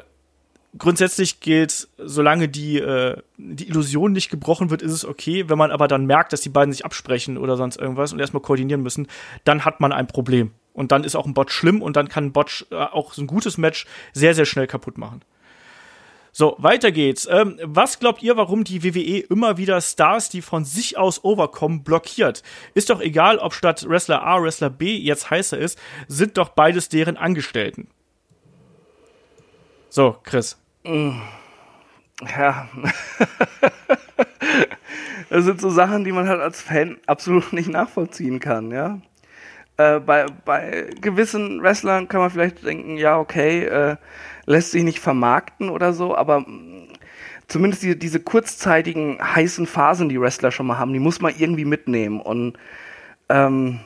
[0.77, 5.49] grundsätzlich gilt, solange die, äh, die Illusion nicht gebrochen wird, ist es okay.
[5.49, 8.41] Wenn man aber dann merkt, dass die beiden sich absprechen oder sonst irgendwas und erstmal
[8.41, 9.07] koordinieren müssen,
[9.43, 10.51] dann hat man ein Problem.
[10.73, 13.21] Und dann ist auch ein Bot schlimm und dann kann ein Bot äh, auch so
[13.21, 15.21] ein gutes Match sehr, sehr schnell kaputt machen.
[16.31, 17.27] So, weiter geht's.
[17.29, 21.83] Ähm, was glaubt ihr, warum die WWE immer wieder Stars, die von sich aus overkommen,
[21.83, 22.43] blockiert?
[22.75, 26.87] Ist doch egal, ob statt Wrestler A Wrestler B jetzt heißer ist, sind doch beides
[26.87, 27.87] deren Angestellten.
[29.89, 30.57] So, Chris.
[30.85, 32.69] Ja.
[35.29, 38.99] das sind so Sachen, die man halt als Fan absolut nicht nachvollziehen kann, ja.
[39.77, 43.95] Äh, bei, bei gewissen Wrestlern kann man vielleicht denken, ja, okay, äh,
[44.45, 46.87] lässt sich nicht vermarkten oder so, aber mh,
[47.47, 51.65] zumindest die, diese kurzzeitigen heißen Phasen, die Wrestler schon mal haben, die muss man irgendwie
[51.65, 52.21] mitnehmen.
[52.21, 52.57] Und
[53.29, 53.79] ähm,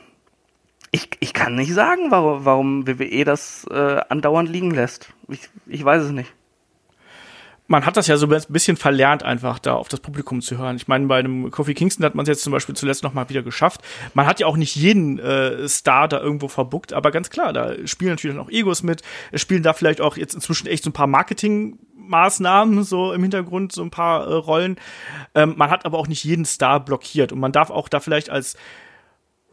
[0.94, 5.12] ich, ich kann nicht sagen, warum, warum WWE das äh, andauernd liegen lässt.
[5.28, 6.32] Ich, ich weiß es nicht
[7.66, 10.76] man hat das ja so ein bisschen verlernt, einfach da auf das Publikum zu hören.
[10.76, 13.28] Ich meine, bei einem Kofi Kingston hat man es jetzt zum Beispiel zuletzt noch mal
[13.30, 13.80] wieder geschafft.
[14.12, 17.74] Man hat ja auch nicht jeden äh, Star da irgendwo verbuckt, aber ganz klar, da
[17.86, 19.02] spielen natürlich auch Egos mit.
[19.32, 23.22] Es spielen da vielleicht auch jetzt inzwischen echt so ein paar Marketing Maßnahmen so im
[23.22, 24.76] Hintergrund, so ein paar äh, Rollen.
[25.34, 28.28] Ähm, man hat aber auch nicht jeden Star blockiert und man darf auch da vielleicht
[28.28, 28.56] als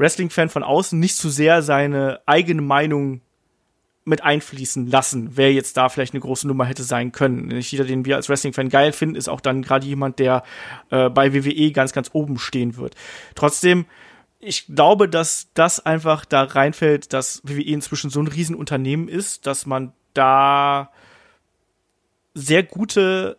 [0.01, 3.21] Wrestling-Fan von außen nicht zu sehr seine eigene Meinung
[4.03, 7.47] mit einfließen lassen, wer jetzt da vielleicht eine große Nummer hätte sein können.
[7.47, 10.43] Nicht jeder, den wir als Wrestling-Fan geil finden, ist auch dann gerade jemand, der
[10.89, 12.95] äh, bei WWE ganz, ganz oben stehen wird.
[13.35, 13.85] Trotzdem,
[14.39, 19.67] ich glaube, dass das einfach da reinfällt, dass WWE inzwischen so ein Riesenunternehmen ist, dass
[19.67, 20.91] man da
[22.33, 23.37] sehr gute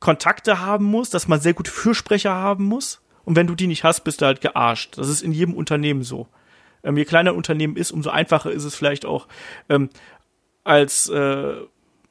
[0.00, 3.00] Kontakte haben muss, dass man sehr gute Fürsprecher haben muss.
[3.28, 4.96] Und wenn du die nicht hast, bist du halt gearscht.
[4.96, 6.28] Das ist in jedem Unternehmen so.
[6.82, 9.28] Ähm, je kleiner ein Unternehmen ist, umso einfacher ist es vielleicht auch
[9.68, 9.90] ähm,
[10.64, 11.56] als äh,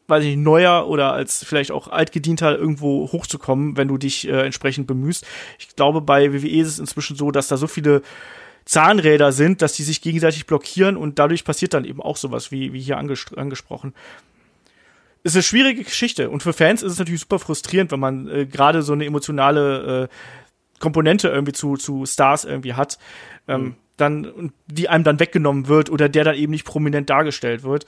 [0.08, 4.86] weiß ich, neuer oder als vielleicht auch altgedienter irgendwo hochzukommen, wenn du dich äh, entsprechend
[4.86, 5.26] bemühst.
[5.58, 8.04] Ich glaube, bei WWE ist es inzwischen so, dass da so viele
[8.66, 12.74] Zahnräder sind, dass die sich gegenseitig blockieren und dadurch passiert dann eben auch sowas, wie,
[12.74, 13.96] wie hier anges angesprochen.
[15.24, 18.28] Es ist eine schwierige Geschichte und für Fans ist es natürlich super frustrierend, wenn man
[18.28, 20.08] äh, gerade so eine emotionale äh,
[20.80, 22.98] Komponente irgendwie zu, zu Stars irgendwie hat.
[23.48, 27.64] Ähm, mhm dann, die einem dann weggenommen wird oder der dann eben nicht prominent dargestellt
[27.64, 27.86] wird.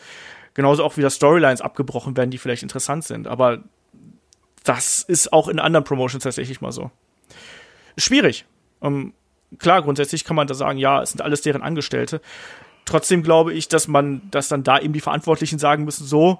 [0.55, 3.27] Genauso auch wieder Storylines abgebrochen werden, die vielleicht interessant sind.
[3.27, 3.63] Aber
[4.63, 6.91] das ist auch in anderen Promotions tatsächlich mal so.
[7.97, 8.45] Schwierig.
[8.81, 9.13] Ähm,
[9.59, 12.21] klar, grundsätzlich kann man da sagen, ja, es sind alles deren Angestellte.
[12.85, 16.39] Trotzdem glaube ich, dass man, dass dann da eben die Verantwortlichen sagen müssen, so,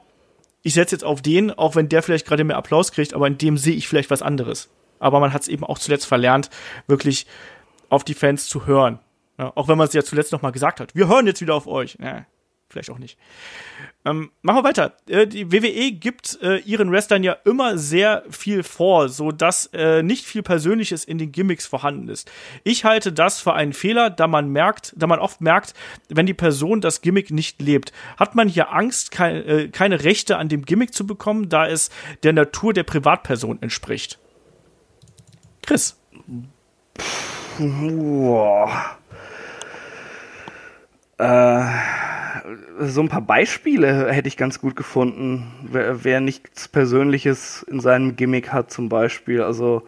[0.64, 3.38] ich setze jetzt auf den, auch wenn der vielleicht gerade mehr Applaus kriegt, aber in
[3.38, 4.70] dem sehe ich vielleicht was anderes.
[5.00, 6.50] Aber man hat es eben auch zuletzt verlernt,
[6.88, 7.26] wirklich
[7.90, 9.00] auf die Fans zu hören.
[9.38, 10.96] Ja, auch wenn man es ja zuletzt noch mal gesagt hat.
[10.96, 11.98] Wir hören jetzt wieder auf euch.
[12.02, 12.26] Ja,
[12.70, 13.18] vielleicht auch nicht.
[14.06, 14.94] Ähm, machen wir weiter.
[15.08, 20.04] Äh, die WWE gibt äh, ihren Wrestlern ja immer sehr viel vor, so dass äh,
[20.04, 22.32] nicht viel Persönliches in den Gimmicks vorhanden ist.
[22.64, 25.74] Ich halte das für einen Fehler, da man merkt, da man oft merkt,
[26.08, 27.92] wenn die Person das Gimmick nicht lebt.
[28.18, 31.90] Hat man hier Angst, kein, äh, keine Rechte an dem Gimmick zu bekommen, da es
[32.24, 34.20] der Natur der Privatperson entspricht?
[35.70, 35.96] Chris.
[37.60, 38.98] Boah.
[41.20, 41.64] Äh,
[42.88, 45.52] so ein paar Beispiele hätte ich ganz gut gefunden.
[45.62, 49.44] Wer, wer nichts Persönliches in seinem Gimmick hat, zum Beispiel.
[49.44, 49.84] Also,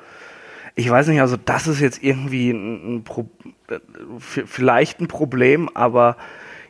[0.76, 3.28] ich weiß nicht, also das ist jetzt irgendwie ein, ein Pro
[4.28, 6.16] vielleicht ein Problem, aber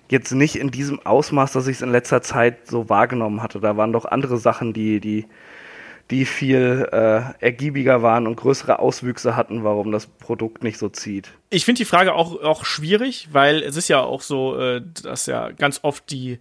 [0.07, 3.59] jetzt nicht in diesem Ausmaß, dass ich es in letzter Zeit so wahrgenommen hatte.
[3.59, 5.25] Da waren doch andere Sachen, die, die
[6.11, 11.31] die viel äh, ergiebiger waren und größere Auswüchse hatten, warum das Produkt nicht so zieht.
[11.49, 15.25] Ich finde die Frage auch, auch schwierig, weil es ist ja auch so, äh, dass
[15.25, 16.39] ja ganz oft die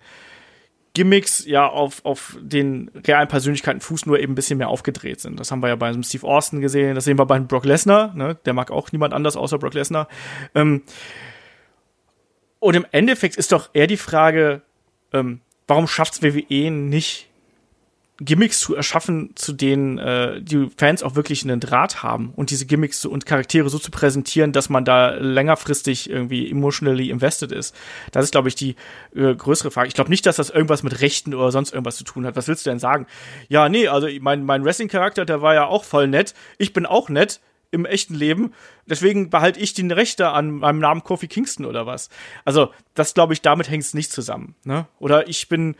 [0.93, 5.39] Gimmicks ja auf, auf den realen Persönlichkeiten Fuß nur eben ein bisschen mehr aufgedreht sind.
[5.39, 8.37] Das haben wir ja bei Steve Austin gesehen, das sehen wir bei Brock Lesnar, ne?
[8.45, 10.09] der mag auch niemand anders außer Brock Lesnar.
[10.57, 10.83] Ähm,
[12.59, 14.63] und im Endeffekt ist doch eher die Frage,
[15.13, 17.30] ähm, warum schafft WWE nicht
[18.21, 22.67] Gimmicks zu erschaffen, zu denen äh, die Fans auch wirklich einen Draht haben und diese
[22.67, 27.75] Gimmicks und Charaktere so zu präsentieren, dass man da längerfristig irgendwie emotionally invested ist.
[28.13, 28.77] Das ist, glaube ich, die
[29.15, 29.89] äh, größere Frage.
[29.89, 32.37] Ich glaube nicht, dass das irgendwas mit Rechten oder sonst irgendwas zu tun hat.
[32.37, 33.07] Was willst du denn sagen?
[33.49, 36.35] Ja, nee, also mein, mein Wrestling-Charakter, der war ja auch voll nett.
[36.59, 37.41] Ich bin auch nett.
[37.71, 38.53] Im echten Leben.
[38.87, 42.09] Deswegen behalte ich den Rechte an meinem Namen Kofi Kingston oder was.
[42.45, 44.55] Also, das glaube ich, damit hängt es nicht zusammen.
[44.65, 44.87] Ne?
[44.99, 45.77] Oder ich bin,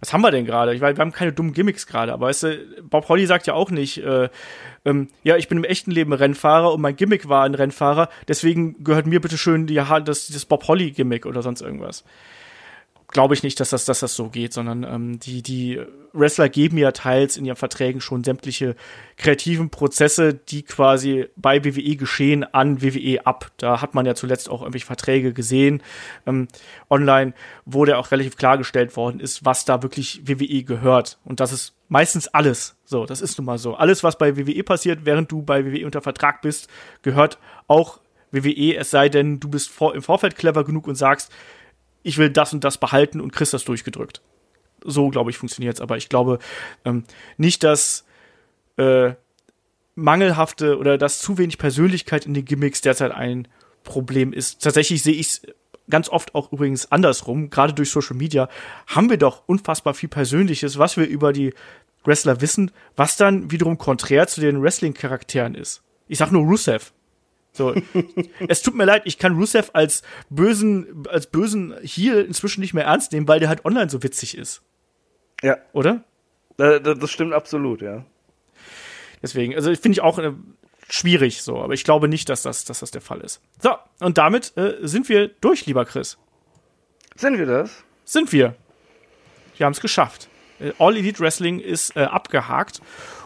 [0.00, 0.74] was haben wir denn gerade?
[0.74, 3.54] Ich weiß, wir haben keine dummen Gimmicks gerade, aber weißt du, Bob Holly sagt ja
[3.54, 4.28] auch nicht, äh,
[4.84, 8.84] ähm, ja, ich bin im echten Leben Rennfahrer und mein Gimmick war ein Rennfahrer, deswegen
[8.84, 12.04] gehört mir bitte schön die, das, das Bob Holly Gimmick oder sonst irgendwas
[13.12, 15.80] glaube ich nicht, dass das, dass das so geht, sondern ähm, die, die
[16.12, 18.74] Wrestler geben ja teils in ihren Verträgen schon sämtliche
[19.16, 23.50] kreativen Prozesse, die quasi bei WWE geschehen, an WWE ab.
[23.58, 25.82] Da hat man ja zuletzt auch irgendwelche Verträge gesehen.
[26.26, 26.48] Ähm,
[26.90, 27.34] online
[27.64, 31.18] wurde auch relativ klargestellt worden ist, was da wirklich WWE gehört.
[31.24, 32.76] Und das ist meistens alles.
[32.84, 33.74] So, das ist nun mal so.
[33.74, 36.68] Alles, was bei WWE passiert, während du bei WWE unter Vertrag bist,
[37.02, 38.00] gehört auch
[38.32, 41.30] WWE, es sei denn, du bist vor, im Vorfeld clever genug und sagst,
[42.02, 44.22] ich will das und das behalten und kriegst das durchgedrückt.
[44.84, 45.80] So, glaube ich, funktioniert es.
[45.80, 46.38] Aber ich glaube
[46.84, 47.04] ähm,
[47.36, 48.04] nicht, dass
[48.76, 49.12] äh,
[49.94, 53.48] mangelhafte oder dass zu wenig Persönlichkeit in den Gimmicks derzeit ein
[53.84, 54.62] Problem ist.
[54.62, 55.42] Tatsächlich sehe ich es
[55.90, 57.50] ganz oft auch übrigens andersrum.
[57.50, 58.48] Gerade durch Social Media
[58.86, 61.52] haben wir doch unfassbar viel Persönliches, was wir über die
[62.04, 65.82] Wrestler wissen, was dann wiederum konträr zu den Wrestling-Charakteren ist.
[66.08, 66.92] Ich sag nur Rusev.
[67.52, 67.74] So,
[68.48, 72.84] es tut mir leid, ich kann Rusev als bösen, als bösen Heel inzwischen nicht mehr
[72.84, 74.62] ernst nehmen, weil der halt online so witzig ist.
[75.42, 75.58] Ja.
[75.72, 76.02] Oder?
[76.56, 78.04] Das stimmt absolut, ja.
[79.22, 80.32] Deswegen, also finde ich auch äh,
[80.88, 83.40] schwierig so, aber ich glaube nicht, dass das, dass das der Fall ist.
[83.60, 86.18] So, und damit äh, sind wir durch, lieber Chris.
[87.16, 87.84] Sind wir das?
[88.04, 88.56] Sind wir.
[89.56, 90.28] Wir haben es geschafft.
[90.58, 92.80] Äh, All Elite Wrestling ist äh, abgehakt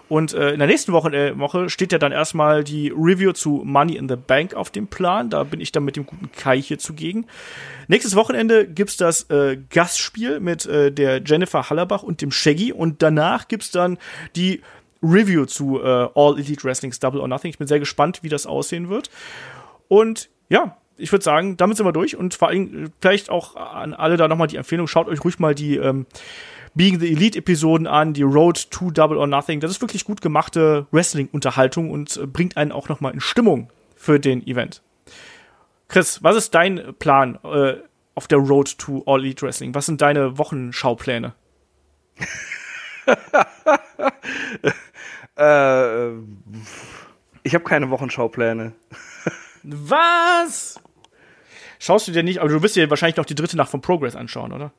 [0.08, 3.62] und äh, in der nächsten Woche, äh, Woche steht ja dann erstmal die Review zu
[3.64, 5.30] Money in the Bank auf dem Plan.
[5.30, 7.26] Da bin ich dann mit dem guten Kai hier zugegen.
[7.88, 12.72] Nächstes Wochenende gibt's das äh, Gastspiel mit äh, der Jennifer Hallerbach und dem Shaggy.
[12.72, 13.98] Und danach gibt's dann
[14.36, 14.62] die
[15.02, 17.50] Review zu äh, All Elite Wrestling's Double or Nothing.
[17.50, 19.10] Ich bin sehr gespannt, wie das aussehen wird.
[19.88, 22.16] Und ja, ich würde sagen, damit sind wir durch.
[22.16, 25.54] Und vor allem vielleicht auch an alle da nochmal die Empfehlung, schaut euch ruhig mal
[25.54, 26.06] die ähm,
[26.76, 29.60] Being the Elite-Episoden an, die Road to Double or Nothing.
[29.60, 34.20] Das ist wirklich gut gemachte Wrestling-Unterhaltung und äh, bringt einen auch nochmal in Stimmung für
[34.20, 34.82] den Event.
[35.88, 37.76] Chris, was ist dein Plan äh,
[38.14, 39.74] auf der Road to All Elite Wrestling?
[39.74, 41.32] Was sind deine Wochenschaupläne?
[45.36, 46.08] äh,
[47.42, 48.72] ich habe keine Wochenschaupläne.
[49.62, 50.78] Was?
[51.78, 54.14] Schaust du dir nicht, aber du wirst dir wahrscheinlich noch die dritte Nacht von Progress
[54.14, 54.72] anschauen, oder?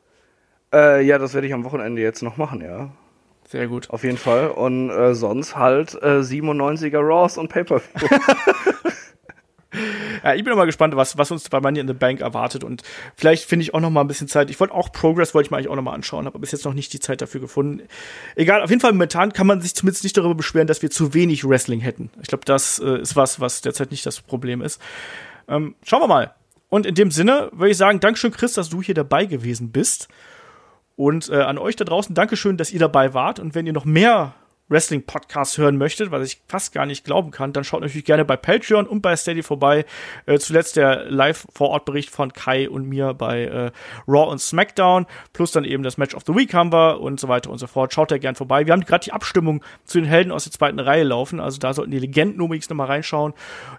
[0.73, 2.89] Äh, ja, das werde ich am Wochenende jetzt noch machen, ja.
[3.48, 3.89] Sehr gut.
[3.89, 4.49] Auf jeden Fall.
[4.49, 8.07] Und äh, sonst halt äh, 97er Raws und Pay-Per-View.
[10.23, 12.65] ja, ich bin mal gespannt, was, was uns bei Money in the Bank erwartet.
[12.65, 12.84] Und
[13.15, 14.49] vielleicht finde ich auch noch mal ein bisschen Zeit.
[14.49, 16.65] Ich wollte auch Progress, wollte ich mir eigentlich auch noch mal anschauen, habe bis jetzt
[16.65, 17.84] noch nicht die Zeit dafür gefunden.
[18.35, 21.14] Egal, auf jeden Fall momentan kann man sich zumindest nicht darüber beschweren, dass wir zu
[21.14, 22.10] wenig Wrestling hätten.
[22.22, 24.81] Ich glaube, das äh, ist was, was derzeit nicht das Problem ist.
[25.48, 26.34] Ähm, schauen wir mal.
[26.68, 30.10] Und in dem Sinne würde ich sagen, Dankeschön, Chris, dass du hier dabei gewesen bist.
[30.97, 33.39] Und äh, an euch da draußen, Dankeschön, dass ihr dabei wart.
[33.39, 34.33] Und wenn ihr noch mehr
[34.69, 38.35] Wrestling-Podcasts hören möchtet, was ich fast gar nicht glauben kann, dann schaut natürlich gerne bei
[38.35, 39.85] Patreon und bei Steady vorbei.
[40.25, 43.71] Äh, zuletzt der Live-Vor-Ort-Bericht von Kai und mir bei äh,
[44.07, 47.27] Raw und SmackDown, plus dann eben das Match of the Week haben wir und so
[47.27, 47.93] weiter und so fort.
[47.93, 48.65] Schaut da gern vorbei.
[48.65, 51.73] Wir haben gerade die Abstimmung zu den Helden aus der zweiten Reihe laufen, also da
[51.73, 53.33] sollten die Legenden unbedingt nochmal reinschauen.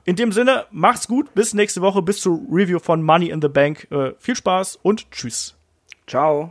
[0.04, 3.48] In dem Sinne, macht's gut, bis nächste Woche, bis zur Review von Money in the
[3.48, 3.88] Bank.
[3.90, 5.56] Äh, viel Spaß und tschüss.
[6.06, 6.50] Ciao.